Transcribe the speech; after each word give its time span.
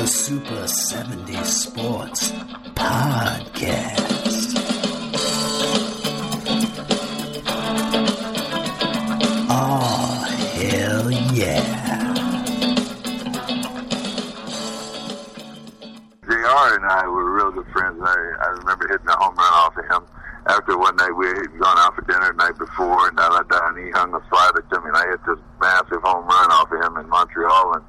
the 0.00 0.06
Super 0.06 0.66
70 0.66 1.34
Sports 1.44 2.32
Podcast. 2.72 4.56
Oh, 9.50 10.24
hell 10.54 11.10
yeah. 11.36 12.14
JR 16.24 16.76
and 16.76 16.86
I 16.86 17.06
were 17.06 17.34
real 17.36 17.50
good 17.50 17.66
friends. 17.70 18.00
I, 18.00 18.32
I 18.40 18.46
remember 18.56 18.88
hitting 18.88 19.06
a 19.06 19.16
home 19.16 19.34
run 19.36 19.52
off 19.52 19.76
of 19.76 19.84
him 19.84 20.06
after 20.46 20.78
one 20.78 20.96
night 20.96 21.12
we 21.12 21.26
had 21.26 21.58
gone 21.60 21.76
out 21.76 21.94
for 21.94 22.02
dinner 22.02 22.32
the 22.32 22.38
night 22.38 22.56
before, 22.56 23.08
and 23.08 23.16
da 23.18 23.28
da 23.28 23.42
da, 23.42 23.68
and 23.68 23.84
he 23.84 23.90
hung 23.90 24.14
a 24.14 24.22
slider 24.30 24.64
to 24.72 24.80
me, 24.80 24.88
and 24.88 24.96
I 24.96 25.06
hit 25.10 25.20
this 25.26 25.38
massive 25.60 26.00
home 26.02 26.24
run 26.24 26.50
off 26.52 26.72
of 26.72 26.80
him 26.80 26.96
in 26.96 27.06
Montreal, 27.10 27.74
and 27.74 27.84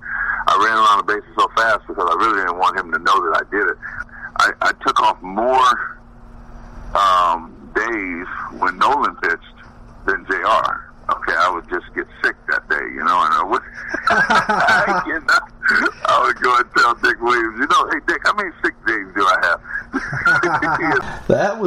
I 0.48 0.58
ran 0.58 0.78
around 0.78 0.98
the 1.06 1.14
bases 1.14 1.32
so 1.38 1.48
fast 1.56 1.88
because 1.88 2.08
I 2.10 2.16
really 2.20 2.42
didn't 2.42 2.58
want 2.58 2.78
him 2.78 2.92
to 2.92 3.00
know 3.00 3.18
that 3.30 3.40
I 3.40 3.44
did 3.52 3.68
it. 3.68 3.78
I, 4.38 4.52
I 4.62 4.72
took 4.84 5.00
off 5.02 5.22
more 5.22 6.02
um, 6.98 7.56
days 7.76 8.28
when 8.60 8.78
Nolan 8.78 9.16
pitched 9.18 9.58
than 10.06 10.26
JR. 10.26 10.92
Okay, 11.12 11.36
I 11.36 11.52
would 11.54 11.68
just 11.70 11.94
get 11.94 12.08
sick 12.24 12.36
that 12.48 12.68
day, 12.70 12.84
you 12.94 13.04
know, 13.04 13.20
and 13.22 13.34
I 13.34 13.44
would, 13.44 13.62
I, 14.10 15.04
you 15.08 15.20
know, 15.20 15.40
I 16.06 16.24
would 16.26 16.40
go 16.42 16.56
and 16.56 16.66
tell 16.78 16.96
Dick 16.96 17.20
Williams, 17.22 17.60
you 17.60 17.68
know, 17.68 17.90
hey 17.92 18.00
Dick, 18.08 18.22
how 18.24 18.34
many 18.34 18.52
sick 18.64 18.74
days 18.86 19.08
do 19.16 19.26
I 19.26 19.38
have? 19.44 19.62
That 21.28 21.60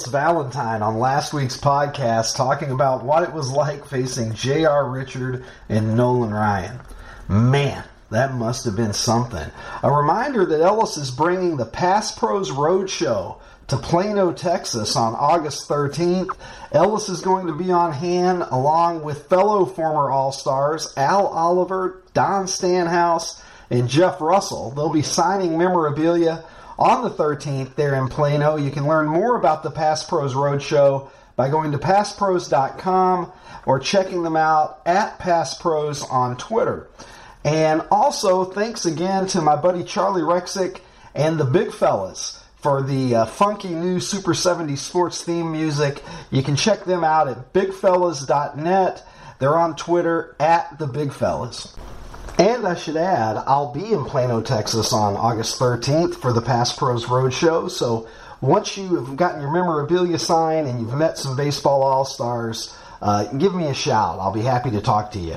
Ellis 0.00 0.12
Valentine 0.12 0.80
on 0.80 0.98
last 0.98 1.34
week's 1.34 1.58
podcast 1.58 2.34
talking 2.34 2.70
about 2.70 3.04
what 3.04 3.22
it 3.22 3.34
was 3.34 3.50
like 3.50 3.86
facing 3.86 4.32
J.R. 4.32 4.88
Richard 4.88 5.44
and 5.68 5.94
Nolan 5.94 6.32
Ryan. 6.32 6.80
Man, 7.28 7.84
that 8.10 8.32
must 8.32 8.64
have 8.64 8.76
been 8.76 8.94
something. 8.94 9.46
A 9.82 9.92
reminder 9.92 10.46
that 10.46 10.62
Ellis 10.62 10.96
is 10.96 11.10
bringing 11.10 11.58
the 11.58 11.66
Pass 11.66 12.16
Pros 12.16 12.50
Roadshow 12.50 13.36
to 13.66 13.76
Plano, 13.76 14.32
Texas 14.32 14.96
on 14.96 15.14
August 15.14 15.68
13th. 15.68 16.34
Ellis 16.72 17.10
is 17.10 17.20
going 17.20 17.46
to 17.48 17.52
be 17.54 17.70
on 17.70 17.92
hand 17.92 18.42
along 18.50 19.02
with 19.02 19.28
fellow 19.28 19.66
former 19.66 20.10
All 20.10 20.32
Stars 20.32 20.94
Al 20.96 21.26
Oliver, 21.26 22.02
Don 22.14 22.46
Stanhouse, 22.46 23.42
and 23.68 23.86
Jeff 23.86 24.18
Russell. 24.22 24.70
They'll 24.70 24.88
be 24.88 25.02
signing 25.02 25.58
memorabilia 25.58 26.42
on 26.80 27.02
the 27.04 27.10
13th 27.10 27.74
there 27.76 27.94
in 27.94 28.08
Plano. 28.08 28.56
You 28.56 28.70
can 28.70 28.88
learn 28.88 29.06
more 29.06 29.36
about 29.36 29.62
the 29.62 29.70
Pass 29.70 30.02
Pros 30.02 30.34
Roadshow 30.34 31.10
by 31.36 31.50
going 31.50 31.72
to 31.72 31.78
passpros.com 31.78 33.30
or 33.66 33.78
checking 33.78 34.22
them 34.22 34.36
out 34.36 34.80
at 34.86 35.18
Pass 35.18 35.56
Pros 35.58 36.02
on 36.02 36.36
Twitter. 36.38 36.88
And 37.44 37.82
also, 37.90 38.44
thanks 38.44 38.86
again 38.86 39.26
to 39.28 39.40
my 39.40 39.56
buddy 39.56 39.84
Charlie 39.84 40.22
Rexick 40.22 40.80
and 41.14 41.38
the 41.38 41.44
Big 41.44 41.72
Fellas 41.72 42.42
for 42.56 42.82
the 42.82 43.14
uh, 43.14 43.24
funky 43.26 43.70
new 43.74 44.00
Super 44.00 44.34
70 44.34 44.76
sports 44.76 45.22
theme 45.22 45.52
music. 45.52 46.02
You 46.30 46.42
can 46.42 46.56
check 46.56 46.84
them 46.84 47.04
out 47.04 47.28
at 47.28 47.52
bigfellas.net. 47.52 49.06
They're 49.38 49.56
on 49.56 49.76
Twitter 49.76 50.36
at 50.38 50.78
the 50.78 50.86
Big 50.86 51.12
Fellas. 51.12 51.74
And 52.38 52.66
I 52.66 52.74
should 52.74 52.96
add, 52.96 53.36
I'll 53.46 53.72
be 53.72 53.92
in 53.92 54.04
Plano, 54.04 54.40
Texas 54.40 54.92
on 54.92 55.16
August 55.16 55.58
13th 55.58 56.16
for 56.16 56.32
the 56.32 56.40
Pass 56.40 56.74
Pros 56.74 57.04
Roadshow. 57.06 57.70
So 57.70 58.08
once 58.40 58.76
you 58.76 58.96
have 58.96 59.16
gotten 59.16 59.42
your 59.42 59.50
memorabilia 59.50 60.18
signed 60.18 60.66
and 60.66 60.80
you've 60.80 60.94
met 60.94 61.18
some 61.18 61.36
baseball 61.36 61.82
all 61.82 62.04
stars, 62.04 62.74
uh, 63.02 63.24
give 63.34 63.54
me 63.54 63.66
a 63.66 63.74
shout. 63.74 64.18
I'll 64.18 64.32
be 64.32 64.42
happy 64.42 64.70
to 64.70 64.80
talk 64.80 65.12
to 65.12 65.18
you. 65.18 65.36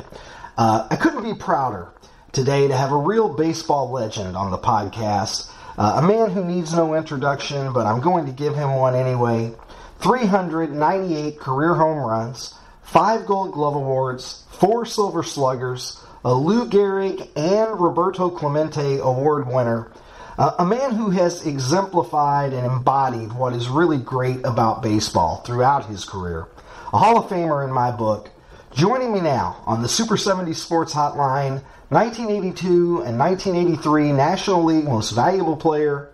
Uh, 0.57 0.87
I 0.89 0.95
couldn't 0.95 1.23
be 1.23 1.33
prouder 1.33 1.89
today 2.31 2.67
to 2.67 2.75
have 2.75 2.91
a 2.91 2.97
real 2.97 3.33
baseball 3.33 3.91
legend 3.91 4.37
on 4.37 4.51
the 4.51 4.57
podcast. 4.57 5.51
Uh, 5.77 5.99
a 6.03 6.07
man 6.07 6.29
who 6.29 6.45
needs 6.45 6.73
no 6.73 6.93
introduction, 6.93 7.73
but 7.73 7.85
I'm 7.85 7.99
going 8.01 8.25
to 8.27 8.31
give 8.31 8.55
him 8.55 8.75
one 8.75 8.95
anyway. 8.95 9.53
398 9.99 11.39
career 11.39 11.75
home 11.75 11.97
runs, 11.97 12.53
5 12.83 13.25
Gold 13.25 13.53
Glove 13.53 13.75
Awards, 13.75 14.43
4 14.51 14.85
Silver 14.85 15.23
Sluggers, 15.23 15.99
a 16.25 16.33
Lou 16.33 16.67
Gehrig 16.67 17.29
and 17.35 17.79
Roberto 17.79 18.29
Clemente 18.29 18.99
Award 18.99 19.47
winner. 19.47 19.91
Uh, 20.37 20.55
a 20.59 20.65
man 20.65 20.91
who 20.91 21.09
has 21.11 21.45
exemplified 21.45 22.53
and 22.53 22.65
embodied 22.65 23.33
what 23.33 23.53
is 23.53 23.69
really 23.69 23.97
great 23.97 24.43
about 24.45 24.81
baseball 24.81 25.37
throughout 25.45 25.85
his 25.85 26.05
career. 26.05 26.47
A 26.91 26.97
Hall 26.97 27.17
of 27.17 27.25
Famer 27.29 27.63
in 27.65 27.71
my 27.71 27.91
book. 27.91 28.31
Joining 28.73 29.13
me 29.13 29.21
now 29.21 29.61
on 29.67 29.83
the 29.83 29.89
Super 29.89 30.17
70 30.17 30.53
Sports 30.53 30.93
Hotline, 30.93 31.61
1982 31.89 33.03
and 33.03 33.19
1983 33.19 34.11
National 34.13 34.63
League 34.63 34.85
Most 34.85 35.11
Valuable 35.11 35.55
Player, 35.55 36.09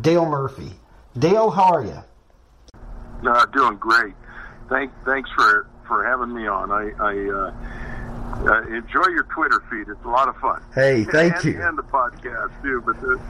Dale 0.00 0.26
Murphy. 0.26 0.72
Dale, 1.16 1.50
how 1.50 1.72
are 1.72 1.84
you? 1.84 2.02
no, 3.22 3.44
doing 3.52 3.76
great. 3.76 4.14
Thank, 4.68 4.92
thanks 5.04 5.30
for 5.36 5.66
for 5.86 6.04
having 6.04 6.32
me 6.32 6.46
on. 6.46 6.70
I, 6.70 6.92
I 7.00 7.14
uh, 7.28 7.89
uh, 8.46 8.62
enjoy 8.62 9.06
your 9.08 9.24
Twitter 9.34 9.62
feed. 9.70 9.88
It's 9.88 10.04
a 10.04 10.08
lot 10.08 10.28
of 10.28 10.36
fun. 10.36 10.62
Hey, 10.74 11.04
thank 11.04 11.34
and, 11.36 11.44
you. 11.44 11.62
And 11.62 11.76
the 11.76 11.82
podcast 11.82 12.50
too, 12.62 12.82
but 12.84 13.00
the, 13.00 13.20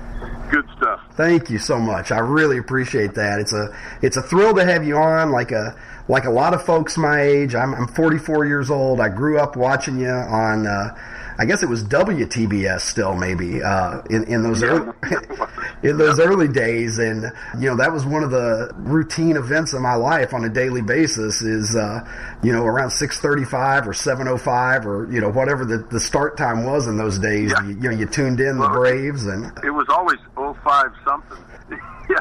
good 0.50 0.66
stuff. 0.76 1.00
Thank 1.12 1.50
you 1.50 1.58
so 1.58 1.78
much. 1.78 2.10
I 2.12 2.18
really 2.18 2.58
appreciate 2.58 3.14
that. 3.14 3.40
It's 3.40 3.52
a 3.52 3.76
it's 4.02 4.16
a 4.16 4.22
thrill 4.22 4.54
to 4.54 4.64
have 4.64 4.84
you 4.84 4.96
on. 4.96 5.30
Like 5.30 5.52
a 5.52 5.76
like 6.08 6.24
a 6.24 6.30
lot 6.30 6.54
of 6.54 6.64
folks 6.64 6.96
my 6.96 7.20
age, 7.20 7.54
I'm, 7.54 7.74
I'm 7.74 7.88
44 7.88 8.46
years 8.46 8.70
old. 8.70 9.00
I 9.00 9.08
grew 9.08 9.38
up 9.38 9.56
watching 9.56 9.98
you 9.98 10.08
on. 10.08 10.66
Uh, 10.66 10.96
I 11.40 11.46
guess 11.46 11.62
it 11.62 11.70
was 11.70 11.82
WTBS 11.84 12.82
still 12.82 13.14
maybe 13.14 13.62
uh, 13.62 14.02
in 14.10 14.24
in 14.24 14.42
those 14.42 14.62
early, 14.62 14.92
in 15.82 15.96
those 15.96 16.20
early 16.20 16.48
days, 16.48 16.98
and 16.98 17.32
you 17.58 17.66
know 17.66 17.76
that 17.76 17.90
was 17.90 18.04
one 18.04 18.22
of 18.22 18.30
the 18.30 18.70
routine 18.76 19.38
events 19.38 19.72
of 19.72 19.80
my 19.80 19.94
life 19.94 20.34
on 20.34 20.44
a 20.44 20.50
daily 20.50 20.82
basis. 20.82 21.40
Is 21.40 21.74
uh, 21.74 22.06
you 22.42 22.52
know 22.52 22.66
around 22.66 22.90
6:35 22.90 23.86
or 23.86 23.92
7:05 23.92 24.84
or 24.84 25.10
you 25.10 25.18
know 25.22 25.30
whatever 25.30 25.64
the, 25.64 25.78
the 25.78 25.98
start 25.98 26.36
time 26.36 26.66
was 26.66 26.86
in 26.86 26.98
those 26.98 27.18
days. 27.18 27.52
Yeah. 27.52 27.62
You, 27.62 27.68
you 27.68 27.80
know 27.84 27.96
you 27.96 28.04
tuned 28.04 28.40
in 28.40 28.58
the 28.58 28.68
Braves 28.68 29.24
and 29.24 29.46
It 29.64 29.70
was 29.70 29.86
always 29.88 30.18
05 30.36 30.92
something. 31.06 31.38
yeah, 32.10 32.16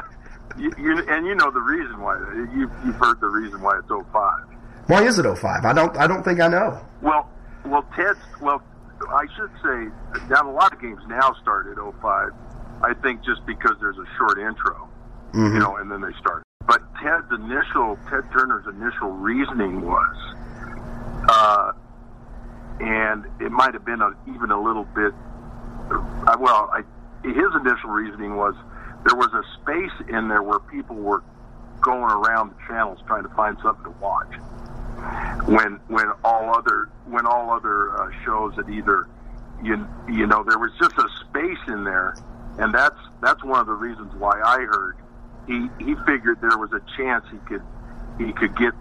you, 0.56 0.72
you, 0.78 0.96
and 1.10 1.26
you 1.26 1.34
know 1.34 1.50
the 1.50 1.60
reason 1.60 2.00
why. 2.00 2.16
You, 2.56 2.72
you've 2.86 2.96
heard 2.96 3.20
the 3.20 3.28
reason 3.28 3.60
why 3.60 3.80
it's 3.80 3.88
05. 3.88 4.06
why 4.86 5.02
is 5.04 5.18
it 5.18 5.26
05? 5.26 5.66
I 5.66 5.74
don't 5.74 5.94
I 5.98 6.06
don't 6.06 6.22
think 6.22 6.40
I 6.40 6.48
know. 6.48 6.80
Well, 7.02 7.28
well, 7.66 7.84
Ted's 7.94 8.18
well. 8.40 8.62
I 9.08 9.26
should 9.36 9.50
say 9.62 10.26
now 10.28 10.48
a 10.48 10.52
lot 10.52 10.72
of 10.72 10.80
games 10.80 11.00
now 11.08 11.34
start 11.40 11.66
at 11.68 11.78
05. 11.78 12.30
I 12.82 12.94
think 12.94 13.24
just 13.24 13.44
because 13.46 13.76
there's 13.80 13.98
a 13.98 14.06
short 14.18 14.38
intro, 14.38 14.88
Mhm. 15.32 15.52
you 15.54 15.58
know, 15.58 15.76
and 15.76 15.90
then 15.90 16.00
they 16.00 16.12
start. 16.14 16.42
But 16.66 16.82
Ted's 17.02 17.30
initial, 17.32 17.98
Ted 18.08 18.24
Turner's 18.32 18.66
initial 18.66 19.10
reasoning 19.12 19.80
was, 19.82 20.16
uh, 21.28 21.72
and 22.80 23.26
it 23.40 23.50
might 23.50 23.74
have 23.74 23.84
been 23.84 24.00
a, 24.00 24.12
even 24.28 24.50
a 24.50 24.60
little 24.60 24.84
bit. 24.94 25.12
Uh, 25.90 26.36
well, 26.38 26.70
I, 26.72 26.82
his 27.26 27.54
initial 27.60 27.90
reasoning 27.90 28.36
was 28.36 28.54
there 29.04 29.16
was 29.16 29.32
a 29.34 29.42
space 29.60 30.08
in 30.08 30.28
there 30.28 30.42
where 30.42 30.58
people 30.60 30.96
were 30.96 31.22
going 31.80 32.02
around 32.12 32.50
the 32.50 32.56
channels 32.68 32.98
trying 33.06 33.22
to 33.22 33.28
find 33.30 33.56
something 33.62 33.84
to 33.84 33.90
watch 34.00 34.28
when 35.46 35.80
when 35.88 36.06
all 36.24 36.54
other 36.56 36.88
when 37.06 37.26
all 37.26 37.50
other 37.50 37.90
uh, 38.00 38.10
shows 38.24 38.54
had 38.56 38.68
either 38.70 39.06
you 39.62 39.86
you 40.08 40.26
know 40.26 40.42
there 40.44 40.58
was 40.58 40.70
just 40.80 40.96
a 40.98 41.08
space 41.28 41.58
in 41.68 41.84
there 41.84 42.16
and 42.58 42.74
that's 42.74 42.98
that's 43.20 43.42
one 43.44 43.60
of 43.60 43.66
the 43.66 43.72
reasons 43.72 44.12
why 44.16 44.40
I 44.44 44.58
heard 44.60 44.96
he 45.46 45.68
he 45.78 45.94
figured 46.06 46.40
there 46.40 46.58
was 46.58 46.70
a 46.72 46.80
chance 46.96 47.24
he 47.30 47.38
could 47.48 47.62
he 48.18 48.32
could 48.32 48.56
get 48.56 48.72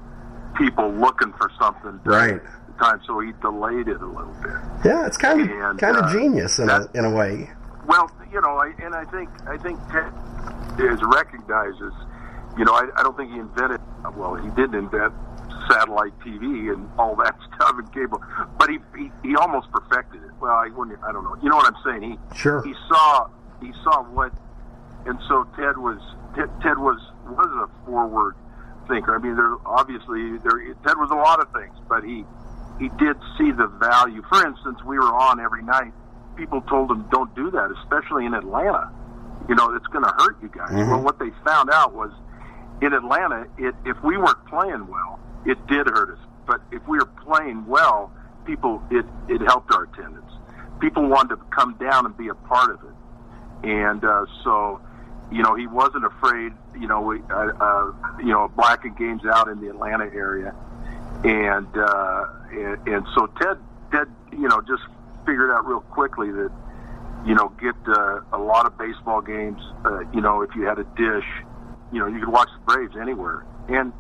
people 0.57 0.91
looking 0.91 1.31
for 1.33 1.49
something 1.59 1.99
Right. 2.03 2.41
the 2.67 2.73
time 2.83 2.99
so 3.05 3.19
he 3.19 3.31
delayed 3.41 3.87
it 3.87 4.01
a 4.01 4.05
little 4.05 4.35
bit 4.41 4.51
Yeah, 4.85 5.05
it's 5.05 5.17
kind 5.17 5.41
of 5.41 5.49
And, 5.49 5.79
kind 5.79 5.97
of 5.97 6.05
uh, 6.05 6.11
genius 6.13 6.59
in 6.59 6.67
that- 6.67 6.93
a 6.93 6.97
in 6.97 7.05
a 7.05 7.11
way. 7.11 7.49
well, 7.87 8.09
you 8.31 8.41
know, 8.41 8.57
I, 8.57 8.73
and 8.83 8.93
I 8.93 9.05
think 9.05 9.29
I 9.47 9.57
think 9.57 9.79
Ted 9.91 10.11
is 10.79 10.99
recognizes. 11.03 11.93
You 12.57 12.65
know, 12.65 12.73
I, 12.73 12.87
I 12.97 13.03
don't 13.03 13.17
think 13.17 13.31
he 13.31 13.39
invented. 13.39 13.79
Well, 14.15 14.35
he 14.35 14.49
didn't 14.49 14.75
invent 14.75 15.13
satellite 15.69 16.17
TV 16.19 16.73
and 16.73 16.89
all 16.97 17.15
that 17.17 17.35
stuff 17.55 17.75
and 17.77 17.91
cable, 17.93 18.21
but 18.57 18.69
he 18.69 18.79
he, 18.97 19.11
he 19.23 19.35
almost 19.35 19.71
perfected 19.71 20.23
it. 20.23 20.31
Well, 20.41 20.51
I 20.51 20.69
wouldn't. 20.69 20.99
I 21.03 21.11
don't 21.11 21.23
know. 21.23 21.37
You 21.41 21.49
know 21.49 21.57
what 21.57 21.73
I'm 21.73 21.81
saying? 21.85 22.11
He 22.11 22.35
Sure. 22.37 22.61
he 22.63 22.73
saw 22.87 23.27
he 23.61 23.71
saw 23.83 24.03
what, 24.03 24.31
and 25.05 25.19
so 25.27 25.45
Ted 25.55 25.77
was 25.77 25.99
Ted, 26.35 26.49
Ted 26.61 26.77
was 26.77 26.99
was 27.27 27.49
a 27.69 27.85
forward 27.85 28.35
thinker. 28.87 29.15
I 29.15 29.19
mean, 29.19 29.35
there 29.35 29.55
obviously 29.65 30.37
there 30.39 30.57
Ted 30.85 30.97
was 30.97 31.11
a 31.11 31.15
lot 31.15 31.39
of 31.41 31.51
things, 31.53 31.75
but 31.87 32.03
he 32.03 32.25
he 32.79 32.89
did 32.97 33.17
see 33.37 33.51
the 33.51 33.67
value. 33.67 34.23
For 34.29 34.45
instance, 34.47 34.79
we 34.85 34.97
were 34.97 35.13
on 35.13 35.39
every 35.39 35.63
night. 35.63 35.91
People 36.37 36.61
told 36.61 36.89
him, 36.89 37.05
"Don't 37.11 37.33
do 37.35 37.51
that, 37.51 37.69
especially 37.83 38.25
in 38.25 38.33
Atlanta. 38.33 38.89
You 39.49 39.55
know, 39.55 39.73
it's 39.75 39.87
going 39.87 40.05
to 40.05 40.13
hurt 40.17 40.37
you 40.41 40.47
guys." 40.47 40.69
Mhm. 40.71 40.87
Well, 40.89 41.01
what 41.03 41.19
they 41.19 41.31
found 41.45 41.69
out 41.69 41.93
was 41.93 42.11
in 42.81 42.93
Atlanta, 42.93 43.45
it, 43.57 43.75
if 43.83 44.01
we 44.03 44.15
weren't 44.15 44.45
playing 44.45 44.87
well, 44.87 45.19
it 45.45 45.57
did 45.67 45.87
hurt 45.87 46.11
us. 46.11 46.19
But 46.47 46.61
if 46.71 46.85
we 46.87 46.97
were 46.97 47.05
playing 47.05 47.65
well, 47.67 48.11
people 48.45 48.81
it 48.89 49.05
it 49.27 49.41
helped 49.41 49.71
our 49.71 49.83
attendance. 49.83 50.31
People 50.79 51.07
wanted 51.07 51.35
to 51.35 51.41
come 51.51 51.75
down 51.79 52.05
and 52.05 52.15
be 52.17 52.29
a 52.29 52.35
part 52.35 52.71
of 52.71 52.79
it. 52.83 53.69
and 53.69 54.03
uh, 54.03 54.25
so 54.43 54.79
you 55.31 55.43
know 55.43 55.55
he 55.55 55.67
wasn't 55.67 56.05
afraid. 56.05 56.53
You 56.79 56.87
know, 56.87 57.01
we, 57.01 57.21
uh, 57.29 57.51
uh, 57.59 57.91
you 58.19 58.31
know, 58.31 58.47
blacking 58.55 58.93
games 58.95 59.23
out 59.25 59.47
in 59.49 59.59
the 59.59 59.69
Atlanta 59.69 60.05
area, 60.05 60.55
and 61.23 61.67
uh, 61.77 62.25
and, 62.51 62.87
and 62.87 63.05
so 63.13 63.27
Ted 63.39 63.57
Ted 63.91 64.07
you 64.31 64.47
know 64.47 64.61
just 64.61 64.83
figured 65.25 65.51
out 65.51 65.65
real 65.65 65.81
quickly 65.81 66.31
that 66.31 66.51
you 67.25 67.35
know 67.35 67.49
get 67.61 67.75
uh, 67.87 68.21
a 68.31 68.37
lot 68.39 68.65
of 68.65 68.77
baseball 68.77 69.21
games. 69.21 69.61
Uh, 69.85 70.01
you 70.13 70.21
know, 70.21 70.41
if 70.41 70.55
you 70.55 70.63
had 70.63 70.79
a 70.79 70.85
dish, 70.95 71.27
you 71.91 71.99
know, 71.99 72.07
you 72.07 72.19
could 72.19 72.29
watch 72.29 72.49
the 72.53 72.73
Braves 72.73 72.95
anywhere. 72.99 73.45
And 73.67 73.93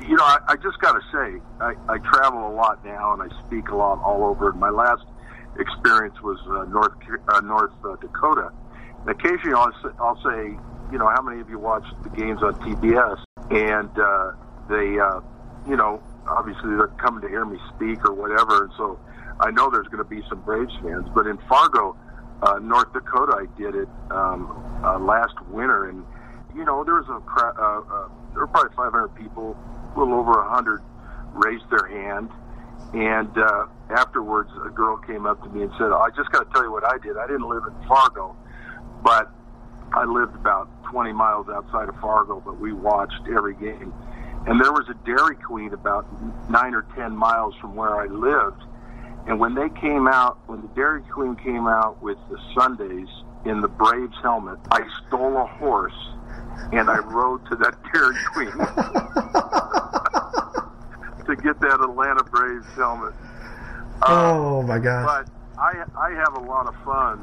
you 0.00 0.16
know, 0.16 0.24
I, 0.24 0.38
I 0.48 0.56
just 0.56 0.78
got 0.80 0.92
to 0.92 1.00
say, 1.12 1.40
I, 1.60 1.74
I 1.88 1.98
travel 1.98 2.48
a 2.48 2.54
lot 2.54 2.84
now, 2.84 3.12
and 3.12 3.22
I 3.22 3.46
speak 3.46 3.68
a 3.68 3.76
lot 3.76 4.00
all 4.02 4.24
over. 4.24 4.50
And 4.50 4.60
my 4.60 4.70
last 4.70 5.04
experience 5.58 6.20
was 6.22 6.38
uh, 6.48 6.64
North 6.70 6.92
uh, 7.28 7.40
North 7.40 7.72
uh, 7.84 7.96
Dakota. 7.96 8.52
And 9.00 9.10
occasionally, 9.10 9.54
I'll 9.54 9.72
say, 9.82 9.88
I'll 9.98 10.22
say, 10.22 10.56
you 10.92 10.98
know, 10.98 11.08
how 11.08 11.22
many 11.22 11.40
of 11.40 11.48
you 11.48 11.58
watch 11.58 11.84
the 12.02 12.10
games 12.10 12.42
on 12.42 12.54
TBS? 12.54 13.18
And 13.50 13.98
uh, 13.98 14.32
they, 14.68 14.98
uh, 14.98 15.20
you 15.68 15.76
know, 15.76 16.02
obviously 16.28 16.76
they're 16.76 16.88
coming 16.98 17.22
to 17.22 17.28
hear 17.28 17.44
me 17.44 17.58
speak 17.74 18.04
or 18.04 18.12
whatever. 18.12 18.64
And 18.64 18.72
so 18.76 18.98
I 19.40 19.50
know 19.50 19.70
there's 19.70 19.88
going 19.88 20.02
to 20.02 20.08
be 20.08 20.22
some 20.28 20.42
Braves 20.42 20.74
fans. 20.82 21.08
But 21.14 21.26
in 21.26 21.38
Fargo, 21.48 21.96
uh, 22.42 22.58
North 22.60 22.92
Dakota, 22.92 23.36
I 23.36 23.46
did 23.58 23.74
it 23.74 23.88
um, 24.10 24.50
uh, 24.84 24.98
last 24.98 25.34
winter, 25.48 25.88
and 25.88 26.04
you 26.54 26.64
know, 26.64 26.84
there 26.84 26.94
was 26.94 27.08
a 27.08 27.20
cra- 27.20 27.54
uh, 27.56 27.80
uh, 27.80 28.08
there 28.32 28.40
were 28.40 28.46
probably 28.46 28.74
500 28.74 29.08
people, 29.14 29.56
a 29.96 30.00
little 30.00 30.14
over 30.14 30.32
100 30.32 30.82
raised 31.32 31.68
their 31.70 31.86
hand, 31.86 32.30
and 32.92 33.36
uh, 33.36 33.66
afterwards, 33.90 34.50
a 34.64 34.70
girl 34.70 34.96
came 34.96 35.26
up 35.26 35.42
to 35.42 35.48
me 35.50 35.62
and 35.62 35.72
said, 35.78 35.92
"I 35.92 36.10
just 36.16 36.30
got 36.30 36.46
to 36.46 36.52
tell 36.52 36.64
you 36.64 36.72
what 36.72 36.84
I 36.84 36.98
did. 36.98 37.16
I 37.16 37.26
didn't 37.26 37.48
live 37.48 37.64
in 37.66 37.88
Fargo, 37.88 38.36
but 39.02 39.30
I 39.92 40.04
lived 40.04 40.34
about 40.34 40.68
20 40.90 41.12
miles 41.12 41.48
outside 41.48 41.88
of 41.88 41.96
Fargo, 42.00 42.42
but 42.44 42.58
we 42.60 42.72
watched 42.72 43.22
every 43.28 43.54
game." 43.54 43.92
And 44.46 44.60
there 44.60 44.72
was 44.72 44.88
a 44.88 44.94
Dairy 45.04 45.34
Queen 45.34 45.72
about 45.72 46.06
nine 46.48 46.74
or 46.74 46.86
ten 46.94 47.16
miles 47.16 47.54
from 47.60 47.74
where 47.74 47.96
I 47.96 48.06
lived. 48.06 48.62
And 49.26 49.40
when 49.40 49.56
they 49.56 49.68
came 49.80 50.06
out, 50.06 50.38
when 50.46 50.62
the 50.62 50.68
Dairy 50.68 51.02
Queen 51.02 51.34
came 51.34 51.66
out 51.66 52.00
with 52.00 52.16
the 52.30 52.38
Sundays 52.54 53.08
in 53.48 53.60
the 53.60 53.68
Braves 53.68 54.16
helmet, 54.22 54.58
I 54.70 54.80
stole 55.06 55.36
a 55.36 55.46
horse 55.46 55.92
and 56.72 56.90
I 56.90 56.98
rode 56.98 57.46
to 57.50 57.56
that 57.56 57.74
Dairy 57.92 58.16
Queen 58.32 58.50
to 61.26 61.36
get 61.42 61.60
that 61.60 61.80
Atlanta 61.80 62.24
Braves 62.24 62.66
helmet. 62.74 63.14
oh 64.02 64.62
my 64.62 64.78
gosh! 64.78 65.06
But 65.06 65.28
I 65.60 65.84
I 65.96 66.10
have 66.10 66.34
a 66.36 66.40
lot 66.40 66.66
of 66.66 66.74
fun 66.84 67.18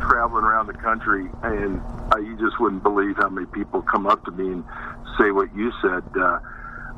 traveling 0.00 0.44
around 0.44 0.66
the 0.66 0.74
country, 0.74 1.28
and 1.42 1.80
uh, 2.12 2.18
you 2.18 2.36
just 2.38 2.60
wouldn't 2.60 2.82
believe 2.82 3.16
how 3.16 3.28
many 3.28 3.46
people 3.46 3.82
come 3.82 4.06
up 4.06 4.24
to 4.24 4.30
me 4.30 4.52
and 4.52 4.64
say 5.18 5.30
what 5.30 5.54
you 5.54 5.72
said. 5.82 6.02
Uh, 6.16 6.38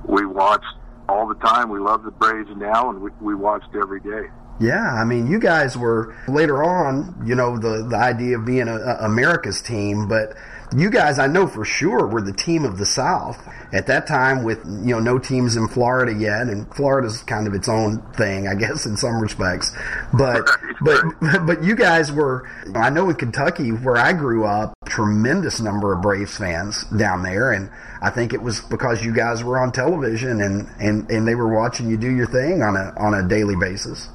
we 0.07 0.27
watched 0.27 0.65
all 1.09 1.27
the 1.27 1.35
time. 1.37 1.71
We 1.71 1.79
love 1.79 2.05
the 2.05 2.11
Braves 2.11 2.51
now, 2.57 2.91
and 2.91 3.01
we, 3.01 3.11
we 3.21 3.35
watched 3.35 3.75
every 3.75 4.01
day. 4.01 4.29
Yeah, 4.59 4.95
I 4.95 5.05
mean, 5.05 5.27
you 5.27 5.39
guys 5.39 5.77
were 5.77 6.17
later 6.29 6.65
on, 6.65 7.23
you 7.27 7.35
know, 7.35 7.59
the 7.59 7.87
the 7.89 7.97
idea 7.97 8.39
of 8.39 8.47
being 8.47 8.69
a, 8.69 8.77
a 8.77 9.05
America's 9.05 9.61
team, 9.61 10.09
but 10.09 10.35
you 10.75 10.91
guys, 10.91 11.19
I 11.19 11.27
know 11.27 11.47
for 11.47 11.65
sure, 11.65 12.07
were 12.07 12.23
the 12.23 12.33
team 12.33 12.65
of 12.65 12.79
the 12.79 12.87
South 12.87 13.39
at 13.73 13.87
that 13.87 14.07
time. 14.07 14.43
With 14.45 14.65
you 14.65 14.95
know, 14.95 14.99
no 14.99 15.19
teams 15.19 15.57
in 15.57 15.69
Florida 15.69 16.13
yet, 16.13 16.49
and 16.49 16.73
Florida's 16.75 17.23
kind 17.23 17.47
of 17.47 17.55
its 17.55 17.69
own 17.69 18.01
thing, 18.13 18.49
I 18.49 18.55
guess, 18.55 18.87
in 18.87 18.97
some 18.97 19.21
respects. 19.21 19.73
But 20.13 20.49
but 20.81 21.03
but 21.47 21.63
you 21.63 21.77
guys 21.77 22.11
were. 22.11 22.49
I 22.75 22.91
know 22.91 23.09
in 23.11 23.17
Kentucky, 23.17 23.71
where 23.71 23.97
I 23.97 24.13
grew 24.13 24.45
up, 24.45 24.75
tremendous 24.87 25.61
number 25.61 25.93
of 25.93 26.03
Braves 26.03 26.37
fans 26.37 26.85
down 26.97 27.23
there, 27.23 27.53
and 27.53 27.71
I 28.03 28.11
think 28.11 28.33
it 28.33 28.43
was 28.43 28.61
because 28.61 29.05
you 29.05 29.15
guys 29.15 29.45
were 29.45 29.59
on 29.59 29.71
television 29.71 30.41
and 30.41 30.69
and 30.81 31.11
and 31.11 31.29
they 31.29 31.35
were 31.35 31.55
watching 31.55 31.91
you 31.91 31.97
do 31.97 32.11
your 32.11 32.27
thing 32.27 32.63
on 32.63 32.77
a 32.77 32.93
on 32.99 33.15
a 33.15 33.29
daily 33.29 33.57
basis. 33.57 34.09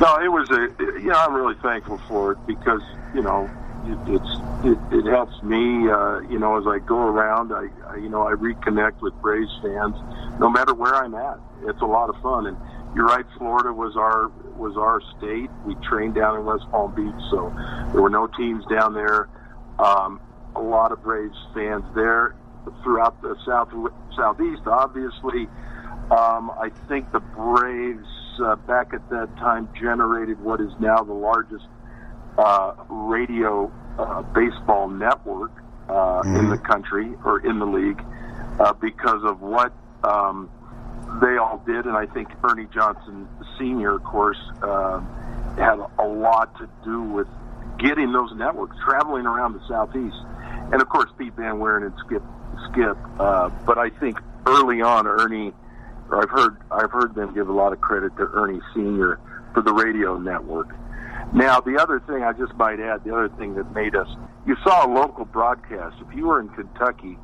No, 0.00 0.16
it 0.22 0.28
was 0.28 0.50
a. 0.50 0.68
You 1.00 1.08
know, 1.08 1.18
I'm 1.18 1.34
really 1.34 1.56
thankful 1.62 1.98
for 2.08 2.32
it 2.32 2.38
because 2.46 2.82
you 3.14 3.22
know 3.22 3.50
it, 3.84 4.14
it's 4.14 4.32
it, 4.64 4.98
it 4.98 5.10
helps 5.10 5.42
me. 5.42 5.88
Uh, 5.88 6.20
you 6.28 6.38
know, 6.38 6.58
as 6.58 6.66
I 6.66 6.78
go 6.78 6.98
around, 6.98 7.52
I, 7.52 7.68
I 7.86 7.96
you 7.96 8.08
know 8.08 8.26
I 8.26 8.32
reconnect 8.32 9.00
with 9.00 9.14
Braves 9.20 9.50
fans, 9.62 9.96
no 10.38 10.48
matter 10.50 10.74
where 10.74 10.94
I'm 10.94 11.14
at. 11.14 11.38
It's 11.64 11.80
a 11.80 11.86
lot 11.86 12.08
of 12.10 12.20
fun, 12.22 12.46
and 12.46 12.56
you're 12.94 13.06
right. 13.06 13.24
Florida 13.36 13.72
was 13.72 13.96
our 13.96 14.28
was 14.56 14.76
our 14.76 15.00
state. 15.18 15.50
We 15.64 15.74
trained 15.88 16.14
down 16.14 16.38
in 16.38 16.44
West 16.44 16.64
Palm 16.70 16.94
Beach, 16.94 17.22
so 17.30 17.52
there 17.92 18.02
were 18.02 18.10
no 18.10 18.26
teams 18.26 18.64
down 18.66 18.94
there. 18.94 19.28
Um, 19.78 20.20
a 20.56 20.60
lot 20.60 20.92
of 20.92 21.02
Braves 21.02 21.38
fans 21.54 21.84
there 21.94 22.34
throughout 22.82 23.20
the 23.22 23.36
south 23.46 23.70
southeast. 24.16 24.62
Obviously, 24.66 25.48
um, 26.10 26.50
I 26.50 26.70
think 26.88 27.10
the 27.12 27.20
Braves 27.20 28.06
uh, 28.40 28.56
back 28.66 28.92
at 28.94 29.08
that 29.10 29.28
time 29.36 29.68
generated 29.78 30.40
what 30.40 30.60
is 30.60 30.72
now 30.80 31.02
the 31.02 31.12
largest 31.12 31.66
uh, 32.36 32.74
radio 32.88 33.70
uh, 33.98 34.22
baseball 34.22 34.88
network 34.88 35.52
uh, 35.88 35.92
mm-hmm. 35.92 36.36
in 36.36 36.50
the 36.50 36.58
country 36.58 37.12
or 37.24 37.40
in 37.40 37.58
the 37.58 37.66
league 37.66 38.02
uh, 38.60 38.72
because 38.74 39.22
of 39.24 39.40
what 39.40 39.72
um, 40.04 40.48
they 41.20 41.36
all 41.36 41.62
did, 41.66 41.86
and 41.86 41.96
I 41.96 42.06
think 42.06 42.28
Ernie 42.44 42.68
Johnson 42.72 43.28
Sr., 43.58 43.96
of 43.96 44.04
course, 44.04 44.38
uh, 44.62 45.00
had 45.56 45.78
a 45.98 46.06
lot 46.06 46.56
to 46.58 46.68
do 46.84 47.02
with 47.02 47.26
getting 47.78 48.12
those 48.12 48.30
networks 48.34 48.76
traveling 48.84 49.26
around 49.26 49.54
the 49.54 49.66
southeast, 49.68 50.16
and 50.72 50.80
of 50.80 50.88
course 50.88 51.10
Pete 51.18 51.34
Van 51.34 51.56
Wieren 51.56 51.86
and 51.86 51.94
Skip 52.04 52.22
Skip. 52.70 52.96
Uh, 53.18 53.48
but 53.66 53.78
I 53.78 53.90
think 53.90 54.18
early 54.46 54.82
on, 54.82 55.06
Ernie 55.06 55.52
I've 56.12 56.30
heard 56.30 56.56
I've 56.70 56.90
heard 56.90 57.14
them 57.14 57.34
give 57.34 57.48
a 57.48 57.52
lot 57.52 57.72
of 57.72 57.80
credit 57.80 58.16
to 58.16 58.28
Ernie 58.32 58.60
Senior 58.74 59.18
for 59.54 59.62
the 59.62 59.72
radio 59.72 60.18
network. 60.18 60.68
Now, 61.32 61.60
the 61.60 61.76
other 61.78 62.00
thing 62.00 62.22
I 62.22 62.32
just 62.32 62.54
might 62.54 62.80
add, 62.80 63.04
the 63.04 63.12
other 63.12 63.28
thing 63.28 63.54
that 63.56 63.70
made 63.74 63.94
us, 63.94 64.08
you 64.46 64.56
saw 64.64 64.86
a 64.86 64.90
local 64.90 65.26
broadcast. 65.26 65.96
If 66.00 66.16
you 66.16 66.26
were 66.26 66.40
in 66.40 66.48
Kentucky, 66.48 67.18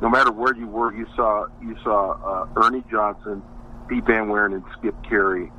no 0.00 0.08
matter 0.08 0.30
where 0.30 0.54
you 0.54 0.68
were, 0.68 0.94
you 0.94 1.06
saw 1.16 1.46
you 1.60 1.76
saw 1.82 2.12
uh, 2.12 2.62
Ernie 2.64 2.84
Johnson, 2.90 3.42
Pete 3.88 4.04
Van 4.04 4.28
Wieren, 4.28 4.54
and 4.54 4.62
Skip 4.78 4.94
Caray, 5.08 5.50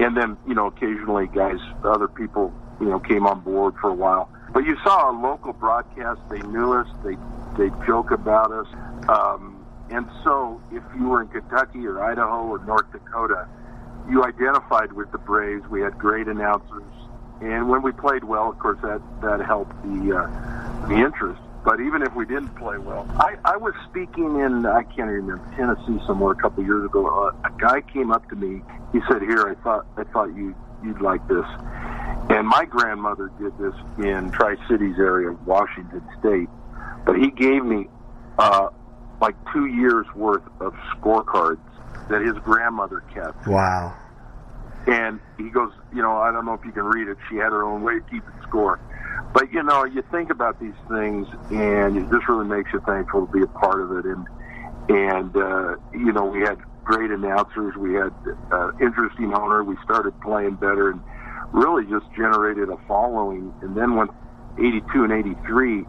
and 0.00 0.16
then 0.16 0.36
you 0.46 0.54
know 0.54 0.66
occasionally 0.66 1.26
guys, 1.26 1.58
other 1.84 2.08
people 2.08 2.52
you 2.80 2.88
know 2.88 3.00
came 3.00 3.26
on 3.26 3.40
board 3.40 3.74
for 3.80 3.90
a 3.90 3.94
while. 3.94 4.30
But 4.54 4.64
you 4.64 4.76
saw 4.82 5.10
a 5.10 5.14
local 5.18 5.52
broadcast. 5.52 6.20
They 6.30 6.40
knew 6.40 6.72
us. 6.72 6.88
They 7.04 7.16
they 7.58 7.68
joke 7.86 8.10
about 8.10 8.50
us. 8.50 8.66
Um, 9.08 9.51
and 9.92 10.08
so, 10.24 10.60
if 10.72 10.82
you 10.96 11.08
were 11.08 11.20
in 11.20 11.28
Kentucky 11.28 11.86
or 11.86 12.02
Idaho 12.02 12.46
or 12.46 12.64
North 12.64 12.90
Dakota, 12.92 13.46
you 14.08 14.24
identified 14.24 14.92
with 14.92 15.12
the 15.12 15.18
Braves. 15.18 15.68
We 15.68 15.82
had 15.82 15.98
great 15.98 16.28
announcers, 16.28 16.92
and 17.42 17.68
when 17.68 17.82
we 17.82 17.92
played 17.92 18.24
well, 18.24 18.48
of 18.50 18.58
course, 18.58 18.78
that 18.82 19.02
that 19.20 19.44
helped 19.44 19.74
the 19.82 20.16
uh, 20.16 20.88
the 20.88 20.94
interest. 20.94 21.40
But 21.62 21.80
even 21.80 22.02
if 22.02 22.14
we 22.14 22.24
didn't 22.24 22.56
play 22.56 22.78
well, 22.78 23.06
I, 23.20 23.36
I 23.44 23.56
was 23.58 23.74
speaking 23.88 24.40
in 24.40 24.64
I 24.64 24.82
can't 24.82 25.10
remember 25.10 25.44
Tennessee 25.56 26.02
somewhere 26.06 26.32
a 26.32 26.36
couple 26.36 26.62
of 26.62 26.66
years 26.66 26.86
ago. 26.86 27.06
Uh, 27.06 27.48
a 27.48 27.60
guy 27.60 27.82
came 27.82 28.10
up 28.10 28.26
to 28.30 28.34
me. 28.34 28.62
He 28.92 29.00
said, 29.08 29.20
"Here, 29.20 29.46
I 29.46 29.62
thought 29.62 29.86
I 29.98 30.04
thought 30.04 30.34
you 30.34 30.54
you'd 30.82 31.02
like 31.02 31.26
this." 31.28 31.46
And 32.30 32.48
my 32.48 32.64
grandmother 32.64 33.30
did 33.38 33.56
this 33.58 33.74
in 33.98 34.30
Tri 34.30 34.56
Cities 34.68 34.96
area, 34.98 35.32
Washington 35.44 36.02
State. 36.18 36.48
But 37.04 37.18
he 37.18 37.30
gave 37.30 37.62
me 37.62 37.88
uh, 38.38 38.68
like 39.22 39.36
two 39.52 39.66
years 39.66 40.04
worth 40.16 40.42
of 40.60 40.74
scorecards 40.98 41.60
that 42.10 42.22
his 42.22 42.34
grandmother 42.42 43.04
kept. 43.14 43.46
Wow. 43.46 43.96
And 44.88 45.20
he 45.38 45.48
goes, 45.48 45.70
you 45.94 46.02
know, 46.02 46.16
I 46.16 46.32
don't 46.32 46.44
know 46.44 46.54
if 46.54 46.64
you 46.64 46.72
can 46.72 46.84
read 46.84 47.06
it. 47.06 47.16
She 47.30 47.36
had 47.36 47.52
her 47.52 47.62
own 47.62 47.82
way 47.82 47.98
of 47.98 48.04
keeping 48.10 48.34
score. 48.42 48.80
But, 49.32 49.52
you 49.52 49.62
know, 49.62 49.84
you 49.84 50.02
think 50.10 50.30
about 50.30 50.60
these 50.60 50.74
things 50.90 51.28
and 51.50 51.96
it 51.96 52.10
just 52.10 52.28
really 52.28 52.46
makes 52.46 52.72
you 52.72 52.80
thankful 52.80 53.28
to 53.28 53.32
be 53.32 53.42
a 53.42 53.46
part 53.46 53.80
of 53.80 53.92
it. 53.92 54.04
And, 54.04 54.26
and 54.88 55.36
uh, 55.36 55.76
you 55.92 56.12
know, 56.12 56.24
we 56.24 56.40
had 56.40 56.58
great 56.82 57.12
announcers. 57.12 57.76
We 57.76 57.94
had 57.94 58.12
uh, 58.50 58.72
interesting 58.80 59.32
owner. 59.32 59.62
We 59.62 59.76
started 59.84 60.20
playing 60.20 60.56
better 60.56 60.90
and 60.90 61.00
really 61.52 61.84
just 61.84 62.10
generated 62.16 62.68
a 62.70 62.76
following. 62.88 63.54
And 63.62 63.76
then 63.76 63.94
when 63.94 64.08
82 64.58 65.04
and 65.04 65.12
83, 65.12 65.82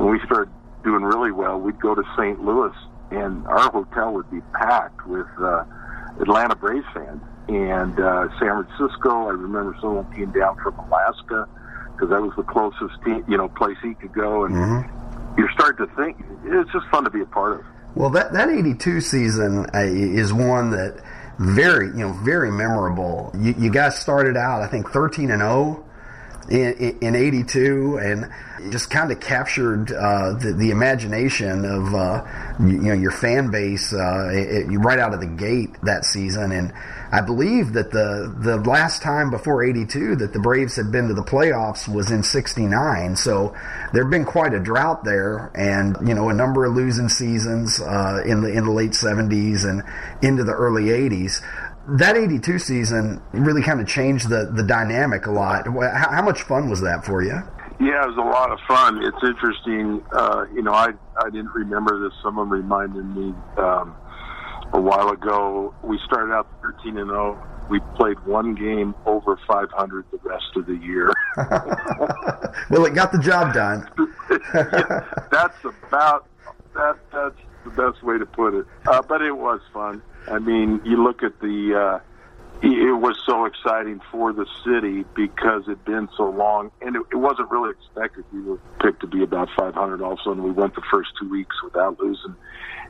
when 0.00 0.10
we 0.10 0.18
started 0.24 0.50
doing 0.82 1.02
really 1.02 1.32
well, 1.32 1.58
we'd 1.58 1.80
go 1.80 1.94
to 1.94 2.02
St. 2.16 2.42
Louis, 2.42 2.74
and 3.10 3.46
our 3.46 3.70
hotel 3.70 4.12
would 4.14 4.30
be 4.30 4.40
packed 4.52 5.06
with 5.06 5.26
uh, 5.38 5.64
Atlanta 6.20 6.54
Braves 6.54 6.86
fans. 6.94 7.22
And 7.48 7.98
uh, 7.98 8.28
San 8.38 8.64
Francisco, 8.64 9.26
I 9.26 9.32
remember 9.32 9.76
someone 9.80 10.10
came 10.14 10.30
down 10.30 10.56
from 10.62 10.78
Alaska 10.78 11.48
because 11.92 12.10
that 12.10 12.22
was 12.22 12.32
the 12.36 12.44
closest 12.44 13.02
team, 13.04 13.24
you 13.28 13.36
know 13.36 13.48
place 13.48 13.76
he 13.82 13.94
could 13.94 14.12
go, 14.12 14.44
and 14.44 14.54
mm-hmm. 14.54 15.38
you're 15.38 15.50
starting 15.52 15.86
to 15.86 15.94
think 15.96 16.16
it's 16.44 16.70
just 16.72 16.86
fun 16.88 17.04
to 17.04 17.10
be 17.10 17.20
a 17.20 17.26
part 17.26 17.60
of. 17.60 17.66
Well, 17.94 18.10
that 18.10 18.32
that 18.32 18.48
'82 18.48 19.00
season 19.00 19.66
uh, 19.74 19.80
is 19.80 20.32
one 20.32 20.70
that 20.70 21.02
very 21.38 21.88
you 21.88 22.06
know 22.06 22.12
very 22.24 22.50
memorable. 22.50 23.32
You, 23.36 23.54
you 23.58 23.70
guys 23.70 23.98
started 23.98 24.36
out, 24.36 24.62
I 24.62 24.68
think, 24.68 24.90
13 24.90 25.30
and 25.30 25.40
0 25.40 25.84
in, 26.50 26.98
in 27.00 27.14
82 27.14 27.98
and 27.98 28.30
just 28.72 28.90
kind 28.90 29.10
of 29.10 29.20
captured 29.20 29.92
uh, 29.92 30.32
the, 30.34 30.52
the, 30.52 30.70
imagination 30.70 31.64
of 31.64 31.94
uh, 31.94 32.24
you, 32.60 32.72
you, 32.72 32.78
know 32.82 32.92
your 32.92 33.12
fan 33.12 33.50
base 33.50 33.92
uh, 33.94 34.28
it, 34.32 34.70
it, 34.70 34.78
right 34.78 34.98
out 34.98 35.14
of 35.14 35.20
the 35.20 35.26
gate 35.26 35.70
that 35.82 36.04
season. 36.04 36.52
And 36.52 36.72
I 37.12 37.20
believe 37.22 37.72
that 37.72 37.90
the 37.90 38.34
the 38.36 38.56
last 38.58 39.02
time 39.02 39.30
before 39.30 39.64
82 39.64 40.16
that 40.16 40.32
the 40.32 40.38
Braves 40.38 40.76
had 40.76 40.92
been 40.92 41.08
to 41.08 41.14
the 41.14 41.22
playoffs 41.22 41.88
was 41.92 42.10
in 42.10 42.22
69 42.22 43.16
so 43.16 43.54
there'd 43.92 44.10
been 44.10 44.24
quite 44.24 44.54
a 44.54 44.60
drought 44.60 45.02
there 45.02 45.50
and 45.54 45.96
you 46.06 46.14
know 46.14 46.28
a 46.28 46.34
number 46.34 46.64
of 46.64 46.74
losing 46.74 47.08
seasons 47.08 47.80
uh, 47.80 48.22
in 48.24 48.42
the 48.42 48.52
in 48.52 48.64
the 48.64 48.70
late 48.70 48.92
70s 48.92 49.68
and 49.68 49.82
into 50.22 50.44
the 50.44 50.52
early 50.52 50.84
80s 50.84 51.42
that 51.98 52.16
82 52.16 52.58
season 52.58 53.22
really 53.32 53.62
kind 53.62 53.80
of 53.80 53.86
changed 53.86 54.28
the, 54.28 54.50
the 54.54 54.62
dynamic 54.62 55.26
a 55.26 55.30
lot. 55.30 55.66
How, 55.66 56.10
how, 56.10 56.22
much 56.22 56.42
fun 56.42 56.68
was 56.68 56.80
that 56.82 57.04
for 57.04 57.22
you? 57.22 57.42
Yeah, 57.80 58.04
it 58.04 58.08
was 58.08 58.18
a 58.18 58.20
lot 58.20 58.52
of 58.52 58.58
fun. 58.68 59.02
It's 59.02 59.22
interesting. 59.24 60.04
Uh, 60.12 60.44
you 60.54 60.62
know, 60.62 60.72
I, 60.72 60.88
I 61.16 61.30
didn't 61.30 61.54
remember 61.54 61.98
this. 62.02 62.12
Someone 62.22 62.50
reminded 62.50 63.04
me 63.04 63.34
um, 63.56 63.96
a 64.72 64.80
while 64.80 65.08
ago. 65.08 65.74
We 65.82 65.98
started 66.04 66.32
out 66.32 66.46
13 66.62 66.98
and 66.98 67.08
0. 67.08 67.42
We 67.70 67.80
played 67.96 68.18
one 68.26 68.54
game 68.54 68.94
over 69.06 69.38
500 69.46 70.04
the 70.10 70.18
rest 70.24 70.44
of 70.56 70.66
the 70.66 70.74
year. 70.74 71.12
well, 72.70 72.84
it 72.84 72.94
got 72.94 73.12
the 73.12 73.18
job 73.18 73.54
done. 73.54 73.88
yeah, 74.54 75.04
that's 75.30 75.64
about 75.64 76.26
that. 76.74 76.96
That's 76.96 76.98
the 77.12 77.29
best 77.80 78.02
way 78.02 78.18
to 78.18 78.26
put 78.26 78.54
it. 78.54 78.66
Uh, 78.86 79.02
but 79.02 79.22
it 79.22 79.36
was 79.36 79.60
fun. 79.72 80.02
I 80.28 80.38
mean, 80.38 80.80
you 80.84 81.02
look 81.02 81.22
at 81.22 81.40
the. 81.40 81.74
Uh, 81.74 82.06
it 82.62 83.00
was 83.00 83.18
so 83.24 83.46
exciting 83.46 84.02
for 84.12 84.34
the 84.34 84.44
city 84.66 85.06
because 85.14 85.62
it'd 85.62 85.82
been 85.86 86.10
so 86.14 86.28
long, 86.28 86.70
and 86.82 86.94
it, 86.94 87.02
it 87.10 87.16
wasn't 87.16 87.50
really 87.50 87.70
expected. 87.70 88.24
We 88.34 88.42
were 88.42 88.58
picked 88.82 89.00
to 89.00 89.06
be 89.06 89.22
about 89.22 89.48
500. 89.56 90.02
All 90.02 90.12
of 90.12 90.18
a 90.18 90.22
sudden, 90.22 90.42
we 90.42 90.50
went 90.50 90.74
the 90.74 90.82
first 90.90 91.10
two 91.18 91.30
weeks 91.30 91.56
without 91.62 91.98
losing. 91.98 92.36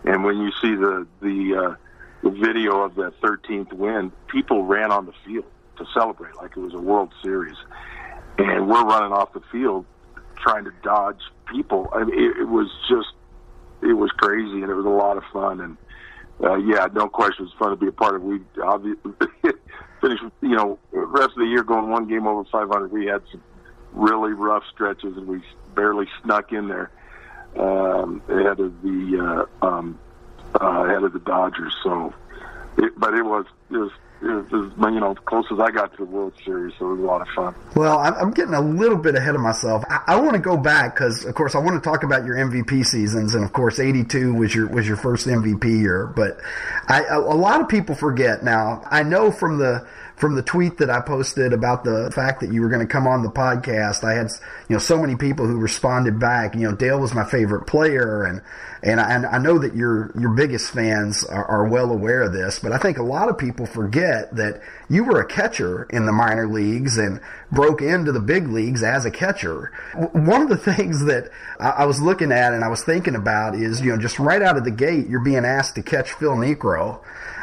And 0.04 0.25
when 0.25 0.38
you 0.38 0.50
see 0.61 0.75
the 0.75 1.06
the, 1.23 1.54
uh, 1.56 1.75
the 2.25 2.30
video 2.30 2.80
of 2.82 2.97
that 2.97 3.20
13th 3.20 3.73
win, 3.73 4.11
people 4.26 4.64
ran 4.64 4.90
on 4.90 5.06
the 5.06 5.14
field 5.25 5.44
to 5.78 5.87
celebrate 5.94 6.35
like 6.37 6.56
it 6.56 6.61
was 6.61 6.75
a 6.75 6.80
World 6.80 7.12
Series, 7.23 7.56
and 8.38 8.68
we're 8.68 8.85
running 8.85 9.12
off 9.12 9.32
the 9.35 9.42
field 9.52 9.87
trying 10.37 10.64
to 10.64 10.73
dodge 10.82 11.20
people. 11.52 11.88
I 11.92 12.04
mean, 12.04 12.18
it, 12.18 12.38
it 12.38 12.49
was 12.49 12.68
just 12.88 13.09
it 13.82 13.94
was 13.94 14.10
crazy, 14.12 14.62
and 14.62 14.70
it 14.70 14.75
was 14.75 14.87
a 14.87 14.88
lot 14.88 15.16
of 15.16 15.25
fun 15.32 15.60
and 15.60 15.76
uh, 16.42 16.56
yeah, 16.56 16.88
no 16.92 17.08
question, 17.08 17.44
it's 17.44 17.54
fun 17.58 17.70
to 17.70 17.76
be 17.76 17.88
a 17.88 17.92
part 17.92 18.14
of. 18.14 18.22
We 18.22 18.40
obviously 18.62 19.12
finished, 20.00 20.22
you 20.40 20.56
know, 20.56 20.78
rest 20.90 21.30
of 21.30 21.37
the 21.37 21.44
year 21.44 21.62
going 21.62 21.90
one 21.90 22.08
game 22.08 22.26
over 22.26 22.44
500. 22.44 22.90
We 22.90 23.06
had 23.06 23.22
some 23.30 23.42
really 23.92 24.32
rough 24.32 24.62
stretches, 24.72 25.16
and 25.16 25.26
we 25.26 25.42
barely 25.75 26.06
snuck 26.22 26.52
in 26.52 26.68
there 26.68 26.90
um, 27.58 28.22
ahead 28.28 28.58
of 28.58 28.80
the 28.82 29.46
uh, 29.62 29.66
um, 29.66 29.99
uh, 30.58 30.84
ahead 30.87 31.02
of 31.02 31.12
the 31.12 31.18
Dodgers. 31.18 31.75
So, 31.82 32.14
it, 32.78 32.92
but 32.99 33.12
it 33.14 33.22
was 33.22 33.44
it 33.70 33.76
was 33.76 33.92
it 34.22 34.52
you 34.52 35.00
know, 35.00 35.14
close 35.24 35.46
as 35.50 35.58
I 35.58 35.70
got 35.70 35.92
to 35.92 36.04
the 36.04 36.04
World 36.04 36.34
Series, 36.44 36.74
so 36.78 36.86
it 36.86 36.96
was 36.96 37.00
a 37.00 37.02
lot 37.02 37.22
of 37.22 37.28
fun. 37.28 37.54
Well, 37.74 37.98
I'm 37.98 38.32
getting 38.32 38.54
a 38.54 38.60
little 38.60 38.98
bit 38.98 39.14
ahead 39.14 39.34
of 39.34 39.40
myself. 39.40 39.82
I, 39.88 40.02
I 40.08 40.20
want 40.20 40.32
to 40.32 40.38
go 40.38 40.56
back 40.56 40.94
because, 40.94 41.24
of 41.24 41.34
course, 41.34 41.54
I 41.54 41.58
want 41.58 41.82
to 41.82 41.88
talk 41.88 42.02
about 42.02 42.24
your 42.24 42.36
MVP 42.36 42.84
seasons, 42.86 43.34
and 43.34 43.44
of 43.44 43.52
course, 43.52 43.78
'82 43.78 44.34
was 44.34 44.54
your 44.54 44.68
was 44.68 44.86
your 44.86 44.96
first 44.96 45.26
MVP 45.26 45.64
year. 45.64 46.06
But 46.06 46.38
a 46.88 47.20
lot 47.20 47.60
of 47.60 47.68
people 47.68 47.94
forget 47.94 48.42
now. 48.42 48.82
I 48.90 49.02
know 49.02 49.30
from 49.30 49.58
the 49.58 49.86
from 50.20 50.34
the 50.34 50.42
tweet 50.42 50.76
that 50.78 50.90
I 50.90 51.00
posted 51.00 51.54
about 51.54 51.82
the 51.82 52.12
fact 52.14 52.40
that 52.40 52.52
you 52.52 52.60
were 52.60 52.68
going 52.68 52.86
to 52.86 52.92
come 52.92 53.06
on 53.06 53.22
the 53.22 53.30
podcast, 53.30 54.04
I 54.04 54.12
had 54.12 54.28
you 54.68 54.76
know 54.76 54.78
so 54.78 55.00
many 55.00 55.16
people 55.16 55.46
who 55.46 55.56
responded 55.58 56.20
back. 56.20 56.54
You 56.54 56.68
know, 56.68 56.76
Dale 56.76 57.00
was 57.00 57.14
my 57.14 57.24
favorite 57.24 57.66
player, 57.66 58.24
and 58.24 58.42
and 58.82 59.00
I, 59.00 59.14
and 59.14 59.26
I 59.26 59.38
know 59.38 59.58
that 59.58 59.74
your 59.74 60.12
your 60.20 60.30
biggest 60.30 60.72
fans 60.72 61.24
are, 61.24 61.44
are 61.46 61.68
well 61.68 61.90
aware 61.90 62.22
of 62.22 62.34
this. 62.34 62.58
But 62.58 62.72
I 62.72 62.78
think 62.78 62.98
a 62.98 63.02
lot 63.02 63.30
of 63.30 63.38
people 63.38 63.64
forget 63.64 64.34
that 64.36 64.60
you 64.90 65.04
were 65.04 65.20
a 65.20 65.26
catcher 65.26 65.84
in 65.84 66.04
the 66.04 66.12
minor 66.12 66.46
leagues 66.46 66.98
and 66.98 67.20
broke 67.50 67.80
into 67.80 68.12
the 68.12 68.20
big 68.20 68.48
leagues 68.48 68.82
as 68.82 69.06
a 69.06 69.10
catcher. 69.10 69.72
One 69.94 70.42
of 70.42 70.50
the 70.50 70.56
things 70.74 71.06
that 71.06 71.30
I 71.58 71.86
was 71.86 72.00
looking 72.00 72.30
at 72.30 72.52
and 72.52 72.62
I 72.62 72.68
was 72.68 72.84
thinking 72.84 73.14
about 73.14 73.54
is 73.54 73.80
you 73.80 73.90
know 73.90 73.98
just 73.98 74.18
right 74.18 74.42
out 74.42 74.58
of 74.58 74.64
the 74.64 74.70
gate 74.70 75.08
you're 75.08 75.20
being 75.20 75.46
asked 75.46 75.76
to 75.76 75.82
catch 75.82 76.12
Phil 76.12 76.36
Niekro. 76.36 77.00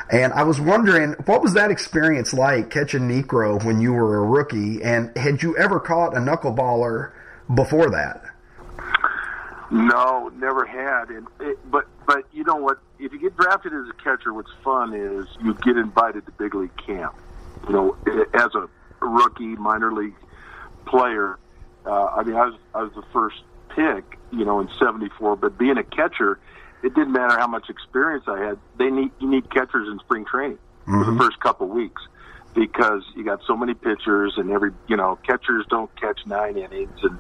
And 0.09 0.31
I 0.33 0.43
was 0.43 0.59
wondering, 0.59 1.13
what 1.25 1.41
was 1.41 1.53
that 1.53 1.69
experience 1.69 2.33
like 2.33 2.69
catching 2.69 3.09
Niekro 3.09 3.63
when 3.63 3.81
you 3.81 3.91
were 3.91 4.17
a 4.17 4.25
rookie? 4.25 4.81
And 4.81 5.15
had 5.17 5.43
you 5.43 5.57
ever 5.57 5.79
caught 5.79 6.15
a 6.15 6.19
knuckleballer 6.19 7.11
before 7.53 7.89
that? 7.89 8.23
No, 9.69 10.31
never 10.35 10.65
had. 10.65 11.09
And 11.09 11.27
it, 11.41 11.59
but 11.69 11.87
but 12.05 12.23
you 12.31 12.45
know 12.45 12.55
what? 12.55 12.79
If 12.99 13.11
you 13.11 13.19
get 13.19 13.35
drafted 13.35 13.73
as 13.73 13.89
a 13.89 13.93
catcher, 14.01 14.33
what's 14.33 14.51
fun 14.63 14.93
is 14.93 15.27
you 15.43 15.53
get 15.55 15.75
invited 15.75 16.25
to 16.25 16.31
big 16.31 16.55
league 16.55 16.77
camp. 16.77 17.13
You 17.67 17.73
know, 17.73 17.97
as 18.33 18.55
a 18.55 18.69
rookie 19.05 19.55
minor 19.55 19.91
league 19.91 20.15
player. 20.85 21.37
Uh, 21.85 22.05
I 22.05 22.23
mean, 22.23 22.35
I 22.35 22.45
was 22.45 22.55
I 22.73 22.83
was 22.83 22.93
the 22.93 23.03
first 23.13 23.41
pick, 23.69 24.17
you 24.31 24.45
know, 24.45 24.59
in 24.61 24.69
'74. 24.79 25.35
But 25.35 25.57
being 25.57 25.77
a 25.77 25.83
catcher, 25.83 26.39
it 26.83 26.93
didn't 26.93 27.11
matter 27.11 27.37
how 27.37 27.47
much 27.47 27.69
experience 27.69 28.25
I 28.27 28.39
had. 28.39 28.59
They 28.77 28.89
need 28.89 29.11
you 29.19 29.29
need 29.29 29.49
catchers 29.49 29.87
in 29.89 29.99
spring 29.99 30.25
training 30.25 30.57
mm-hmm. 30.57 30.99
for 30.99 31.05
the 31.05 31.11
mm-hmm. 31.11 31.21
first 31.21 31.39
couple 31.39 31.67
weeks 31.67 32.01
because 32.53 33.03
you 33.15 33.23
got 33.23 33.41
so 33.45 33.55
many 33.55 33.73
pitchers 33.73 34.33
and 34.37 34.51
every 34.51 34.71
you 34.87 34.97
know 34.97 35.17
catchers 35.25 35.65
don't 35.69 35.93
catch 35.99 36.19
nine 36.25 36.57
innings 36.57 36.99
and 37.03 37.19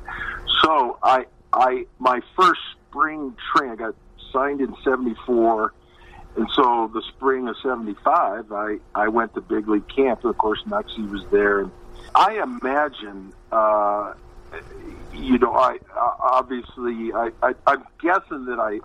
so 0.63 0.97
I 1.03 1.25
I 1.53 1.85
my 1.99 2.21
first 2.35 2.61
spring 2.89 3.35
training 3.53 3.73
I 3.73 3.75
got 3.75 3.95
signed 4.31 4.61
in 4.61 4.75
'74. 4.83 5.73
And 6.35 6.47
so 6.53 6.89
the 6.93 7.01
spring 7.15 7.47
of 7.47 7.55
'75, 7.63 8.51
I 8.51 8.77
I 8.93 9.07
went 9.07 9.33
to 9.35 9.41
big 9.41 9.67
league 9.67 9.87
camp. 9.87 10.21
And 10.23 10.29
of 10.29 10.37
course, 10.37 10.61
Knucksie 10.67 11.09
was 11.09 11.25
there. 11.31 11.61
And 11.61 11.71
I 12.13 12.41
imagine, 12.41 13.33
uh, 13.51 14.13
you 15.13 15.39
know, 15.39 15.53
I 15.53 15.77
uh, 15.95 16.11
obviously 16.19 17.11
I, 17.13 17.31
I 17.41 17.53
I'm 17.65 17.83
guessing 18.01 18.45
that 18.45 18.59
I 18.59 18.79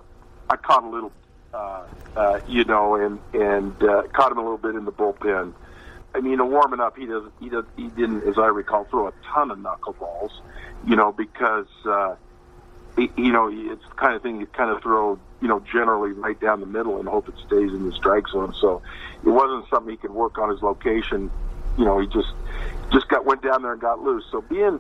I 0.53 0.57
caught 0.57 0.85
a 0.85 0.89
little, 0.89 1.13
uh, 1.55 1.85
uh, 2.15 2.41
you 2.47 2.65
know, 2.65 2.97
and 2.97 3.19
and 3.33 3.83
uh, 3.83 4.03
caught 4.13 4.33
him 4.33 4.39
a 4.39 4.43
little 4.43 4.59
bit 4.59 4.75
in 4.75 4.85
the 4.85 4.93
bullpen. 4.93 5.55
I 6.15 6.21
mean, 6.21 6.35
in 6.35 6.51
warming 6.51 6.81
up, 6.81 6.99
he 6.99 7.07
doesn't, 7.07 7.33
he 7.41 7.49
does 7.49 7.65
he 7.75 7.89
didn't, 7.89 8.25
as 8.29 8.39
I 8.39 8.49
recall, 8.49 8.85
throw 8.85 9.09
a 9.09 9.13
ton 9.33 9.51
of 9.51 9.59
knuckleballs, 9.59 10.31
you 10.87 10.95
know, 10.95 11.11
because 11.11 11.69
uh, 11.87 12.17
he, 12.97 13.11
you 13.17 13.33
know 13.33 13.49
it's 13.51 13.83
the 13.89 13.95
kind 13.97 14.15
of 14.15 14.23
thing 14.23 14.41
you 14.41 14.47
kind 14.47 14.71
of 14.71 14.83
throw, 14.83 15.19
you 15.41 15.49
know, 15.49 15.61
generally 15.61 16.13
right 16.13 16.39
down 16.39 16.61
the 16.61 16.67
middle 16.67 16.99
and 17.01 17.09
hope 17.09 17.31
it 17.31 17.35
stays 17.47 17.73
in 17.73 17.89
the 17.89 17.93
strike 17.93 18.29
zone. 18.29 18.55
So 18.61 18.83
it 19.25 19.31
wasn't 19.31 19.65
something 19.71 19.91
he 19.91 19.97
could 19.97 20.11
work 20.11 20.37
on 20.37 20.51
his 20.51 20.61
location. 20.61 21.31
You 21.79 21.87
know, 21.87 21.99
he 21.99 22.07
just 22.09 22.29
just 22.93 23.09
got 23.09 23.25
went 23.25 23.43
down 23.43 23.63
there 23.63 23.73
and 23.73 23.81
got 23.81 24.03
loose. 24.03 24.25
So 24.31 24.43
being 24.43 24.79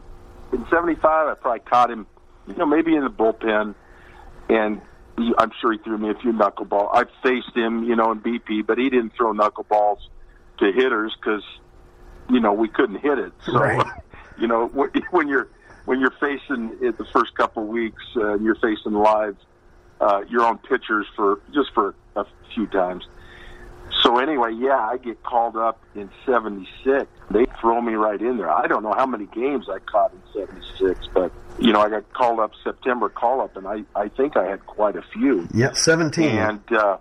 in 0.52 0.66
'75, 0.68 1.28
I 1.28 1.34
probably 1.40 1.60
caught 1.60 1.90
him, 1.90 2.06
you 2.46 2.56
know, 2.56 2.66
maybe 2.66 2.94
in 2.94 3.04
the 3.04 3.10
bullpen, 3.10 3.74
and 4.50 4.82
I'm 5.18 5.52
sure 5.60 5.72
he 5.72 5.78
threw 5.78 5.98
me 5.98 6.10
a 6.10 6.14
few 6.14 6.32
knuckleball. 6.32 6.88
I 6.92 7.04
faced 7.22 7.54
him, 7.54 7.84
you 7.84 7.96
know, 7.96 8.12
in 8.12 8.20
BP, 8.20 8.66
but 8.66 8.78
he 8.78 8.88
didn't 8.88 9.12
throw 9.16 9.32
knuckleballs 9.32 9.98
to 10.58 10.72
hitters 10.72 11.14
because, 11.20 11.44
you 12.30 12.40
know, 12.40 12.52
we 12.52 12.68
couldn't 12.68 13.00
hit 13.00 13.18
it. 13.18 13.32
So, 13.44 13.58
right. 13.58 13.86
you 14.38 14.46
know, 14.46 14.66
when 15.10 15.28
you're 15.28 15.48
when 15.84 16.00
you're 16.00 16.14
facing 16.20 16.78
it 16.80 16.96
the 16.96 17.06
first 17.12 17.34
couple 17.34 17.64
of 17.64 17.68
weeks, 17.68 18.02
uh, 18.16 18.34
you're 18.38 18.56
facing 18.56 18.92
live 18.92 19.36
uh, 20.00 20.22
your 20.28 20.42
own 20.42 20.58
pitchers 20.58 21.06
for 21.14 21.40
just 21.52 21.72
for 21.74 21.94
a 22.16 22.24
few 22.54 22.66
times. 22.66 23.04
So 24.02 24.18
anyway, 24.18 24.52
yeah, 24.54 24.78
I 24.78 24.96
get 24.96 25.22
called 25.22 25.56
up 25.56 25.80
in 25.94 26.10
'76. 26.24 27.06
They 27.30 27.44
throw 27.60 27.80
me 27.80 27.94
right 27.94 28.20
in 28.20 28.36
there. 28.38 28.50
I 28.50 28.66
don't 28.66 28.82
know 28.82 28.94
how 28.96 29.06
many 29.06 29.26
games 29.26 29.66
I 29.68 29.78
caught 29.80 30.12
in 30.12 30.22
'76, 30.32 31.08
but 31.12 31.32
you 31.58 31.72
know, 31.72 31.80
I 31.80 31.88
got 31.88 32.12
called 32.12 32.40
up 32.40 32.52
September 32.62 33.08
call 33.08 33.40
up, 33.40 33.56
and 33.56 33.66
I 33.66 33.84
I 33.94 34.08
think 34.08 34.36
I 34.36 34.48
had 34.48 34.66
quite 34.66 34.96
a 34.96 35.02
few. 35.02 35.48
Yeah, 35.52 35.72
seventeen. 35.72 36.36
And 36.36 36.72
uh, 36.72 36.98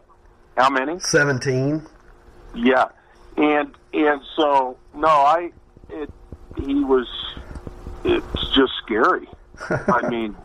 how 0.58 0.70
many? 0.70 1.00
Seventeen. 1.00 1.86
Yeah, 2.56 2.90
and 3.38 3.74
and 3.94 4.22
so 4.36 4.78
no, 4.94 5.08
I 5.08 5.52
it 5.90 6.10
he 6.58 6.84
was 6.84 7.08
it's 8.04 8.56
just 8.56 8.74
scary. 8.84 9.28
I 9.70 10.08
mean, 10.10 10.36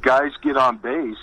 guys 0.00 0.32
get 0.42 0.56
on 0.56 0.78
base, 0.78 1.16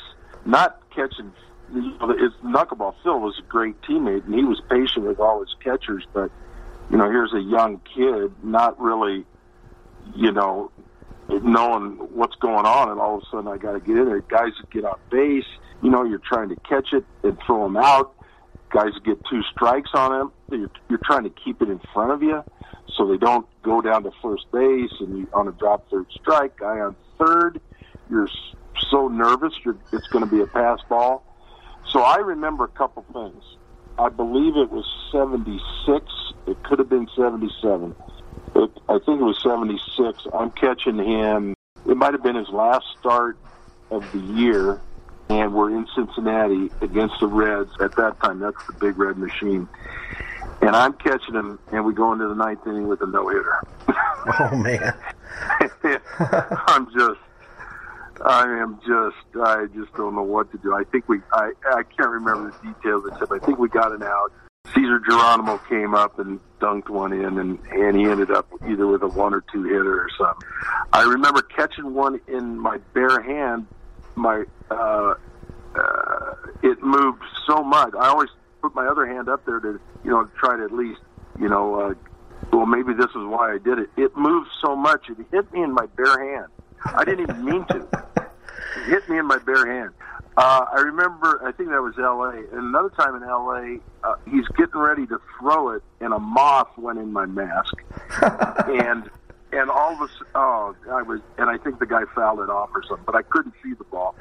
not 0.46 0.82
catching. 0.94 1.32
You 1.74 1.98
know, 2.00 2.10
his 2.10 2.32
knuckleball 2.44 2.96
Phil 3.02 3.20
was 3.20 3.40
a 3.40 3.42
great 3.44 3.82
teammate, 3.82 4.26
and 4.26 4.36
he 4.36 4.44
was 4.44 4.62
patient 4.70 5.06
with 5.06 5.20
all 5.20 5.40
his 5.40 5.56
catchers. 5.64 6.06
But 6.14 6.32
you 6.90 6.98
know, 6.98 7.10
here's 7.10 7.34
a 7.34 7.42
young 7.42 7.82
kid, 7.96 8.32
not 8.44 8.80
really, 8.80 9.26
you 10.16 10.32
know, 10.32 10.72
knowing 11.30 11.94
what's 12.14 12.36
going 12.36 12.66
on, 12.66 12.90
and 12.90 13.00
all 13.00 13.18
of 13.18 13.24
a 13.24 13.26
sudden 13.32 13.48
I 13.48 13.58
got 13.58 13.74
to 13.74 13.80
get 13.80 13.98
in 13.98 14.06
there. 14.06 14.22
Guys 14.22 14.52
get 14.72 14.86
on 14.86 15.00
base, 15.10 15.46
you 15.82 15.90
know, 15.90 16.04
you're 16.04 16.20
trying 16.20 16.50
to 16.50 16.56
catch 16.58 16.94
it 16.94 17.06
and 17.24 17.38
throw 17.46 17.64
them 17.64 17.78
out. 17.78 18.14
Guys 18.70 18.92
get 19.04 19.18
two 19.30 19.42
strikes 19.52 19.92
on 19.94 20.12
them. 20.12 20.32
You're, 20.52 20.72
you're 20.90 21.00
trying 21.04 21.24
to 21.24 21.30
keep 21.30 21.62
it 21.62 21.70
in 21.70 21.80
front 21.94 22.12
of 22.12 22.22
you, 22.22 22.44
so 22.96 23.08
they 23.08 23.18
don't 23.18 23.48
go 23.64 23.82
down 23.82 24.04
to 24.04 24.12
first 24.22 24.52
base 24.52 24.92
and 25.00 25.20
you, 25.20 25.28
on 25.34 25.48
a 25.48 25.52
drop 25.52 25.90
third 25.90 26.08
strike, 26.12 26.58
guy 26.58 26.80
on 26.80 26.96
third, 27.18 27.60
you're 28.10 28.30
so 28.90 29.08
nervous 29.08 29.54
you're, 29.64 29.78
it's 29.94 30.08
going 30.08 30.24
to 30.24 30.30
be 30.30 30.42
a 30.42 30.48
pass 30.48 30.80
ball. 30.90 31.24
So 31.92 32.02
I 32.02 32.18
remember 32.18 32.66
a 32.66 32.70
couple 32.70 33.06
things. 33.14 33.44
I 33.98 34.10
believe 34.10 34.58
it 34.58 34.72
was 34.72 34.86
76. 35.12 36.06
It 36.48 36.62
could 36.64 36.80
have 36.80 36.90
been 36.90 37.08
77. 37.16 37.96
It, 38.56 38.72
I 38.88 39.00
think 39.00 39.20
it 39.20 39.24
was 39.24 39.42
76. 39.44 40.28
I'm 40.34 40.52
catching 40.52 40.98
him. 40.98 41.56
It 41.88 41.98
might 41.98 42.14
have 42.14 42.24
been 42.24 42.36
his 42.36 42.50
last 42.50 42.86
start 43.00 43.38
of 43.92 44.10
the 44.12 44.20
year, 44.20 44.82
and 45.30 45.54
we're 45.54 45.72
in 45.72 45.88
Cincinnati 45.96 46.72
against 46.82 47.20
the 47.20 47.28
Reds. 47.28 47.72
At 47.80 47.96
that 47.98 48.20
time, 48.22 48.40
that's 48.40 48.66
the 48.68 48.74
Big 48.74 48.98
Red 48.98 49.18
Machine. 49.18 49.68
And 50.62 50.76
I'm 50.76 50.94
catching 50.94 51.36
him, 51.36 51.60
and 51.72 51.86
we 51.86 51.94
go 51.94 52.14
into 52.14 52.28
the 52.28 52.36
ninth 52.36 52.66
inning 52.66 52.88
with 52.88 53.02
a 53.02 53.08
no 53.08 53.28
hitter. 53.28 53.62
Oh 54.40 54.56
man. 54.58 54.92
I'm 56.20 56.88
just, 56.92 57.20
I 58.26 58.44
am 58.60 58.80
just, 58.80 59.38
I 59.40 59.68
just 59.76 59.94
don't 59.94 60.16
know 60.16 60.24
what 60.24 60.52
to 60.52 60.58
do. 60.58 60.74
I 60.74 60.84
think 60.84 61.08
we, 61.08 61.20
I, 61.32 61.52
I 61.72 61.84
can't 61.84 62.10
remember 62.10 62.52
the 62.52 62.74
details 62.74 63.04
except 63.12 63.32
I 63.32 63.38
think 63.46 63.60
we 63.60 63.70
got 63.70 63.92
an 63.92 64.02
out. 64.02 64.32
Cesar 64.74 65.00
Geronimo 65.00 65.58
came 65.70 65.94
up 65.94 66.20
and 66.20 66.40
dunked 66.60 66.90
one 66.90 67.14
in, 67.14 67.38
and 67.38 67.60
and 67.72 67.96
he 67.98 68.06
ended 68.06 68.32
up 68.32 68.48
either 68.68 68.88
with 68.88 69.04
a 69.04 69.08
one 69.08 69.34
or 69.34 69.44
two 69.52 69.64
hitter 69.64 70.02
or 70.02 70.10
something. 70.18 70.48
I 70.92 71.04
remember 71.04 71.42
catching 71.42 71.94
one 71.94 72.20
in 72.28 72.58
my 72.58 72.78
bare 72.94 73.22
hand. 73.22 73.68
My, 74.16 74.46
uh, 74.72 75.16
uh, 75.76 76.34
it 76.64 76.82
moved 76.82 77.22
so 77.46 77.64
much. 77.64 77.94
I 78.00 78.08
always 78.08 78.30
put 78.62 78.74
my 78.74 78.86
other 78.88 79.06
hand 79.06 79.28
up 79.28 79.46
there 79.46 79.60
to, 79.60 79.80
you 80.04 80.12
know, 80.12 80.30
try 80.40 80.56
to 80.56 80.64
at 80.64 80.72
least, 80.72 81.02
you 81.40 81.50
know, 81.50 81.76
uh, 81.76 81.94
well, 82.52 82.66
maybe 82.66 82.94
this 82.94 83.10
is 83.10 83.16
why 83.16 83.54
I 83.54 83.58
did 83.58 83.80
it. 83.80 83.90
It 83.98 84.16
moved 84.16 84.50
so 84.62 84.76
much, 84.76 85.10
it 85.10 85.18
hit 85.32 85.52
me 85.52 85.64
in 85.64 85.74
my 85.74 85.86
bare 85.98 86.36
hand. 86.36 86.48
I 86.86 87.04
didn't 87.04 87.30
even 87.30 87.44
mean 87.44 87.66
to. 87.66 88.06
It 88.78 88.84
hit 88.90 89.10
me 89.10 89.18
in 89.20 89.26
my 89.28 89.38
bare 89.40 89.66
hand. 89.66 89.92
Uh, 90.38 90.66
I 90.72 90.80
remember, 90.82 91.42
I 91.46 91.52
think 91.54 91.70
that 91.70 91.82
was 91.82 91.98
L.A. 91.98 92.32
And 92.56 92.68
another 92.68 92.90
time 92.90 93.16
in 93.16 93.24
L.A., 93.24 93.80
uh, 94.06 94.16
he's 94.30 94.46
getting 94.58 94.80
ready 94.82 95.08
to 95.08 95.20
throw 95.40 95.70
it, 95.70 95.82
and 96.02 96.14
a 96.14 96.20
moth 96.20 96.78
went 96.78 97.00
in 97.00 97.14
my 97.14 97.26
mask. 97.26 97.74
and 98.22 99.10
and 99.54 99.70
all 99.70 99.94
of 99.94 100.02
a 100.02 100.04
s- 100.12 100.24
oh, 100.36 100.76
I 100.92 101.02
was, 101.04 101.22
and 101.38 101.50
I 101.50 101.58
think 101.58 101.80
the 101.80 101.86
guy 101.86 102.02
fouled 102.14 102.42
it 102.42 102.50
off 102.50 102.72
or 102.76 102.84
something, 102.84 103.06
but 103.06 103.16
I 103.16 103.22
couldn't 103.22 103.54
see 103.64 103.74
the 103.74 103.86
ball. 103.86 104.14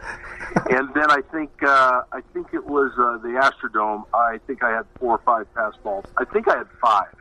and 0.71 0.95
then 0.95 1.11
I 1.11 1.23
think 1.33 1.51
uh, 1.65 2.03
I 2.13 2.21
think 2.33 2.49
it 2.55 2.65
was 2.65 2.93
uh, 2.97 3.19
the 3.19 3.31
Astrodome. 3.41 4.05
I 4.15 4.39
think 4.47 4.63
I 4.63 4.71
had 4.71 4.87
four 5.01 5.17
or 5.17 5.21
five 5.25 5.53
pass 5.55 5.73
balls. 5.83 6.05
I 6.17 6.25
think 6.27 6.47
I 6.47 6.59
had 6.59 6.69
five, 6.81 7.13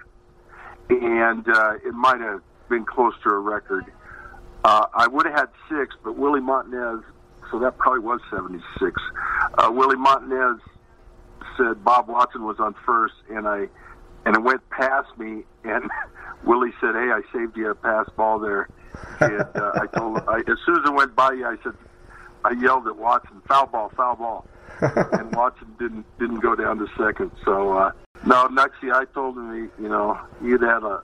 and 0.89 1.47
uh, 1.49 1.73
it 1.83 1.93
might 1.95 2.21
have 2.21 2.41
been 2.69 2.85
close 2.85 3.13
to 3.23 3.29
a 3.29 3.39
record. 3.39 3.85
Uh, 4.63 4.85
I 4.93 5.07
would 5.07 5.25
have 5.25 5.35
had 5.35 5.49
six, 5.69 5.95
but 6.03 6.17
Willie 6.17 6.41
Montanez, 6.41 7.03
so 7.51 7.59
that 7.59 7.77
probably 7.77 7.99
was 7.99 8.21
76. 8.31 9.01
Uh, 9.57 9.69
Willie 9.71 9.97
Montanez 9.97 10.59
said 11.57 11.83
Bob 11.83 12.07
Watson 12.07 12.45
was 12.45 12.59
on 12.59 12.75
first, 12.85 13.15
and 13.29 13.47
I 13.47 13.67
and 14.25 14.35
it 14.35 14.41
went 14.41 14.67
past 14.69 15.09
me, 15.17 15.43
and 15.63 15.89
Willie 16.45 16.73
said, 16.79 16.95
"Hey, 16.95 17.11
I 17.11 17.21
saved 17.33 17.57
you 17.57 17.69
a 17.69 17.75
pass 17.75 18.07
ball 18.15 18.39
there." 18.39 18.69
And 19.19 19.41
uh, 19.55 19.71
I 19.75 19.87
told 19.97 20.17
him, 20.17 20.23
I, 20.29 20.39
as 20.39 20.57
soon 20.65 20.77
as 20.77 20.89
it 20.89 20.93
went 20.93 21.15
by 21.15 21.31
you, 21.31 21.47
I 21.47 21.57
said, 21.63 21.73
I 22.45 22.51
yelled 22.51 22.87
at 22.87 22.95
Watson, 22.95 23.41
"Foul 23.47 23.67
ball, 23.67 23.91
foul 23.95 24.15
ball," 24.15 24.45
and 24.81 25.35
Watson 25.35 25.75
didn't 25.77 26.05
didn't 26.19 26.39
go 26.39 26.55
down 26.55 26.77
to 26.79 26.87
second. 26.97 27.31
So 27.43 27.73
uh, 27.73 27.91
no, 28.25 28.47
Knucksie, 28.47 28.93
I 28.93 29.05
told 29.13 29.37
him, 29.37 29.53
he, 29.53 29.83
you 29.83 29.89
know, 29.89 30.19
he'd 30.41 30.61
have 30.61 30.83
a 30.83 31.03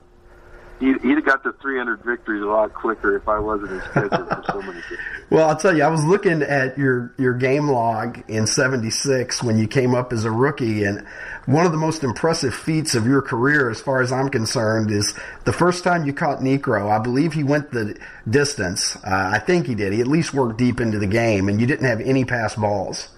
he'd, 0.80 1.02
he'd 1.02 1.16
have 1.16 1.26
got 1.26 1.44
the 1.44 1.54
300 1.62 2.04
victories 2.04 2.42
a 2.42 2.46
lot 2.46 2.74
quicker 2.74 3.16
if 3.16 3.28
I 3.28 3.40
wasn't 3.40 3.72
his 3.72 3.84
catcher 3.94 4.26
for 4.26 4.44
so 4.52 4.62
many 4.62 4.80
years. 4.90 5.00
Well, 5.30 5.48
I'll 5.48 5.56
tell 5.56 5.76
you, 5.76 5.84
I 5.84 5.90
was 5.90 6.04
looking 6.04 6.42
at 6.42 6.78
your, 6.78 7.14
your 7.18 7.34
game 7.34 7.70
log 7.70 8.24
in 8.28 8.48
76 8.48 9.44
when 9.44 9.58
you 9.58 9.68
came 9.68 9.94
up 9.94 10.12
as 10.12 10.26
a 10.26 10.32
rookie, 10.32 10.84
and 10.84 11.06
one 11.46 11.66
of 11.66 11.72
the 11.72 11.78
most 11.78 12.04
impressive 12.04 12.54
feats 12.54 12.96
of 12.96 13.06
your 13.06 13.22
career, 13.22 13.70
as 13.70 13.80
far 13.80 14.02
as 14.02 14.12
I'm 14.12 14.30
concerned, 14.30 14.92
is 14.92 15.14
the 15.46 15.54
first 15.54 15.84
time 15.84 16.06
you 16.06 16.14
caught 16.14 16.40
Niekro. 16.40 16.90
I 16.90 17.00
believe 17.00 17.34
he 17.34 17.44
went 17.44 17.72
the 17.72 17.98
distance. 18.30 18.96
Uh, 18.98 19.30
I 19.34 19.40
think 19.40 19.68
he 19.68 19.76
did. 19.76 19.94
He 19.94 20.02
at 20.02 20.08
least 20.08 20.34
worked 20.34 20.58
deep 20.58 20.80
into 20.80 20.98
the 20.98 21.08
game, 21.08 21.50
and 21.50 21.62
you 21.62 21.68
didn't 21.68 21.86
have 21.86 22.02
any 22.02 22.26
pass 22.26 22.56
balls. 22.56 23.10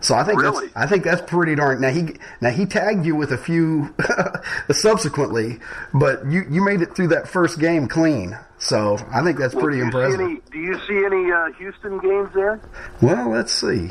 So 0.00 0.14
I 0.14 0.22
think 0.24 0.40
Really? 0.40 0.66
that's 0.68 0.76
I 0.76 0.86
think 0.86 1.02
that's 1.04 1.22
pretty 1.22 1.54
darn. 1.56 1.80
Now 1.80 1.90
he 1.90 2.14
now 2.40 2.50
he 2.50 2.66
tagged 2.66 3.04
you 3.04 3.16
with 3.16 3.32
a 3.32 3.38
few 3.38 3.94
subsequently, 4.70 5.58
but 5.94 6.24
you 6.26 6.44
you 6.50 6.64
made 6.64 6.82
it 6.82 6.94
through 6.94 7.08
that 7.08 7.28
first 7.28 7.58
game 7.58 7.88
clean. 7.88 8.38
So 8.58 8.98
I 9.12 9.22
think 9.22 9.38
that's 9.38 9.54
pretty 9.54 9.78
do 9.78 9.84
impressive. 9.84 10.20
Any, 10.20 10.40
do 10.50 10.58
you 10.58 10.78
see 10.86 11.04
any 11.04 11.30
uh, 11.30 11.52
Houston 11.58 11.98
games 11.98 12.30
there? 12.34 12.60
Well, 13.00 13.30
let's 13.30 13.52
see. 13.52 13.90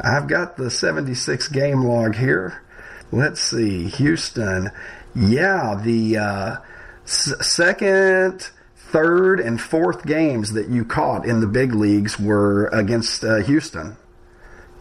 I've 0.00 0.28
got 0.28 0.56
the 0.56 0.70
76 0.70 1.48
game 1.48 1.82
log 1.84 2.14
here. 2.14 2.62
Let's 3.10 3.40
see. 3.40 3.88
Houston. 3.88 4.70
Yeah, 5.14 5.80
the 5.82 6.18
uh, 6.18 6.56
s- 7.04 7.34
second, 7.40 8.50
third, 8.76 9.40
and 9.40 9.60
fourth 9.60 10.04
games 10.06 10.52
that 10.52 10.68
you 10.68 10.84
caught 10.84 11.26
in 11.26 11.40
the 11.40 11.46
big 11.46 11.74
leagues 11.74 12.18
were 12.20 12.66
against 12.68 13.24
uh, 13.24 13.36
Houston. 13.36 13.96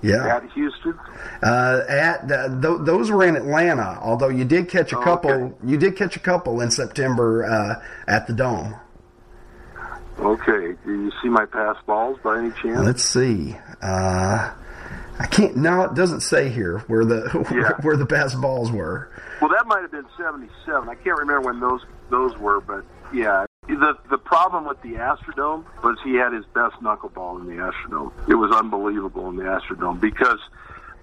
Yeah. 0.10 0.36
At 0.38 0.52
Houston? 0.52 0.98
Uh, 1.43 1.82
at 1.89 2.32
uh, 2.32 2.48
th- 2.62 2.80
those 2.82 3.10
were 3.12 3.24
in 3.26 3.36
Atlanta. 3.36 3.98
Although 4.02 4.30
you 4.30 4.46
did 4.46 4.70
catch 4.70 4.91
a 4.93 4.98
Oh, 4.98 5.02
couple, 5.04 5.32
okay. 5.32 5.56
you 5.65 5.78
did 5.78 5.96
catch 5.96 6.15
a 6.15 6.20
couple 6.20 6.62
in 6.62 6.72
September 6.72 7.46
uh, 7.46 7.84
at 8.08 8.28
the 8.28 8.34
Dome. 8.34 8.76
Okay. 10.20 10.76
Do 10.86 10.91
you 11.04 11.12
see 11.22 11.30
my 11.30 11.46
pass 11.46 11.76
balls 11.86 12.17
by 12.24 12.39
any 12.39 12.52
chance? 12.62 12.80
Let's 12.86 13.04
see. 13.04 13.56
Uh, 13.82 14.52
I 15.20 15.26
can't. 15.28 15.56
No, 15.58 15.82
it 15.84 15.93
doesn't 15.96 16.22
say 16.22 16.50
here 16.50 16.80
where 16.88 17.04
the 17.04 17.24
Yeah. 17.52 17.74
where 17.82 17.98
the 17.98 18.06
best 18.06 18.39
balls 18.39 18.72
were. 18.72 19.10
Well, 19.41 19.50
that 19.50 19.65
might 19.67 19.82
have 19.82 19.91
been 19.91 20.06
'77. 20.17 20.88
I 20.89 20.96
can't 20.96 21.17
remember 21.20 21.41
when 21.52 21.60
those 21.60 21.82
those 22.10 22.38
were, 22.38 22.62
but 22.62 22.86
yeah. 23.12 23.46
The 23.68 23.98
the 24.10 24.18
problem 24.18 24.66
with 24.66 24.82
the 24.82 24.94
Astrodome 24.94 25.66
was 25.84 25.98
he 26.04 26.16
had 26.16 26.34
his 26.34 26.46
best 26.54 26.76
knuckleball 26.82 27.42
in 27.42 27.48
the 27.48 27.62
Astrodome. 27.62 28.12
It 28.30 28.36
was 28.36 28.52
unbelievable 28.52 29.30
in 29.30 29.36
the 29.36 29.44
Astrodome 29.44 30.00
because 30.00 30.40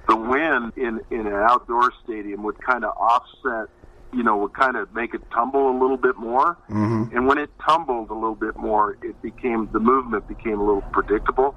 the 0.09 0.17
wind 0.17 0.73
in 0.77 1.01
in 1.11 1.27
an 1.27 1.35
outdoor 1.35 1.93
stadium 2.03 2.43
would 2.43 2.59
kind 2.61 2.85
of 2.85 2.97
offset, 2.97 3.69
you 4.13 4.23
know, 4.23 4.39
would 4.39 4.55
kind 4.55 4.77
of 4.77 4.95
make 4.95 5.15
it 5.15 5.21
tumble 5.31 5.71
a 5.71 5.77
little 5.79 5.99
bit 5.99 6.17
more. 6.17 6.57
Mm-hmm. 6.71 7.17
And 7.17 7.27
when 7.27 7.39
it 7.39 7.51
tumbled 7.67 8.11
a 8.11 8.15
little 8.15 8.35
bit 8.35 8.57
more, 8.57 8.97
it 9.03 9.21
became 9.21 9.69
the 9.73 9.81
movement 9.81 10.27
became 10.27 10.59
a 10.59 10.65
little 10.65 10.83
predictable. 10.93 11.55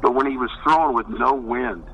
But 0.00 0.14
when 0.14 0.26
he 0.26 0.36
was 0.36 0.50
throwing 0.64 0.94
with 0.94 1.08
no 1.08 1.34
wind, 1.34 1.84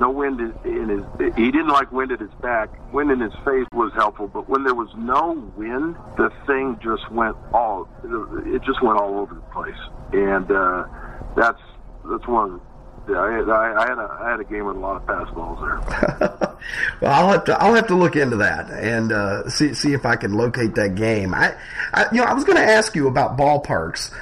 no 0.00 0.10
wind 0.10 0.40
in 0.64 0.88
his 0.88 1.34
he 1.36 1.50
didn't 1.50 1.68
like 1.68 1.90
wind 1.92 2.12
at 2.12 2.20
his 2.20 2.30
back 2.42 2.68
wind 2.92 3.10
in 3.10 3.20
his 3.20 3.32
face 3.44 3.66
was 3.72 3.92
helpful 3.94 4.28
but 4.28 4.48
when 4.48 4.64
there 4.64 4.74
was 4.74 4.88
no 4.96 5.32
wind 5.56 5.96
the 6.16 6.30
thing 6.46 6.78
just 6.82 7.10
went 7.10 7.36
all 7.52 7.88
it 8.46 8.62
just 8.62 8.82
went 8.82 8.98
all 9.00 9.18
over 9.18 9.34
the 9.34 9.40
place 9.52 9.78
and 10.12 10.50
uh 10.50 10.84
that's 11.36 11.60
that's 12.04 12.26
one 12.26 12.60
yeah, 13.08 13.20
I, 13.22 13.32
had- 13.32 13.48
I, 13.48 13.88
had 13.88 13.98
a 13.98 14.18
I 14.20 14.30
had 14.32 14.40
a 14.40 14.44
game 14.44 14.66
with 14.66 14.76
a 14.76 14.80
lot 14.80 14.96
of 14.96 15.06
pass 15.06 15.32
balls 15.34 15.58
there. 15.60 16.48
Well, 17.00 17.12
I'll 17.12 17.28
have 17.32 17.44
to 17.44 17.62
I'll 17.62 17.74
have 17.74 17.86
to 17.86 17.94
look 17.94 18.16
into 18.16 18.36
that 18.38 18.70
and 18.70 19.12
uh, 19.12 19.48
see 19.48 19.74
see 19.74 19.92
if 19.92 20.04
I 20.04 20.16
can 20.16 20.34
locate 20.34 20.74
that 20.74 20.96
game. 20.96 21.32
I, 21.32 21.54
I 21.94 22.06
you 22.12 22.18
know 22.18 22.24
I 22.24 22.34
was 22.34 22.44
going 22.44 22.58
to 22.58 22.64
ask 22.64 22.96
you 22.96 23.06
about 23.08 23.36
ballparks. 23.38 24.12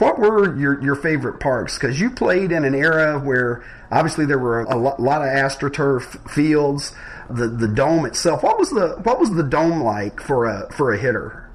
What 0.00 0.18
were 0.18 0.56
your 0.58 0.82
your 0.82 0.96
favorite 0.96 1.38
parks? 1.40 1.78
Because 1.78 2.00
you 2.00 2.10
played 2.10 2.52
in 2.52 2.64
an 2.64 2.74
era 2.74 3.18
where 3.18 3.64
obviously 3.94 4.26
there 4.26 4.38
were 4.38 4.62
a 4.62 4.76
lot 4.76 5.22
of 5.22 5.28
astroturf 5.28 6.30
fields. 6.30 6.94
The 7.30 7.48
the 7.48 7.68
dome 7.68 8.04
itself. 8.04 8.42
What 8.42 8.58
was 8.58 8.70
the 8.70 9.00
what 9.02 9.18
was 9.18 9.30
the 9.30 9.42
dome 9.42 9.82
like 9.82 10.20
for 10.20 10.44
a 10.44 10.70
for 10.72 10.92
a 10.92 10.98
hitter? 10.98 11.48